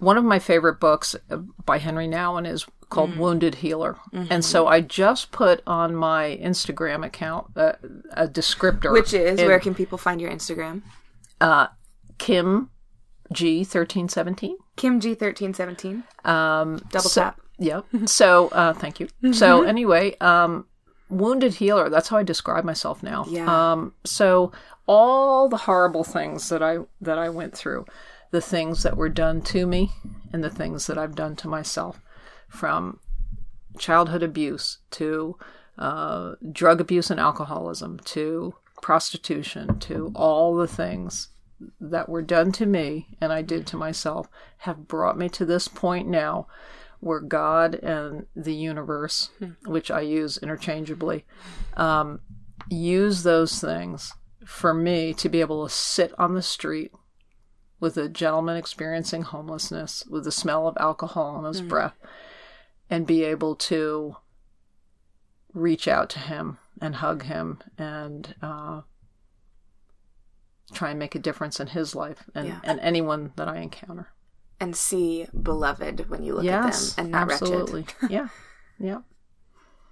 one 0.00 0.16
of 0.18 0.24
my 0.24 0.38
favorite 0.38 0.80
books 0.80 1.14
uh, 1.30 1.36
by 1.64 1.78
Henri 1.78 2.08
Nouwen 2.08 2.46
is 2.46 2.66
called 2.90 3.10
Mm. 3.12 3.16
Wounded 3.18 3.54
Healer, 3.56 3.96
Mm-hmm. 4.12 4.32
and 4.32 4.44
so 4.44 4.66
I 4.66 4.80
just 4.80 5.32
put 5.32 5.62
on 5.66 5.94
my 5.96 6.38
Instagram 6.42 7.04
account 7.04 7.46
uh, 7.56 7.72
a 8.12 8.28
descriptor, 8.28 8.92
which 8.92 9.12
is 9.14 9.40
in, 9.40 9.46
where 9.46 9.58
can 9.60 9.74
people 9.74 9.98
find 9.98 10.20
your 10.20 10.30
instagram 10.30 10.82
uh, 11.40 11.68
Kim 12.18 12.70
G 13.32 13.64
thirteen 13.64 14.08
seventeen. 14.08 14.56
kim 14.76 15.00
g1317 15.00 16.02
Um, 16.28 16.76
double 16.90 17.08
so- 17.08 17.20
tap 17.22 17.40
Yep. 17.58 17.86
So, 18.06 18.48
uh, 18.48 18.72
thank 18.72 18.98
you. 18.98 19.06
So, 19.32 19.62
anyway, 19.74 20.16
um, 20.20 20.66
wounded 21.14 21.54
healer. 21.54 21.88
That's 21.88 22.08
how 22.08 22.18
I 22.18 22.22
describe 22.22 22.64
myself 22.64 23.02
now. 23.02 23.24
Yeah. 23.28 23.72
Um, 23.72 23.94
so 24.04 24.52
all 24.86 25.48
the 25.48 25.56
horrible 25.56 26.04
things 26.04 26.48
that 26.48 26.62
I 26.62 26.78
that 27.00 27.18
I 27.18 27.28
went 27.28 27.56
through, 27.56 27.86
the 28.30 28.40
things 28.40 28.82
that 28.82 28.96
were 28.96 29.08
done 29.08 29.42
to 29.42 29.66
me, 29.66 29.92
and 30.32 30.42
the 30.42 30.50
things 30.50 30.86
that 30.86 30.98
I've 30.98 31.14
done 31.14 31.36
to 31.36 31.48
myself, 31.48 32.00
from 32.48 33.00
childhood 33.78 34.22
abuse 34.22 34.78
to 34.92 35.36
uh, 35.78 36.34
drug 36.52 36.80
abuse 36.80 37.10
and 37.10 37.18
alcoholism 37.18 37.98
to 38.04 38.54
prostitution 38.82 39.78
to 39.80 40.12
all 40.14 40.54
the 40.54 40.68
things 40.68 41.28
that 41.80 42.08
were 42.08 42.22
done 42.22 42.52
to 42.52 42.66
me 42.66 43.08
and 43.20 43.32
I 43.32 43.42
did 43.42 43.66
to 43.68 43.76
myself 43.76 44.28
have 44.58 44.86
brought 44.86 45.16
me 45.16 45.28
to 45.30 45.44
this 45.44 45.68
point 45.68 46.06
now 46.06 46.46
where 47.00 47.20
God 47.20 47.74
and 47.76 48.26
the 48.34 48.54
universe, 48.54 49.30
which 49.66 49.90
I 49.90 50.00
use 50.00 50.38
interchangeably, 50.38 51.24
um, 51.76 52.20
use 52.68 53.22
those 53.22 53.60
things 53.60 54.12
for 54.46 54.72
me 54.74 55.14
to 55.14 55.28
be 55.28 55.40
able 55.40 55.66
to 55.66 55.72
sit 55.74 56.12
on 56.18 56.34
the 56.34 56.42
street 56.42 56.92
with 57.80 57.96
a 57.96 58.08
gentleman 58.08 58.56
experiencing 58.56 59.22
homelessness, 59.22 60.04
with 60.08 60.24
the 60.24 60.32
smell 60.32 60.66
of 60.66 60.76
alcohol 60.80 61.38
in 61.38 61.44
his 61.44 61.60
breath, 61.60 61.94
and 62.88 63.06
be 63.06 63.22
able 63.24 63.54
to 63.56 64.16
reach 65.52 65.86
out 65.86 66.08
to 66.10 66.18
him 66.18 66.58
and 66.80 66.96
hug 66.96 67.24
him 67.24 67.58
and 67.78 68.34
uh, 68.42 68.80
try 70.72 70.90
and 70.90 70.98
make 70.98 71.14
a 71.14 71.18
difference 71.18 71.60
in 71.60 71.68
his 71.68 71.94
life 71.94 72.24
and, 72.34 72.48
Yeah. 72.48 72.60
and 72.64 72.80
anyone 72.80 73.32
that 73.36 73.48
I 73.48 73.58
encounter. 73.58 74.08
And 74.64 74.74
see 74.74 75.26
beloved 75.40 76.08
when 76.08 76.22
you 76.22 76.34
look 76.34 76.44
yes, 76.44 76.92
at 76.92 76.96
them 76.96 77.04
and 77.04 77.12
not 77.12 77.30
absolutely. 77.30 77.82
wretched 77.82 77.96
yeah, 78.10 78.28
yeah. 78.78 78.98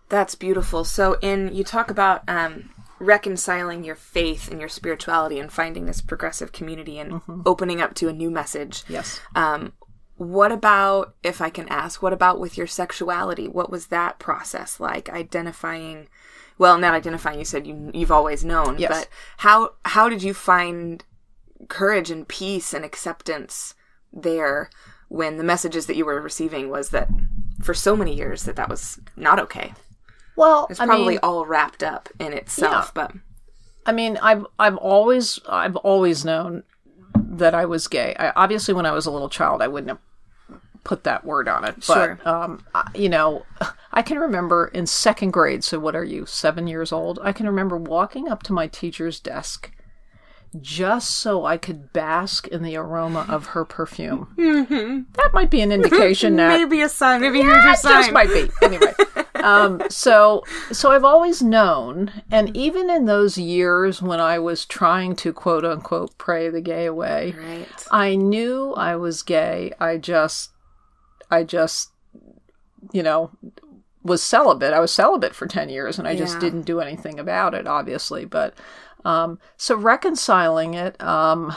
That's 0.09 0.35
beautiful. 0.35 0.85
So, 0.85 1.19
in 1.23 1.55
you 1.55 1.63
talk 1.63 1.91
about 1.91 2.29
um, 2.29 2.71
reconciling 2.99 3.85
your 3.85 3.95
faith 3.95 4.51
and 4.51 4.61
your 4.61 4.69
spirituality 4.69 5.39
and 5.39 5.53
finding 5.53 5.87
this 5.87 6.01
progressive 6.01 6.53
community 6.53 6.99
and 6.99 7.21
opening 7.47 7.81
up 7.81 7.95
to 7.97 8.09
a 8.09 8.13
new 8.13 8.31
message. 8.31 8.85
Yes. 8.89 9.21
Um, 9.35 9.73
what 10.17 10.53
about, 10.53 11.15
if 11.23 11.41
I 11.41 11.51
can 11.51 11.69
ask, 11.69 12.03
what 12.03 12.13
about 12.13 12.39
with 12.39 12.57
your 12.57 12.67
sexuality? 12.67 13.49
What 13.49 13.71
was 13.71 13.87
that 13.89 14.19
process 14.19 14.79
like? 14.79 15.09
Identifying, 15.09 16.09
well, 16.59 16.79
not 16.79 16.95
identifying. 16.95 17.39
You 17.39 17.45
said 17.45 17.67
you 17.67 17.91
you've 17.93 18.13
always 18.13 18.45
known, 18.45 18.79
Yes. 18.79 18.91
but 18.91 19.09
how 19.39 19.73
how 19.85 20.09
did 20.09 20.23
you 20.23 20.35
find 20.35 21.05
courage 21.69 22.11
and 22.11 22.27
peace 22.29 22.75
and 22.75 22.85
acceptance 22.85 23.75
there 24.13 24.71
when 25.09 25.37
the 25.37 25.45
messages 25.45 25.87
that 25.87 25.97
you 25.97 26.05
were 26.05 26.21
receiving 26.21 26.71
was 26.71 26.91
that 26.91 27.09
for 27.63 27.75
so 27.75 27.95
many 27.97 28.15
years 28.15 28.45
that 28.45 28.57
that 28.57 28.69
was 28.69 28.99
not 29.17 29.39
okay. 29.39 29.73
Well, 30.37 30.67
It's 30.71 30.81
I 30.81 30.87
probably 30.87 31.15
mean, 31.15 31.21
all 31.23 31.45
wrapped 31.47 31.83
up 31.83 32.09
in 32.19 32.33
itself, 32.33 32.93
but 32.95 33.13
I 33.85 33.93
mean, 33.93 34.17
I've 34.23 34.47
I've 34.59 34.77
always 34.77 35.39
I've 35.49 35.77
always 35.77 36.25
known 36.25 36.63
that 37.15 37.55
I 37.55 37.65
was 37.67 37.87
gay. 37.89 38.15
I, 38.19 38.33
obviously, 38.37 38.73
when 38.75 38.87
I 38.87 38.93
was 38.93 39.07
a 39.07 39.11
little 39.11 39.29
child, 39.29 39.61
I 39.61 39.69
wouldn't 39.69 39.91
have 39.91 39.99
put 40.85 41.05
that 41.05 41.25
word 41.25 41.49
on 41.49 41.65
it. 41.65 41.75
But 41.87 41.95
Sure. 41.95 42.19
um, 42.25 42.65
I, 42.75 42.91
you 42.95 43.09
know, 43.09 43.45
I 43.93 44.03
can 44.03 44.19
remember 44.19 44.69
in 44.69 44.87
second 44.87 45.33
grade. 45.33 45.63
So 45.65 45.79
what 45.79 45.95
are 45.95 46.05
you, 46.05 46.27
seven 46.27 46.67
years 46.67 46.93
old? 46.93 47.19
I 47.23 47.33
can 47.33 47.47
remember 47.47 47.77
walking 47.77 48.29
up 48.29 48.43
to 48.45 48.53
my 48.53 48.67
teacher's 48.67 49.21
desk 49.21 49.71
just 50.61 51.11
so 51.13 51.45
I 51.47 51.57
could 51.57 51.93
bask 51.93 52.47
in 52.49 52.63
the 52.63 52.77
aroma 52.77 53.25
of 53.29 53.47
her 53.47 53.65
perfume. 53.65 54.29
That 54.37 55.31
might 55.33 55.51
be 55.51 55.61
an 55.63 55.73
indication 55.79 56.37
that 56.37 56.49
maybe 56.59 56.83
a 56.83 56.89
sign. 56.89 57.21
Maybe 57.21 57.41
here's 57.41 57.63
your 57.65 57.73
it 57.73 57.83
just 57.83 58.13
might 58.13 58.29
be. 58.29 58.49
Anyway. 58.63 58.93
Um, 59.43 59.83
so 59.91 60.45
so 60.71 60.93
i've 60.93 61.03
always 61.03 61.43
known 61.43 62.13
and 62.31 62.57
even 62.57 62.89
in 62.89 63.07
those 63.07 63.37
years 63.37 64.01
when 64.01 64.21
i 64.21 64.39
was 64.39 64.65
trying 64.65 65.17
to 65.17 65.33
quote 65.33 65.65
unquote 65.65 66.17
pray 66.17 66.49
the 66.49 66.61
gay 66.61 66.87
away 66.87 67.35
Right. 67.37 67.67
i 67.91 68.15
knew 68.15 68.73
i 68.75 68.95
was 68.95 69.25
gay. 69.25 69.73
I 69.81 69.97
just 69.97 70.53
i 71.29 71.43
just 71.43 71.91
you 72.93 73.03
know 73.03 73.33
was 74.05 74.23
celibate. 74.23 74.73
I 74.75 74.79
was 74.81 74.93
celibate 74.93 75.35
for 75.35 75.49
10 75.49 75.71
years 75.71 75.99
and 75.99 76.07
i 76.07 76.15
just 76.15 76.39
didn't 76.39 76.63
do 76.63 76.79
anything 76.79 77.19
about 77.19 77.53
it 77.53 77.67
obviously 77.67 78.25
but 78.25 78.55
um, 79.05 79.39
so 79.57 79.75
reconciling 79.77 80.75
it 80.75 81.01
um, 81.03 81.55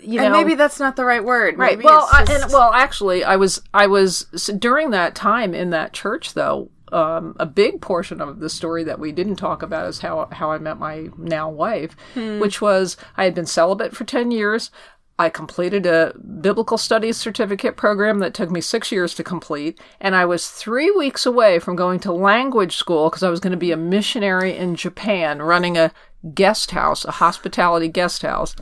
you 0.00 0.20
And 0.20 0.32
know 0.32 0.38
maybe 0.38 0.54
that's 0.54 0.78
not 0.78 0.96
the 0.96 1.04
right 1.04 1.24
word. 1.24 1.58
Right. 1.58 1.72
Maybe 1.76 1.84
well, 1.84 2.08
it's 2.20 2.30
I, 2.30 2.34
and 2.42 2.52
well, 2.52 2.72
actually, 2.72 3.24
I 3.24 3.36
was 3.36 3.60
I 3.74 3.86
was 3.88 4.26
s- 4.32 4.46
during 4.58 4.90
that 4.90 5.14
time 5.14 5.54
in 5.54 5.70
that 5.70 5.92
church 5.92 6.34
though. 6.34 6.70
Um, 6.90 7.36
a 7.38 7.44
big 7.44 7.82
portion 7.82 8.22
of 8.22 8.40
the 8.40 8.48
story 8.48 8.82
that 8.84 8.98
we 8.98 9.12
didn't 9.12 9.36
talk 9.36 9.62
about 9.62 9.88
is 9.88 9.98
how 9.98 10.28
how 10.32 10.52
I 10.52 10.58
met 10.58 10.78
my 10.78 11.08
now 11.18 11.50
wife, 11.50 11.94
Hmm. 12.14 12.38
which 12.38 12.60
was 12.62 12.96
I 13.16 13.24
had 13.24 13.34
been 13.34 13.44
celibate 13.46 13.94
for 13.94 14.04
ten 14.04 14.30
years. 14.30 14.70
I 15.18 15.30
completed 15.30 15.84
a 15.84 16.14
biblical 16.18 16.78
studies 16.78 17.16
certificate 17.16 17.76
program 17.76 18.20
that 18.20 18.34
took 18.34 18.50
me 18.50 18.60
six 18.60 18.92
years 18.92 19.14
to 19.14 19.24
complete, 19.24 19.80
and 20.00 20.14
I 20.14 20.24
was 20.24 20.48
three 20.48 20.90
weeks 20.92 21.26
away 21.26 21.58
from 21.58 21.74
going 21.74 21.98
to 22.00 22.12
language 22.12 22.76
school 22.76 23.10
because 23.10 23.24
I 23.24 23.30
was 23.30 23.40
going 23.40 23.50
to 23.50 23.56
be 23.56 23.72
a 23.72 23.76
missionary 23.76 24.56
in 24.56 24.76
Japan, 24.76 25.42
running 25.42 25.76
a 25.76 25.92
guest 26.34 26.70
house, 26.70 27.04
a 27.04 27.10
hospitality 27.10 27.88
guest 27.88 28.22
house. 28.22 28.54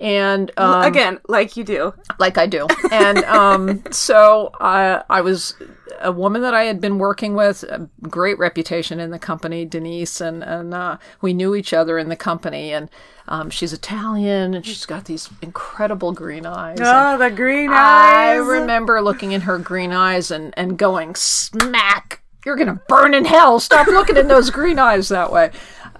And 0.00 0.50
um, 0.56 0.82
again, 0.82 1.18
like 1.28 1.56
you 1.56 1.64
do. 1.64 1.92
like 2.18 2.38
I 2.38 2.46
do. 2.46 2.66
And 2.90 3.18
um, 3.24 3.82
so 3.90 4.50
I, 4.60 5.02
I 5.10 5.20
was 5.20 5.54
a 6.00 6.12
woman 6.12 6.42
that 6.42 6.54
I 6.54 6.64
had 6.64 6.80
been 6.80 6.98
working 6.98 7.34
with, 7.34 7.62
a 7.64 7.88
great 8.02 8.38
reputation 8.38 9.00
in 9.00 9.10
the 9.10 9.18
company, 9.18 9.64
Denise, 9.64 10.20
and 10.20 10.42
and 10.42 10.74
uh, 10.74 10.98
we 11.20 11.32
knew 11.32 11.54
each 11.54 11.72
other 11.72 11.98
in 11.98 12.08
the 12.08 12.16
company. 12.16 12.72
And 12.72 12.90
um, 13.26 13.50
she's 13.50 13.72
Italian, 13.72 14.54
and 14.54 14.64
she's 14.64 14.86
got 14.86 15.04
these 15.04 15.28
incredible 15.42 16.12
green 16.12 16.46
eyes. 16.46 16.78
And 16.78 16.88
Oh, 16.88 17.18
the 17.18 17.30
green 17.30 17.70
eyes! 17.70 17.76
I 17.76 18.34
remember 18.36 19.00
looking 19.02 19.32
in 19.32 19.42
her 19.42 19.58
green 19.58 19.92
eyes 19.92 20.30
and 20.30 20.54
and 20.56 20.78
going 20.78 21.14
smack. 21.14 22.22
You're 22.44 22.56
gonna 22.56 22.80
burn 22.88 23.14
in 23.14 23.24
hell. 23.24 23.60
Stop 23.60 23.88
looking 23.88 24.16
in 24.16 24.28
those 24.28 24.50
green 24.50 24.78
eyes 24.78 25.08
that 25.08 25.32
way. 25.32 25.50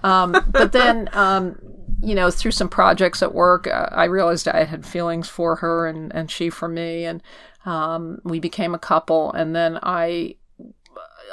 Um, 0.03 0.31
but 0.51 0.71
then 0.71 1.09
um, 1.13 1.57
you 2.01 2.15
know, 2.15 2.31
through 2.31 2.51
some 2.51 2.69
projects 2.69 3.21
at 3.21 3.33
work, 3.33 3.67
uh, 3.67 3.89
I 3.91 4.05
realized 4.05 4.47
I 4.47 4.63
had 4.63 4.85
feelings 4.85 5.27
for 5.27 5.57
her 5.57 5.87
and, 5.87 6.13
and 6.15 6.31
she 6.31 6.49
for 6.49 6.67
me. 6.67 7.05
And 7.05 7.21
um, 7.65 8.19
we 8.23 8.39
became 8.39 8.73
a 8.73 8.79
couple. 8.79 9.31
And 9.33 9.55
then 9.55 9.79
I 9.83 10.35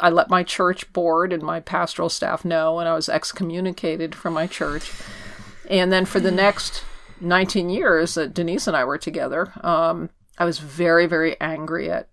I 0.01 0.11
let 0.11 0.29
my 0.31 0.43
church 0.43 0.93
board 0.93 1.33
and 1.33 1.43
my 1.43 1.61
pastoral 1.61 2.09
staff 2.09 2.45
know, 2.45 2.79
and 2.79 2.89
I 2.89 2.95
was 2.95 3.09
excommunicated 3.09 4.15
from 4.15 4.35
my 4.35 4.47
church. 4.47 4.93
And 5.71 5.91
then 5.93 6.05
for 6.05 6.21
the 6.21 6.31
next 6.31 6.85
19 7.21 7.71
years 7.71 8.15
that 8.15 8.35
Denise 8.35 8.67
and 8.67 8.77
I 8.77 8.85
were 8.85 8.99
together, 8.99 9.53
um, 9.65 10.11
I 10.39 10.45
was 10.45 10.59
very, 10.59 11.07
very 11.07 11.41
angry 11.41 11.91
at 11.91 12.09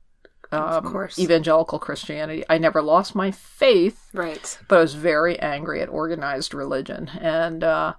um, 0.51 0.86
course. 0.86 1.20
evangelical 1.20 1.78
Christianity. 1.78 2.43
I 2.49 2.57
never 2.57 2.82
lost 2.82 3.16
my 3.16 3.32
faith, 3.32 4.09
Right. 4.14 4.57
but 4.68 4.78
I 4.78 4.82
was 4.82 4.93
very 4.93 5.38
angry 5.39 5.82
at 5.82 5.89
organized 5.89 6.53
religion. 6.53 7.09
And 7.20 7.64
uh, 7.64 7.93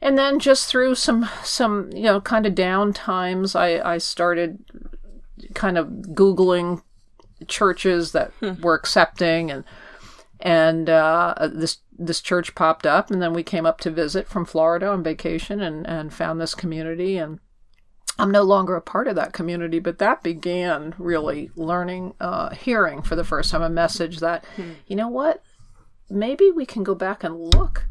and 0.00 0.16
then 0.16 0.38
just 0.38 0.68
through 0.70 0.94
some 0.94 1.28
some 1.44 1.90
you 1.92 2.04
know 2.04 2.20
kind 2.20 2.46
of 2.46 2.54
down 2.54 2.92
times, 2.92 3.54
I 3.54 3.78
I 3.94 3.98
started 3.98 4.64
kind 5.54 5.78
of 5.78 5.88
googling 5.88 6.82
churches 7.48 8.12
that 8.12 8.32
were 8.62 8.74
accepting 8.74 9.50
and 9.50 9.64
and 10.40 10.90
uh, 10.90 11.34
this 11.52 11.78
this 11.96 12.20
church 12.20 12.54
popped 12.54 12.86
up 12.86 13.10
and 13.10 13.22
then 13.22 13.32
we 13.32 13.42
came 13.42 13.66
up 13.66 13.80
to 13.80 13.90
visit 13.90 14.28
from 14.28 14.44
Florida 14.44 14.88
on 14.88 15.02
vacation 15.02 15.60
and 15.60 15.86
and 15.86 16.12
found 16.12 16.40
this 16.40 16.54
community 16.54 17.16
and 17.16 17.40
I'm 18.18 18.30
no 18.30 18.42
longer 18.42 18.76
a 18.76 18.82
part 18.82 19.08
of 19.08 19.16
that 19.16 19.32
community, 19.32 19.78
but 19.78 19.98
that 19.98 20.22
began 20.22 20.94
really 20.98 21.50
learning, 21.56 22.14
uh, 22.20 22.50
hearing 22.50 23.00
for 23.00 23.16
the 23.16 23.24
first 23.24 23.50
time 23.50 23.62
a 23.62 23.70
message 23.70 24.20
that, 24.20 24.44
you 24.86 24.96
know 24.96 25.08
what, 25.08 25.42
maybe 26.10 26.50
we 26.50 26.66
can 26.66 26.84
go 26.84 26.94
back 26.94 27.24
and 27.24 27.54
look 27.54 27.86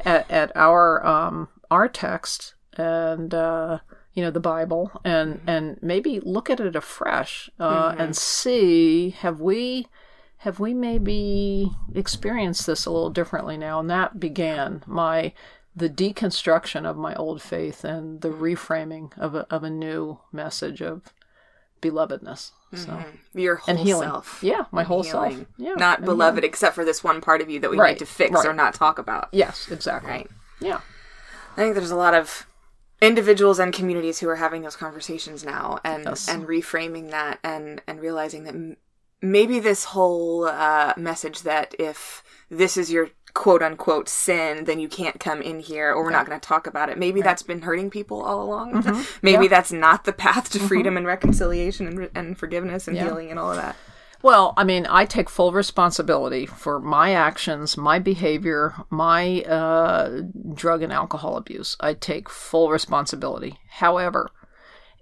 at, 0.00 0.30
at 0.30 0.50
our 0.56 1.06
um, 1.06 1.48
our 1.70 1.88
text 1.88 2.54
and 2.76 3.34
uh, 3.34 3.78
you 4.16 4.22
know 4.22 4.30
the 4.32 4.40
Bible 4.40 4.90
and 5.04 5.36
mm-hmm. 5.36 5.48
and 5.48 5.78
maybe 5.82 6.18
look 6.20 6.50
at 6.50 6.58
it 6.58 6.74
afresh 6.74 7.48
uh, 7.60 7.90
mm-hmm. 7.92 8.00
and 8.00 8.16
see 8.16 9.10
have 9.10 9.40
we 9.40 9.86
have 10.38 10.58
we 10.58 10.74
maybe 10.74 11.70
experienced 11.94 12.66
this 12.66 12.86
a 12.86 12.90
little 12.90 13.10
differently 13.10 13.56
now? 13.56 13.78
And 13.78 13.88
that 13.90 14.18
began 14.18 14.82
my 14.86 15.32
the 15.76 15.90
deconstruction 15.90 16.86
of 16.86 16.96
my 16.96 17.14
old 17.14 17.40
faith 17.42 17.84
and 17.84 18.22
the 18.22 18.30
mm-hmm. 18.30 18.42
reframing 18.42 19.18
of 19.18 19.34
a, 19.34 19.46
of 19.52 19.62
a 19.62 19.70
new 19.70 20.18
message 20.32 20.80
of 20.82 21.12
belovedness 21.82 22.50
so. 22.74 23.04
Your 23.34 23.56
whole 23.56 23.76
and 23.76 23.86
healing. 23.86 24.08
self. 24.08 24.40
yeah 24.42 24.64
my 24.72 24.80
And 24.80 24.88
whole 24.88 25.04
self. 25.04 25.34
yeah 25.56 25.74
Not 25.76 26.04
beloved 26.04 26.42
except 26.44 26.74
for 26.74 26.84
this 26.84 27.04
one 27.04 27.20
part 27.20 27.40
of 27.40 27.48
you 27.48 27.60
that 27.60 27.70
we 27.70 27.78
Right, 27.78 27.92
need 27.92 27.98
to 28.00 28.06
fix 28.06 28.32
right. 28.32 28.46
or 28.46 28.52
not 28.52 28.74
talk 28.74 28.98
about. 28.98 29.28
yes 29.32 29.68
exactly. 29.70 30.10
Right. 30.10 30.30
yeah. 30.60 30.80
I 31.52 31.56
think 31.56 31.74
there's 31.74 31.90
a 31.90 31.96
lot 31.96 32.14
of 32.14 32.46
individuals 33.02 33.58
and 33.58 33.72
communities 33.72 34.18
who 34.20 34.28
are 34.28 34.36
having 34.36 34.62
those 34.62 34.76
conversations 34.76 35.44
now 35.44 35.78
and 35.84 36.04
Yes. 36.04 36.28
and 36.28 36.46
reframing 36.46 37.10
that 37.10 37.38
and 37.44 37.82
and 37.86 38.00
realizing 38.00 38.44
that 38.44 38.54
m- 38.54 38.76
maybe 39.22 39.58
this 39.60 39.84
whole 39.84 40.44
uh, 40.46 40.94
message 40.96 41.42
that 41.42 41.74
if 41.78 42.22
this 42.50 42.76
is 42.76 42.90
your 42.90 43.10
quote 43.34 43.62
unquote 43.62 44.08
sin 44.08 44.64
then 44.64 44.78
you 44.78 44.88
can't 44.88 45.20
come 45.20 45.42
in 45.42 45.60
here 45.60 45.92
or 45.92 46.02
we're 46.04 46.10
not 46.10 46.24
going 46.26 46.40
to 46.40 46.48
talk 46.48 46.66
about 46.66 46.88
it. 46.88 46.96
Maybe 46.96 47.20
that's 47.20 47.42
been 47.42 47.60
hurting 47.62 47.90
people 47.90 48.22
all 48.22 48.42
along. 48.42 48.72
Mm-hmm. 48.72 49.02
maybe 49.20 49.46
that's 49.46 49.70
not 49.72 50.04
the 50.04 50.12
path 50.14 50.48
to 50.52 50.58
freedom 50.58 50.96
and 50.96 51.06
reconciliation 51.06 51.86
and, 51.86 52.10
and 52.14 52.38
forgiveness 52.38 52.88
and 52.88 52.96
Yeah. 52.96 53.04
healing 53.04 53.30
and 53.30 53.38
all 53.38 53.50
of 53.50 53.56
that 53.56 53.76
Well, 54.22 54.54
I 54.56 54.64
mean, 54.64 54.86
I 54.88 55.04
take 55.04 55.28
full 55.28 55.52
responsibility 55.52 56.46
for 56.46 56.80
my 56.80 57.12
actions, 57.12 57.76
my 57.76 57.98
behavior, 57.98 58.74
my 58.90 59.42
uh, 59.42 60.22
drug 60.54 60.82
and 60.82 60.92
alcohol 60.92 61.36
abuse. 61.36 61.76
I 61.80 61.94
take 61.94 62.28
full 62.28 62.70
responsibility. 62.70 63.58
However, 63.68 64.30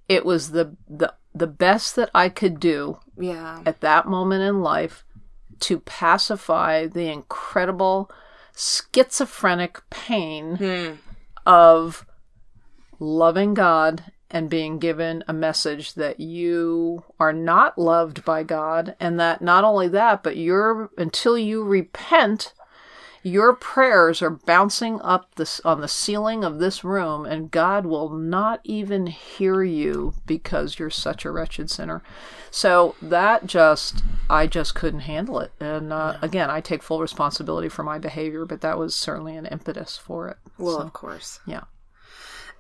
it 0.09 0.25
was 0.25 0.51
the 0.51 0.77
the 0.89 1.15
the 1.35 1.47
best 1.47 1.97
that 1.97 2.11
I 2.15 2.29
could 2.29 2.61
do 2.61 2.99
yeah 3.19 3.61
at 3.67 3.81
that 3.81 4.07
moment 4.07 4.43
in 4.43 4.61
life 4.61 5.05
to 5.61 5.81
pacify 5.81 6.87
the 6.87 7.09
incredible 7.09 8.11
schizophrenic 8.57 9.81
pain 9.91 10.99
of 11.47 12.07
loving 12.99 13.55
God 13.55 14.05
and 14.31 14.51
being 14.51 14.79
given 14.79 15.23
a 15.29 15.33
message 15.33 15.95
that 15.95 16.19
you 16.21 17.05
are 17.21 17.33
not 17.33 17.79
loved 17.79 18.25
by 18.25 18.43
God 18.43 18.97
and 18.99 19.19
that 19.21 19.43
not 19.43 19.65
only 19.65 19.89
that 19.89 20.23
but 20.23 20.37
you're 20.37 20.91
until 20.97 21.39
you 21.39 21.63
repent 21.63 22.53
your 23.25 23.55
prayers 23.55 24.21
are 24.21 24.31
bouncing 24.31 25.01
up 25.01 25.35
this 25.37 25.59
on 25.61 25.81
the 25.81 25.89
ceiling 25.89 26.45
of 26.45 26.59
this 26.59 26.85
room 26.85 27.25
and 27.25 27.51
God 27.51 27.87
will 27.87 28.11
not 28.11 28.61
even 28.65 29.07
hear 29.07 29.65
you 29.65 30.13
because 30.27 30.79
you're 30.79 30.91
such 30.91 31.25
a 31.25 31.31
wretched 31.31 31.71
sinner. 31.71 32.03
So 32.51 32.95
that 33.01 33.47
just 33.47 34.05
I 34.29 34.47
just 34.47 34.75
couldn't 34.75 35.01
handle 35.01 35.41
it. 35.41 35.53
And 35.59 35.91
uh, 35.91 36.19
again, 36.21 36.51
I 36.51 36.61
take 36.61 36.83
full 36.83 37.01
responsibility 37.01 37.71
for 37.71 37.83
my 37.83 37.99
behavior, 37.99 38.45
but 38.45 38.61
that 38.61 38.79
was 38.79 38.95
certainly 38.95 39.37
an 39.37 39.47
impetus 39.47 39.97
for 39.97 40.29
it. 40.29 40.37
well 40.59 40.77
So, 40.77 40.83
of 40.83 40.93
course 40.93 41.41
yeah. 41.47 41.65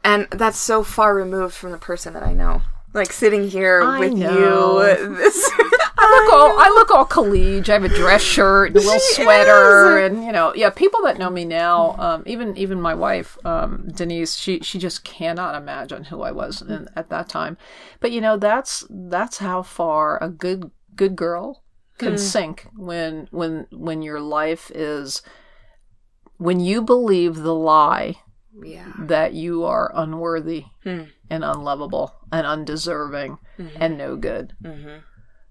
And 0.05 0.29
that's 0.31 0.59
so 0.59 0.83
far 0.85 1.15
removed 1.15 1.55
from 1.55 1.73
the 1.73 1.79
person 1.79 2.13
that 2.15 2.23
I 2.23 2.33
know. 2.33 2.63
Like 2.93 3.13
sitting 3.13 3.49
here 3.49 3.83
I 3.83 3.99
with 3.99 4.13
know. 4.13 4.83
you, 4.87 5.17
this 5.17 5.51
I 5.99 6.23
look 6.23 6.33
all 6.33 6.59
I 6.61 6.69
look 6.69 6.91
all 6.93 7.05
collegiate. 7.05 7.69
I 7.71 7.73
have 7.73 7.85
a 7.85 7.89
dress 7.89 8.23
shirt 8.23 8.69
and 8.69 8.77
a 8.77 8.81
little 8.85 9.01
She 9.01 9.23
sweater, 9.25 9.99
is. 9.99 10.13
and 10.13 10.25
you 10.25 10.31
know, 10.31 10.55
yeah. 10.55 10.71
People 10.71 11.01
that 11.03 11.19
know 11.19 11.29
me 11.29 11.45
now, 11.45 11.97
um, 11.99 12.23
even 12.27 12.57
even 12.57 12.81
my 12.81 12.95
wife 12.95 13.37
um, 13.45 13.89
Denise, 13.93 14.37
she 14.37 14.61
she 14.61 14.79
just 14.79 15.03
cannot 15.03 15.57
imagine 15.57 16.05
who 16.05 16.23
I 16.23 16.31
was 16.31 16.63
in, 16.63 16.89
at 16.95 17.09
that 17.09 17.29
time. 17.29 17.57
But 17.99 18.13
you 18.13 18.21
know, 18.21 18.37
that's 18.37 18.87
that's 18.89 19.39
how 19.39 19.63
far 19.63 20.23
a 20.23 20.29
good 20.29 20.71
good 20.95 21.17
girl 21.17 21.65
can 21.99 22.17
sink 22.19 22.69
when 22.77 23.27
when 23.33 23.67
when 23.73 24.03
your 24.03 24.21
life 24.21 24.71
is 24.73 25.21
when 26.37 26.61
you 26.61 26.83
believe 26.83 27.37
the 27.37 27.55
lie 27.55 28.17
Yeah. 28.63 28.93
that 28.99 29.33
you 29.35 29.65
are 29.65 29.91
unworthy 29.95 30.65
Hmm. 30.83 31.05
and 31.31 31.45
unlovable 31.45 32.15
and 32.33 32.47
undeserving 32.47 33.39
Mm-hmm. 33.59 33.83
and 33.83 33.99
no 33.99 34.17
good. 34.17 34.53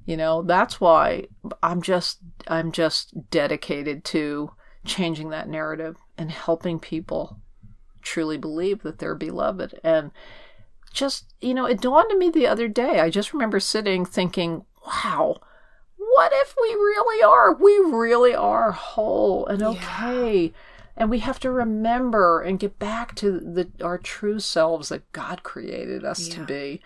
You 0.06 0.18
know, 0.18 0.41
that's 0.41 0.82
why 0.82 1.28
I'm 1.62 1.82
just 1.82 2.20
I'm 2.47 2.72
just 2.74 3.30
dedicated 3.30 4.04
to 4.06 4.51
changing 4.86 5.30
that 5.30 5.47
narrative 5.47 5.95
and 6.18 6.30
helping 6.32 6.78
people 6.80 7.39
truly 8.01 8.38
believe 8.38 8.84
that 8.84 8.99
they're 8.99 9.16
beloved 9.16 9.80
and 9.82 10.12
just 10.91 11.34
you 11.39 11.54
know 11.54 11.66
it 11.66 11.80
dawned 11.80 12.12
on 12.12 12.20
me 12.20 12.30
the 12.30 12.45
other 12.45 12.68
day 12.68 12.99
i 12.99 13.10
just 13.10 13.32
remember 13.34 13.60
sitting 13.62 14.04
thinking 14.06 14.66
wow 14.86 15.38
what 15.95 16.32
if 16.36 16.54
we 16.62 16.68
really 16.76 17.24
are 17.24 17.56
we 17.56 17.72
really 17.80 18.36
are 18.36 18.74
whole 18.74 19.45
and 19.47 19.64
okay 19.64 20.51
and 20.96 21.10
we 21.10 21.20
have 21.20 21.39
to 21.39 21.52
remember 21.52 22.41
and 22.41 22.60
get 22.60 22.78
back 22.80 23.16
to 23.16 23.39
the 23.39 23.70
our 23.84 23.98
true 23.98 24.39
selves 24.39 24.89
that 24.89 25.12
god 25.12 25.44
created 25.44 26.04
us 26.06 26.28
to 26.28 26.44
be 26.46 26.82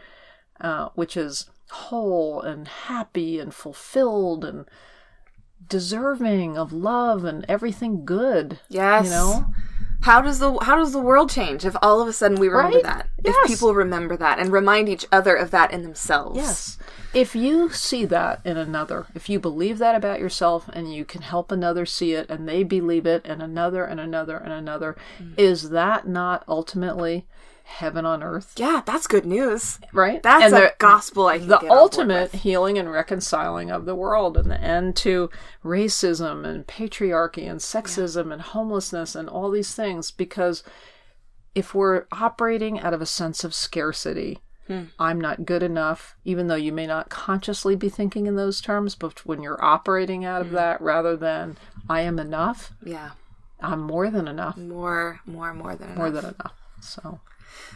uh, 0.61 0.89
which 0.95 1.15
is 1.17 1.49
whole 1.71 2.41
and 2.41 2.67
happy 2.67 3.39
and 3.39 3.53
fulfilled 3.53 4.45
and 4.45 4.65
deserving 5.69 6.57
of 6.57 6.71
love 6.71 7.23
and 7.23 7.45
everything 7.49 8.05
good 8.05 8.59
Yes. 8.69 9.05
you 9.05 9.11
know 9.11 9.45
How 10.01 10.21
does 10.21 10.39
the 10.39 10.57
how 10.59 10.75
does 10.75 10.93
the 10.93 10.99
world 10.99 11.29
change 11.29 11.65
if 11.65 11.75
all 11.81 12.01
of 12.01 12.07
a 12.07 12.13
sudden 12.13 12.39
we 12.39 12.47
remember 12.47 12.77
Right? 12.77 12.83
that? 12.83 13.09
Yes. 13.23 13.35
If 13.43 13.47
people 13.47 13.73
remember 13.73 14.15
that 14.17 14.39
and 14.39 14.51
remind 14.51 14.89
each 14.89 15.05
other 15.11 15.35
of 15.35 15.51
that 15.51 15.71
in 15.71 15.83
themselves. 15.83 16.37
Yes. 16.37 16.77
If 17.13 17.35
you 17.35 17.69
see 17.71 18.05
that 18.05 18.41
in 18.45 18.57
another, 18.57 19.07
if 19.15 19.27
you 19.27 19.39
believe 19.39 19.79
that 19.79 19.95
about 19.95 20.19
yourself 20.19 20.69
and 20.71 20.93
you 20.93 21.03
can 21.03 21.21
help 21.23 21.51
another 21.51 21.85
see 21.85 22.13
it 22.13 22.29
and 22.29 22.47
they 22.47 22.63
believe 22.63 23.05
it 23.05 23.23
and 23.25 23.41
another 23.41 23.85
and 23.85 23.99
another 23.99 24.37
and 24.37 24.53
another, 24.53 24.95
mm. 25.21 25.33
is 25.37 25.71
that 25.71 26.07
not 26.07 26.43
ultimately 26.47 27.25
heaven 27.67 28.05
on 28.05 28.23
earth? 28.23 28.53
Yeah, 28.57 28.81
that's 28.85 29.07
good 29.07 29.25
news. 29.25 29.79
Right? 29.93 30.23
That's 30.23 30.45
And 30.45 30.53
a 30.53 30.59
the- 30.67 30.73
gospel 30.79 31.27
I 31.27 31.37
the 31.37 31.69
ultimate 31.71 32.33
healing 32.33 32.77
and 32.77 32.91
reconciling 32.91 33.69
of 33.69 33.85
the 33.85 33.93
world 33.95 34.37
and 34.37 34.49
the 34.49 34.59
end 34.59 34.95
to 34.97 35.29
racism 35.63 36.45
and 36.45 36.65
patriarchy 36.65 37.49
and 37.49 37.59
sexism 37.59 38.31
and 38.31 38.41
homelessness 38.41 39.15
and 39.15 39.29
all 39.29 39.51
these 39.51 39.75
things 39.75 40.11
because 40.11 40.63
if 41.55 41.75
we're 41.75 42.05
operating 42.11 42.79
out 42.79 42.93
of 42.93 43.01
a 43.01 43.05
sense 43.05 43.43
of 43.43 43.53
scarcity 43.53 44.39
Hmm. 44.67 44.83
i'm 44.99 45.19
not 45.21 45.45
good 45.45 45.63
enough 45.63 46.17
even 46.25 46.47
though 46.47 46.55
you 46.55 46.73
may 46.73 46.85
not 46.87 47.09
consciously 47.09 47.75
be 47.77 47.87
thinking 47.87 48.27
in 48.27 48.35
those 48.35 48.59
terms 48.59 48.95
but 48.95 49.25
when 49.25 49.41
you're 49.41 49.63
operating 49.63 50.25
out 50.25 50.41
Hmm. 50.41 50.47
of 50.49 50.53
that 50.55 50.81
rather 50.81 51.15
than 51.15 51.57
i 51.89 52.01
am 52.01 52.19
enough 52.19 52.73
Yeah. 52.83 53.11
i'm 53.61 53.79
more 53.79 54.09
than 54.09 54.27
enough 54.27 54.57
More 54.57 55.21
more 55.25 55.53
more 55.53 55.75
than 55.75 55.87
enough. 55.87 55.97
more 55.97 56.11
than 56.11 56.25
enough 56.25 56.53
so 56.81 57.21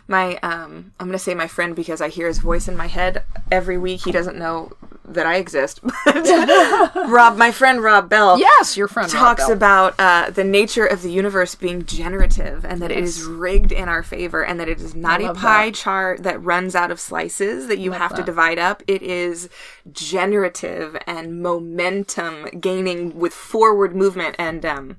my 0.08 0.38
um 0.38 0.94
I'm 1.00 1.08
gonna 1.08 1.20
say 1.20 1.34
my 1.34 1.48
friend 1.48 1.76
because 1.76 2.02
I 2.02 2.10
hear 2.10 2.28
his 2.28 2.40
voice 2.40 2.68
in 2.68 2.76
my 2.78 2.88
head 2.88 3.24
every 3.52 3.78
week. 3.78 4.02
He 4.04 4.12
doesn't 4.12 4.38
know 4.38 4.72
that 5.06 5.26
I 5.26 5.36
exist. 5.36 5.82
But 6.06 7.10
Rob 7.10 7.38
my 7.38 7.52
friend 7.52 7.82
Rob 7.82 8.10
Bell 8.10 8.40
yes 8.40 8.78
your 8.78 8.88
friend 8.88 9.10
talks 9.10 9.48
about 9.50 9.96
uh, 10.00 10.30
the 10.30 10.44
nature 10.44 10.86
of 10.86 11.02
the 11.02 11.12
universe 11.12 11.56
being 11.56 11.86
generative 11.86 12.66
and 12.66 12.82
that 12.82 12.92
it 12.92 13.00
is 13.00 13.24
rigged 13.24 13.72
in 13.72 13.88
our 13.88 14.04
favor 14.04 14.44
and 14.44 14.60
that 14.60 14.68
it 14.68 14.80
is 14.80 14.96
not 14.96 15.22
a 15.22 15.34
pie 15.34 15.68
that. 15.68 15.76
chart 15.76 16.24
that 16.24 16.42
runs 16.44 16.76
out 16.76 16.92
of 16.92 17.00
slices 17.00 17.68
that 17.68 17.80
you 17.80 17.92
have 17.92 18.12
to 18.12 18.18
that. 18.18 18.26
divide 18.26 18.60
up. 18.60 18.84
It 18.88 19.02
is 19.02 19.50
generative 19.92 20.98
and 21.08 21.42
momentum 21.42 22.46
gaining 22.60 23.18
with 23.18 23.34
forward 23.34 23.96
movement 23.96 24.36
and 24.38 24.66
um 24.66 24.98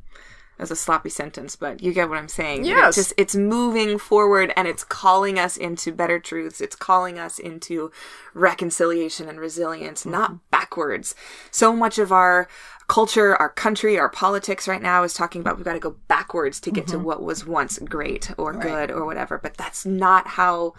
was 0.63 0.71
a 0.71 0.77
sloppy 0.77 1.11
sentence, 1.11 1.57
but 1.57 1.83
you 1.83 1.93
get 1.93 2.09
what 2.09 2.19
I'm 2.19 2.29
saying. 2.29 2.65
Yes. 2.65 2.89
It's 2.89 3.09
just 3.09 3.15
it's 3.19 3.35
moving 3.35 3.99
forward 3.99 4.53
and 4.57 4.67
it's 4.67 4.85
calling 4.85 5.39
us 5.39 5.57
into 5.57 5.93
better 5.93 6.19
truths. 6.19 6.61
It's 6.61 6.77
calling 6.77 7.19
us 7.19 7.39
into 7.39 7.91
reconciliation 8.35 9.29
and 9.29 9.39
resilience, 9.39 10.07
not 10.07 10.31
mm-hmm. 10.31 10.39
backwards. 10.51 11.15
So 11.51 11.75
much 11.75 11.99
of 11.99 12.13
our 12.13 12.49
culture, 12.89 13.37
our 13.37 13.49
country, 13.49 13.99
our 13.99 14.09
politics 14.09 14.67
right 14.67 14.83
now 14.83 15.03
is 15.03 15.15
talking 15.15 15.41
about 15.41 15.57
we've 15.57 15.65
got 15.65 15.75
to 15.75 15.81
go 15.81 15.97
backwards 16.09 16.61
to 16.61 16.71
get 16.71 16.87
to 16.89 16.97
mm-hmm. 16.97 17.07
what 17.07 17.23
was 17.23 17.47
once 17.47 17.79
great 17.79 18.31
or 18.39 18.53
good 18.53 18.91
or 18.91 19.05
whatever. 19.05 19.39
But 19.39 19.57
that's 19.57 19.87
not 19.87 20.27
how 20.27 20.75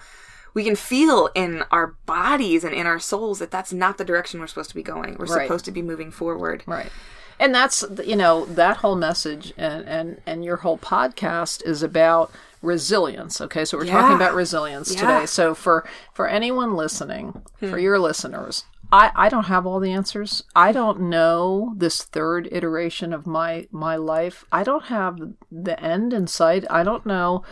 we 0.54 0.64
can 0.64 0.76
feel 0.76 1.30
in 1.34 1.64
our 1.72 1.96
bodies 2.06 2.64
and 2.64 2.74
in 2.74 2.86
our 2.86 3.00
souls 3.00 3.40
that 3.40 3.52
that's 3.52 3.74
not 3.74 3.98
the 3.98 4.06
direction 4.06 4.40
we're 4.40 4.48
supposed 4.48 4.70
to 4.70 4.76
be 4.76 4.84
going. 4.84 5.16
We're 5.18 5.26
Right. 5.26 5.48
supposed 5.48 5.66
to 5.66 5.72
be 5.72 5.82
moving 5.82 6.12
forward. 6.12 6.64
Right. 6.68 6.92
And 7.40 7.54
that's 7.54 7.84
you 8.04 8.16
know 8.16 8.46
that 8.46 8.78
whole 8.78 8.96
message 8.96 9.54
and 9.58 9.88
and 9.88 10.22
and 10.26 10.44
your 10.44 10.58
whole 10.58 10.78
podcast 10.78 11.66
is 11.66 11.84
about 11.84 12.32
resilience. 12.62 13.42
Okay, 13.42 13.66
so 13.66 13.78
we're 13.78 13.86
talking 13.86 14.16
about 14.16 14.34
resilience 14.34 14.94
Yeah. 14.94 15.02
today. 15.02 15.26
So 15.26 15.54
for 15.54 15.88
for 16.14 16.28
anyone 16.28 16.76
listening, 16.76 17.42
for 17.60 17.72
hmm. 17.72 17.80
your 17.80 18.00
listeners, 18.00 18.64
I 18.92 19.12
I 19.16 19.30
don't 19.30 19.46
have 19.46 19.66
all 19.66 19.80
the 19.80 19.92
answers. 19.92 20.44
I 20.56 20.72
don't 20.72 21.02
know 21.02 21.74
this 21.78 22.04
third 22.04 22.48
iteration 22.52 23.14
of 23.14 23.28
my 23.28 23.68
my 23.72 23.96
life. 23.96 24.46
I 24.52 24.64
don't 24.64 24.86
have 24.86 25.20
the 25.52 25.80
end 25.80 26.14
in 26.14 26.28
sight. 26.28 26.66
I 26.70 26.84
don't 26.84 27.06
know. 27.06 27.44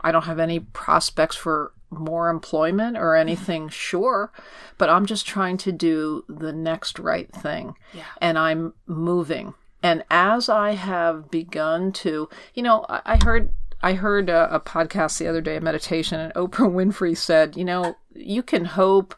I 0.00 0.12
don't 0.12 0.24
have 0.24 0.38
any 0.38 0.60
prospects 0.60 1.36
for 1.36 1.72
more 1.90 2.28
employment 2.28 2.96
or 2.96 3.16
anything 3.16 3.68
sure, 3.70 4.32
but 4.78 4.88
I'm 4.88 5.06
just 5.06 5.26
trying 5.26 5.56
to 5.58 5.72
do 5.72 6.24
the 6.28 6.52
next 6.52 6.98
right 6.98 7.30
thing. 7.32 7.74
Yeah. 7.92 8.04
And 8.20 8.38
I'm 8.38 8.74
moving. 8.86 9.54
And 9.82 10.04
as 10.10 10.48
I 10.48 10.72
have 10.72 11.30
begun 11.30 11.92
to, 11.92 12.28
you 12.54 12.62
know, 12.62 12.84
I, 12.88 13.00
I 13.04 13.24
heard 13.24 13.50
I 13.82 13.94
heard 13.94 14.28
a, 14.28 14.54
a 14.54 14.60
podcast 14.60 15.18
the 15.18 15.26
other 15.26 15.40
day, 15.40 15.56
a 15.56 15.60
meditation, 15.60 16.20
and 16.20 16.34
Oprah 16.34 16.70
Winfrey 16.70 17.16
said, 17.16 17.56
you 17.56 17.64
know, 17.64 17.96
you 18.14 18.42
can 18.42 18.64
hope 18.64 19.14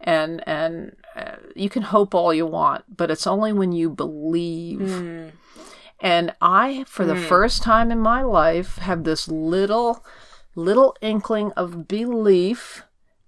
and 0.00 0.46
and 0.46 0.96
uh, 1.16 1.36
you 1.54 1.68
can 1.68 1.82
hope 1.82 2.14
all 2.14 2.32
you 2.32 2.46
want, 2.46 2.84
but 2.96 3.10
it's 3.10 3.26
only 3.26 3.52
when 3.52 3.72
you 3.72 3.90
believe. 3.90 5.32
And 6.00 6.34
I, 6.40 6.84
for 6.86 7.06
the 7.06 7.16
first 7.16 7.62
time 7.62 7.90
in 7.90 7.98
my 7.98 8.22
life, 8.22 8.76
have 8.78 9.04
this 9.04 9.26
little, 9.26 10.04
little 10.54 10.96
inkling 11.00 11.52
of 11.52 11.88
belief 11.88 12.84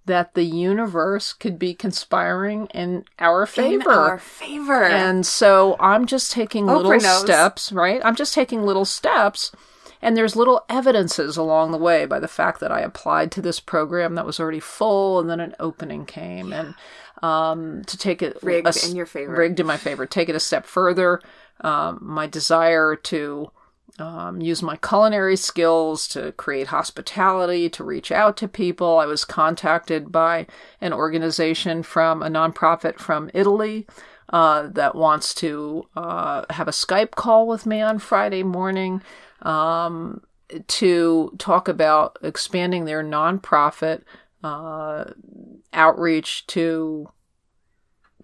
that 0.06 0.34
the 0.34 0.44
universe 0.44 1.32
could 1.32 1.58
be 1.58 1.74
conspiring 1.74 2.66
in 2.66 3.04
our 3.18 3.44
favor. 3.44 3.92
In 3.92 3.98
our 3.98 4.18
favor. 4.18 4.84
And 4.84 5.26
so 5.26 5.76
I'm 5.80 6.06
just 6.06 6.30
taking 6.30 6.66
little 6.66 6.92
knows. 6.92 7.20
steps, 7.20 7.72
right? 7.72 8.00
I'm 8.04 8.14
just 8.14 8.32
taking 8.32 8.62
little 8.62 8.84
steps. 8.84 9.52
And 10.00 10.16
there's 10.16 10.36
little 10.36 10.64
evidences 10.68 11.36
along 11.36 11.72
the 11.72 11.78
way 11.78 12.06
by 12.06 12.20
the 12.20 12.28
fact 12.28 12.60
that 12.60 12.70
I 12.70 12.80
applied 12.80 13.32
to 13.32 13.42
this 13.42 13.58
program 13.58 14.14
that 14.14 14.26
was 14.26 14.38
already 14.38 14.60
full 14.60 15.18
and 15.18 15.28
then 15.28 15.40
an 15.40 15.56
opening 15.58 16.06
came. 16.06 16.52
And 16.52 16.74
um, 17.22 17.82
to 17.86 17.98
take 17.98 18.22
it 18.22 18.38
Rigged 18.42 18.68
a 18.68 18.88
in 18.88 18.94
your 18.94 19.06
favor. 19.06 19.32
Rigged 19.32 19.58
in 19.58 19.66
my 19.66 19.76
favor. 19.76 20.06
Take 20.06 20.28
it 20.28 20.36
a 20.36 20.40
step 20.40 20.66
further. 20.66 21.20
Um, 21.62 21.98
my 22.00 22.26
desire 22.26 22.94
to 22.94 23.50
um, 23.98 24.40
use 24.40 24.62
my 24.62 24.76
culinary 24.76 25.36
skills 25.36 26.06
to 26.08 26.32
create 26.32 26.68
hospitality, 26.68 27.68
to 27.70 27.84
reach 27.84 28.12
out 28.12 28.36
to 28.38 28.48
people. 28.48 28.98
I 28.98 29.06
was 29.06 29.24
contacted 29.24 30.12
by 30.12 30.46
an 30.80 30.92
organization 30.92 31.82
from 31.82 32.22
a 32.22 32.28
nonprofit 32.28 32.98
from 32.98 33.30
Italy 33.32 33.86
uh, 34.30 34.68
that 34.68 34.94
wants 34.94 35.34
to 35.34 35.88
uh, 35.96 36.44
have 36.50 36.68
a 36.68 36.72
Skype 36.72 37.12
call 37.12 37.46
with 37.46 37.64
me 37.66 37.80
on 37.80 37.98
Friday 37.98 38.42
morning 38.42 39.02
um, 39.42 40.22
to 40.66 41.34
talk 41.38 41.68
about 41.68 42.18
expanding 42.22 42.84
their 42.84 43.02
nonprofit 43.02 44.02
uh, 44.42 45.04
outreach 45.72 46.46
to 46.48 47.08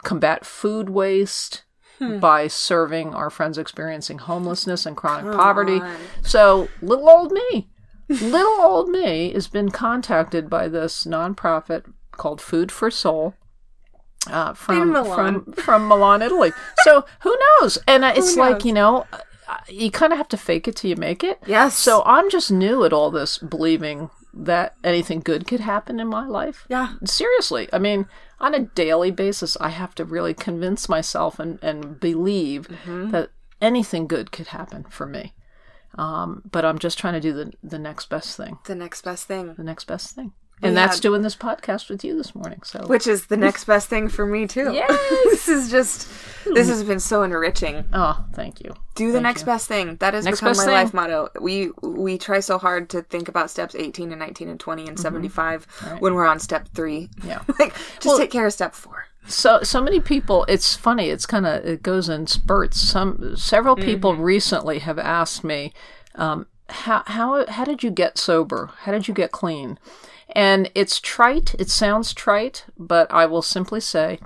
combat 0.03 0.45
food 0.45 0.91
waste 0.91 1.65
by 2.01 2.49
serving 2.49 3.15
our 3.15 3.31
friends 3.31 3.59
experiencing 3.59 4.19
homelessness 4.19 4.87
and 4.87 4.97
chronic 4.97 5.37
poverty. 5.37 5.81
on. 5.81 5.97
So, 6.23 6.69
little 6.81 7.09
old 7.09 7.33
me, 7.33 7.69
little 8.09 8.61
old 8.61 8.89
me 8.89 9.33
has 9.33 9.49
been 9.49 9.71
contacted 9.71 10.51
by 10.51 10.69
this 10.69 11.05
nonprofit 11.05 11.93
called 12.13 12.41
Food 12.41 12.73
for 12.73 12.91
Soul. 12.91 13.35
Uh, 14.31 14.55
from 14.55 14.93
Milan. 14.93 15.15
from 15.43 15.53
from 15.53 15.89
Milan, 15.89 16.23
Italy. 16.23 16.53
So 16.85 17.05
who 17.21 17.37
knows? 17.61 17.79
And 17.89 18.05
uh, 18.05 18.13
it's 18.15 18.37
like 18.37 18.65
you 18.65 18.73
know, 18.73 19.05
you 19.69 19.91
kind 19.91 20.13
of 20.13 20.17
have 20.17 20.29
to 20.29 20.37
fake 20.37 20.69
it 20.69 20.77
till 20.77 20.91
you 20.91 20.97
make 20.97 21.25
it. 21.25 21.41
Yes. 21.47 21.77
So 21.77 22.03
I'm 22.07 22.31
just 22.31 22.51
new 22.51 22.85
at 22.85 22.93
all 22.93 23.11
this, 23.11 23.39
believing 23.39 24.11
that 24.35 24.77
anything 24.83 25.21
good 25.21 25.47
could 25.47 25.61
happen 25.61 26.01
in 26.01 26.09
my 26.09 26.27
life. 26.27 26.67
Yeah. 26.69 26.95
Seriously. 27.05 27.69
I 27.73 27.79
mean, 27.79 28.07
on 28.41 28.55
a 28.55 28.61
daily 28.61 29.11
basis, 29.11 29.57
I 29.61 29.69
have 29.71 29.95
to 29.97 30.05
really 30.05 30.35
convince 30.35 30.89
myself 30.89 31.39
and, 31.39 31.59
and 31.63 32.01
believe 32.01 32.69
that 32.87 33.31
anything 33.61 34.07
good 34.07 34.33
could 34.33 34.49
happen 34.49 34.85
for 34.85 35.07
me. 35.07 35.35
Um, 35.97 36.43
but 36.51 36.65
I'm 36.65 36.79
just 36.79 36.99
trying 36.99 37.15
to 37.15 37.21
do 37.21 37.33
the, 37.33 37.53
the 37.63 37.79
next 37.79 38.09
best 38.09 38.37
thing. 38.37 38.59
The 38.65 38.75
next 38.75 39.03
best 39.03 39.27
thing. 39.27 39.55
The 39.55 39.63
next 39.63 39.85
best 39.85 40.15
thing. 40.15 40.33
And 40.63 40.77
that's 40.77 41.01
doing 41.01 41.23
this 41.23 41.35
podcast 41.35 41.89
with 41.89 42.05
you 42.05 42.17
this 42.17 42.35
morning. 42.35 42.63
So 42.63 42.87
Which 42.87 43.07
is 43.07 43.27
the 43.27 43.37
next 43.37 43.65
best 43.65 43.89
thing 43.89 44.09
for 44.09 44.27
me 44.27 44.47
too. 44.47 44.65
this 45.25 45.49
is 45.49 45.71
just 45.71 46.09
hmm. 46.45 46.55
this 46.55 46.69
has 46.69 46.85
been 46.85 47.01
so 47.01 47.23
enriching. 47.23 47.85
Oh, 47.93 48.25
thank 48.33 48.61
you. 48.61 48.75
Do 48.95 49.11
the 49.11 49.21
next 49.21 49.43
best 49.45 49.69
thing. 49.69 49.97
That 49.97 50.15
has 50.15 50.25
Next 50.25 50.41
become 50.41 50.57
my 50.57 50.65
thing. 50.65 50.75
life 50.75 50.95
motto. 50.95 51.31
We 51.41 51.71
we 51.83 52.19
try 52.19 52.41
so 52.41 52.59
hard 52.59 52.91
to 52.91 53.03
think 53.03 53.29
about 53.29 53.51
steps 53.51 53.75
18 53.75 54.13
and 54.13 54.21
19 54.21 54.49
and 54.49 54.61
20 54.61 54.83
and 54.83 54.91
mm-hmm. 54.91 55.03
75 55.03 55.65
when 55.99 56.15
we're 56.15 56.27
on 56.27 56.39
step 56.39 56.69
3. 56.75 57.09
Yeah. 57.25 57.43
like 57.59 57.75
just 58.01 58.19
take 58.19 58.31
care 58.31 58.47
of 58.47 58.53
step 58.53 58.75
4. 58.75 59.07
So 59.27 59.63
so 59.63 59.81
many 59.81 60.01
people. 60.01 60.45
It's 60.49 60.77
funny. 60.77 61.09
It's 61.09 61.27
kind 61.27 61.47
of 61.47 61.65
it 61.65 61.83
goes 61.83 62.09
in 62.09 62.27
spurts. 62.27 62.81
Some 62.81 63.37
several 63.37 63.77
mm-hmm. 63.77 63.85
people 63.85 64.17
recently 64.17 64.81
have 64.81 64.99
asked 64.99 65.43
me, 65.43 65.73
um, 66.15 66.47
how 66.69 67.03
how 67.07 67.47
how 67.47 67.65
did 67.65 67.83
you 67.83 67.91
get 67.91 68.19
sober? 68.19 68.71
How 68.81 68.93
did 68.93 69.09
you 69.09 69.15
get 69.15 69.33
clean? 69.33 69.79
And 70.35 70.71
it's 70.75 71.01
trite. 71.01 71.55
It 71.59 71.69
sounds 71.71 72.15
trite, 72.15 72.65
but 72.79 73.13
I 73.13 73.27
will 73.27 73.43
simply 73.43 73.81
say, 73.81 74.19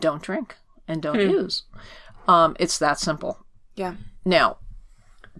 don't 0.00 0.22
drink 0.22 0.56
and 0.88 1.00
don't 1.02 1.20
use. 1.20 1.62
Um, 2.26 2.56
it's 2.58 2.78
that 2.78 2.98
simple. 2.98 3.38
Yeah. 3.74 3.94
Now, 4.24 4.58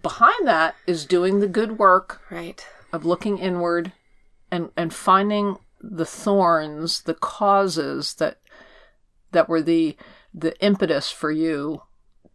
behind 0.02 0.46
that 0.46 0.74
is 0.86 1.06
doing 1.06 1.40
the 1.40 1.48
good 1.48 1.78
work 1.78 2.20
Right. 2.30 2.64
of 2.92 3.04
looking 3.04 3.38
inward 3.38 3.92
and 4.50 4.70
and 4.76 4.92
finding 4.94 5.58
the 5.80 6.04
thorns, 6.06 7.02
the 7.02 7.14
causes 7.14 8.14
that 8.14 8.38
that 9.32 9.48
were 9.48 9.62
the 9.62 9.96
the 10.32 10.58
impetus 10.64 11.10
for 11.10 11.30
you 11.30 11.82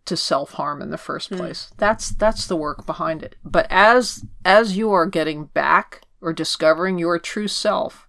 to 0.06 0.18
self-harm 0.18 0.82
in 0.82 0.90
the 0.90 0.98
first 0.98 1.30
place. 1.32 1.72
That's 1.78 2.10
that's 2.10 2.48
the 2.48 2.56
work 2.56 2.86
behind 2.86 3.22
it. 3.24 3.36
But 3.46 3.68
as 3.70 4.26
as 4.44 4.76
you 4.76 4.92
are 4.92 5.06
getting 5.06 5.46
back 5.46 6.02
or 6.22 6.34
discovering 6.34 6.98
your 6.98 7.20
true 7.20 7.48
self 7.48 8.08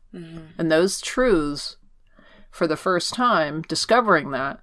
and 0.58 0.72
those 0.72 1.00
truths 1.00 1.76
for 2.50 2.66
the 2.66 2.76
first 2.76 3.14
time, 3.14 3.62
discovering 3.62 4.30
that 4.32 4.61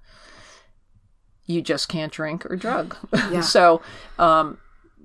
you 1.46 1.62
just 1.62 1.88
can't 1.88 2.12
drink 2.12 2.44
or 2.46 2.56
drug. 2.56 2.96
so 3.42 3.80
um, 4.18 4.58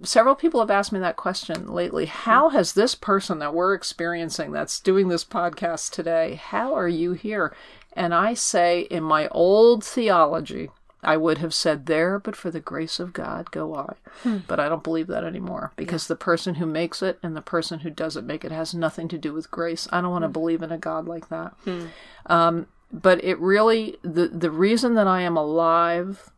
several 0.04 0.36
people 0.36 0.60
have 0.60 0.70
asked 0.70 0.92
me 0.92 1.00
that 1.00 1.16
question 1.16 1.68
lately. 1.68 2.06
How 2.06 2.50
has 2.50 2.74
this 2.74 2.96
person 2.96 3.40
that 3.40 3.54
we're 3.54 3.74
experiencing 3.74 4.52
that's 4.52 4.80
doing 4.80 5.08
this 5.08 5.24
podcast 5.24 5.92
today, 5.92 6.36
how 6.36 6.74
are 6.76 6.90
you 6.90 7.14
here? 7.14 7.56
And 7.94 8.14
I 8.14 8.34
say, 8.34 8.82
in 8.82 9.04
my 9.04 9.28
old 9.30 9.84
theology, 9.84 10.70
I 11.04 11.18
would 11.18 11.40
have 11.40 11.54
said, 11.54 11.86
There, 11.86 12.20
but 12.20 12.36
for 12.36 12.52
the 12.52 12.60
grace 12.60 13.00
of 13.00 13.14
God, 13.14 13.52
go 13.52 13.76
I. 13.76 13.94
Hmm. 14.24 14.38
But 14.48 14.60
I 14.60 14.70
don't 14.70 14.84
believe 14.84 15.08
that 15.08 15.24
anymore 15.24 15.74
because 15.76 16.08
the 16.08 16.16
person 16.16 16.56
who 16.56 16.66
makes 16.66 17.02
it 17.02 17.20
and 17.22 17.36
the 17.36 17.42
person 17.42 17.80
who 17.80 17.90
doesn't 17.90 18.28
make 18.28 18.44
it 18.46 18.52
has 18.52 18.74
nothing 18.74 19.08
to 19.10 19.18
do 19.18 19.34
with 19.34 19.52
grace. 19.52 19.88
I 19.92 20.02
don't 20.02 20.12
want 20.12 20.24
to 20.24 20.28
hmm. 20.28 20.34
believe 20.34 20.62
in 20.62 20.72
a 20.72 20.78
God 20.78 21.08
like 21.08 21.30
that. 21.30 21.54
Hmm. 21.64 21.86
Um, 22.26 22.68
but 22.92 23.24
it 23.24 23.40
really, 23.40 23.98
the, 24.04 24.28
the 24.28 24.52
reason 24.52 24.94
that 24.96 25.08
I 25.08 25.22
am 25.22 25.36
alive 25.36 26.30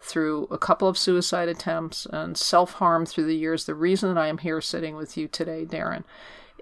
through 0.00 0.44
a 0.50 0.58
couple 0.58 0.88
of 0.88 0.96
suicide 0.96 1.48
attempts 1.48 2.06
and 2.06 2.36
self 2.36 2.74
harm 2.74 3.04
through 3.04 3.26
the 3.26 3.36
years, 3.36 3.66
the 3.66 3.74
reason 3.74 4.14
that 4.14 4.20
I 4.20 4.28
am 4.28 4.38
here 4.38 4.60
sitting 4.60 4.96
with 4.96 5.16
you 5.16 5.28
today, 5.28 5.66
Darren, 5.66 6.04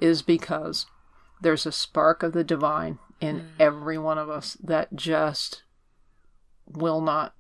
is 0.00 0.22
because 0.22 0.86
there's 1.40 1.66
a 1.66 1.72
spark 1.72 2.22
of 2.22 2.32
the 2.32 2.44
divine 2.44 2.98
in 3.20 3.48
every 3.58 3.98
one 3.98 4.18
of 4.18 4.28
us 4.28 4.56
that 4.62 4.94
just 4.94 5.62
will 6.66 7.00
not 7.00 7.34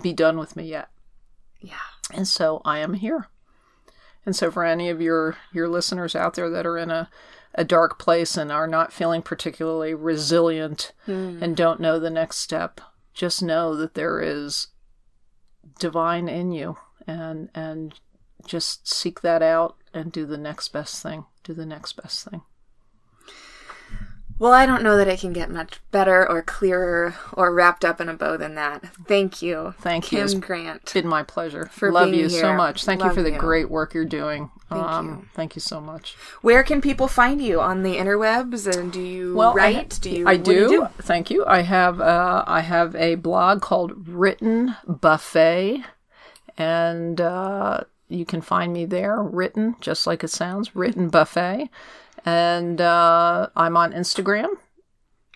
be 0.00 0.12
done 0.12 0.38
with 0.38 0.56
me 0.56 0.64
yet. 0.64 0.88
Yeah. 1.60 1.74
And 2.12 2.26
so 2.26 2.62
I 2.64 2.78
am 2.78 2.94
here. 2.94 3.28
And 4.24 4.34
so 4.36 4.50
for 4.50 4.64
any 4.64 4.88
of 4.90 5.00
your 5.00 5.36
your 5.52 5.68
listeners 5.68 6.14
out 6.14 6.34
there 6.34 6.50
that 6.50 6.66
are 6.66 6.78
in 6.78 6.90
a 6.90 7.08
a 7.54 7.64
dark 7.64 7.98
place 7.98 8.36
and 8.36 8.52
are 8.52 8.68
not 8.68 8.92
feeling 8.92 9.22
particularly 9.22 9.94
resilient 9.94 10.92
hmm. 11.06 11.38
and 11.42 11.56
don't 11.56 11.80
know 11.80 11.98
the 11.98 12.10
next 12.10 12.38
step, 12.38 12.80
just 13.14 13.42
know 13.42 13.74
that 13.74 13.94
there 13.94 14.20
is 14.20 14.68
divine 15.78 16.28
in 16.28 16.52
you 16.52 16.76
and 17.06 17.48
and 17.54 18.00
just 18.46 18.86
seek 18.86 19.22
that 19.22 19.42
out 19.42 19.76
and 19.92 20.12
do 20.12 20.26
the 20.26 20.38
next 20.38 20.68
best 20.68 21.02
thing. 21.02 21.24
Do 21.42 21.54
the 21.54 21.66
next 21.66 21.94
best 21.94 22.28
thing. 22.28 22.42
Well, 24.38 24.52
I 24.52 24.66
don't 24.66 24.84
know 24.84 24.96
that 24.96 25.08
it 25.08 25.18
can 25.18 25.32
get 25.32 25.50
much 25.50 25.80
better 25.90 26.28
or 26.28 26.42
clearer 26.42 27.16
or 27.32 27.52
wrapped 27.52 27.84
up 27.84 28.00
in 28.00 28.08
a 28.08 28.14
bow 28.14 28.36
than 28.36 28.54
that. 28.54 28.84
Thank 29.06 29.42
you. 29.42 29.74
Thank 29.80 30.12
you. 30.12 30.18
Kim 30.18 30.24
It's 30.24 30.34
Grant. 30.34 30.92
been 30.92 31.08
my 31.08 31.24
pleasure. 31.24 31.68
For 31.72 31.90
Love 31.90 32.14
you 32.14 32.28
so 32.28 32.54
much. 32.54 32.84
Thank 32.84 33.00
Love 33.00 33.10
you 33.10 33.14
for 33.14 33.22
the 33.22 33.32
you. 33.32 33.38
great 33.38 33.68
work 33.68 33.94
you're 33.94 34.04
doing. 34.04 34.50
Thank 34.68 34.82
um, 34.84 35.08
you. 35.08 35.28
Thank 35.34 35.56
you 35.56 35.60
so 35.60 35.80
much. 35.80 36.14
Where 36.42 36.62
can 36.62 36.80
people 36.80 37.08
find 37.08 37.42
you 37.42 37.60
on 37.60 37.82
the 37.82 37.96
interwebs? 37.96 38.66
And 38.78 38.92
do 38.92 39.00
you 39.00 39.34
Well, 39.34 39.54
write? 39.54 39.92
ha- 39.94 39.98
do 40.00 40.10
you? 40.10 40.28
I 40.28 40.36
do. 40.36 40.68
do. 40.68 40.72
you 40.74 40.88
Thank 41.00 41.30
you. 41.30 41.44
I 41.46 41.62
have 41.62 42.00
uh, 42.00 42.44
I 42.46 42.60
have 42.60 42.94
a 42.94 43.16
blog 43.16 43.60
called 43.60 44.06
Written 44.06 44.76
Buffet, 44.86 45.82
and 46.56 47.20
uh, 47.20 47.80
you 48.08 48.24
can 48.24 48.40
find 48.40 48.72
me 48.72 48.84
there. 48.84 49.20
Written, 49.22 49.74
just 49.80 50.06
like 50.06 50.22
it 50.22 50.28
sounds, 50.30 50.76
Written 50.76 51.08
Buffet, 51.08 51.68
and 52.28 52.80
uh, 52.80 53.48
I'm 53.56 53.76
on 53.76 53.92
Instagram, 53.92 54.48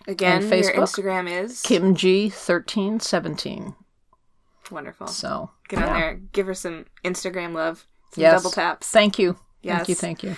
Again, 0.07 0.43
and 0.43 0.51
your 0.51 0.61
Facebook. 0.61 0.75
Instagram 0.75 1.43
is 1.43 1.61
Kim 1.61 1.95
G 1.95 2.29
thirteen 2.29 2.99
seventeen. 2.99 3.75
wonderful. 4.71 5.07
So 5.07 5.51
Get 5.69 5.81
on 5.81 5.93
there. 5.93 6.19
Give 6.33 6.45
her 6.47 6.53
some 6.53 6.85
Instagram 7.03 7.53
love. 7.53 7.87
Some 8.11 8.21
Yes. 8.21 8.41
double 8.41 8.51
taps. 8.51 8.89
Thank 8.89 9.17
you. 9.17 9.37
Yes. 9.61 9.77
Thank 9.77 9.89
you. 9.89 9.95
Thank 9.95 10.23
you. 10.23 10.35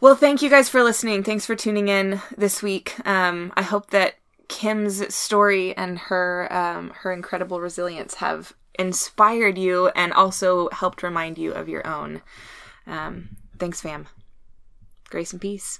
Well, 0.00 0.16
thank 0.16 0.42
you 0.42 0.50
guys 0.50 0.68
for 0.68 0.82
listening. 0.82 1.22
Thanks 1.22 1.46
for 1.46 1.54
tuning 1.54 1.88
in 1.88 2.20
this 2.36 2.60
week. 2.62 2.94
Um, 3.06 3.52
I 3.56 3.62
hope 3.62 3.90
that 3.90 4.14
Kim's 4.48 5.14
story 5.14 5.74
and 5.76 5.98
her 5.98 6.48
um, 6.52 6.90
her 7.02 7.12
incredible 7.12 7.60
resilience 7.60 8.14
have 8.14 8.52
inspired 8.78 9.56
you 9.58 9.88
and 9.94 10.12
also 10.12 10.68
helped 10.70 11.02
remind 11.02 11.38
you 11.38 11.52
of 11.52 11.68
your 11.68 11.86
own. 11.86 12.20
Um, 12.86 13.36
thanks, 13.58 13.80
fam. 13.80 14.08
Grace 15.12 15.32
and 15.32 15.42
peace. 15.42 15.78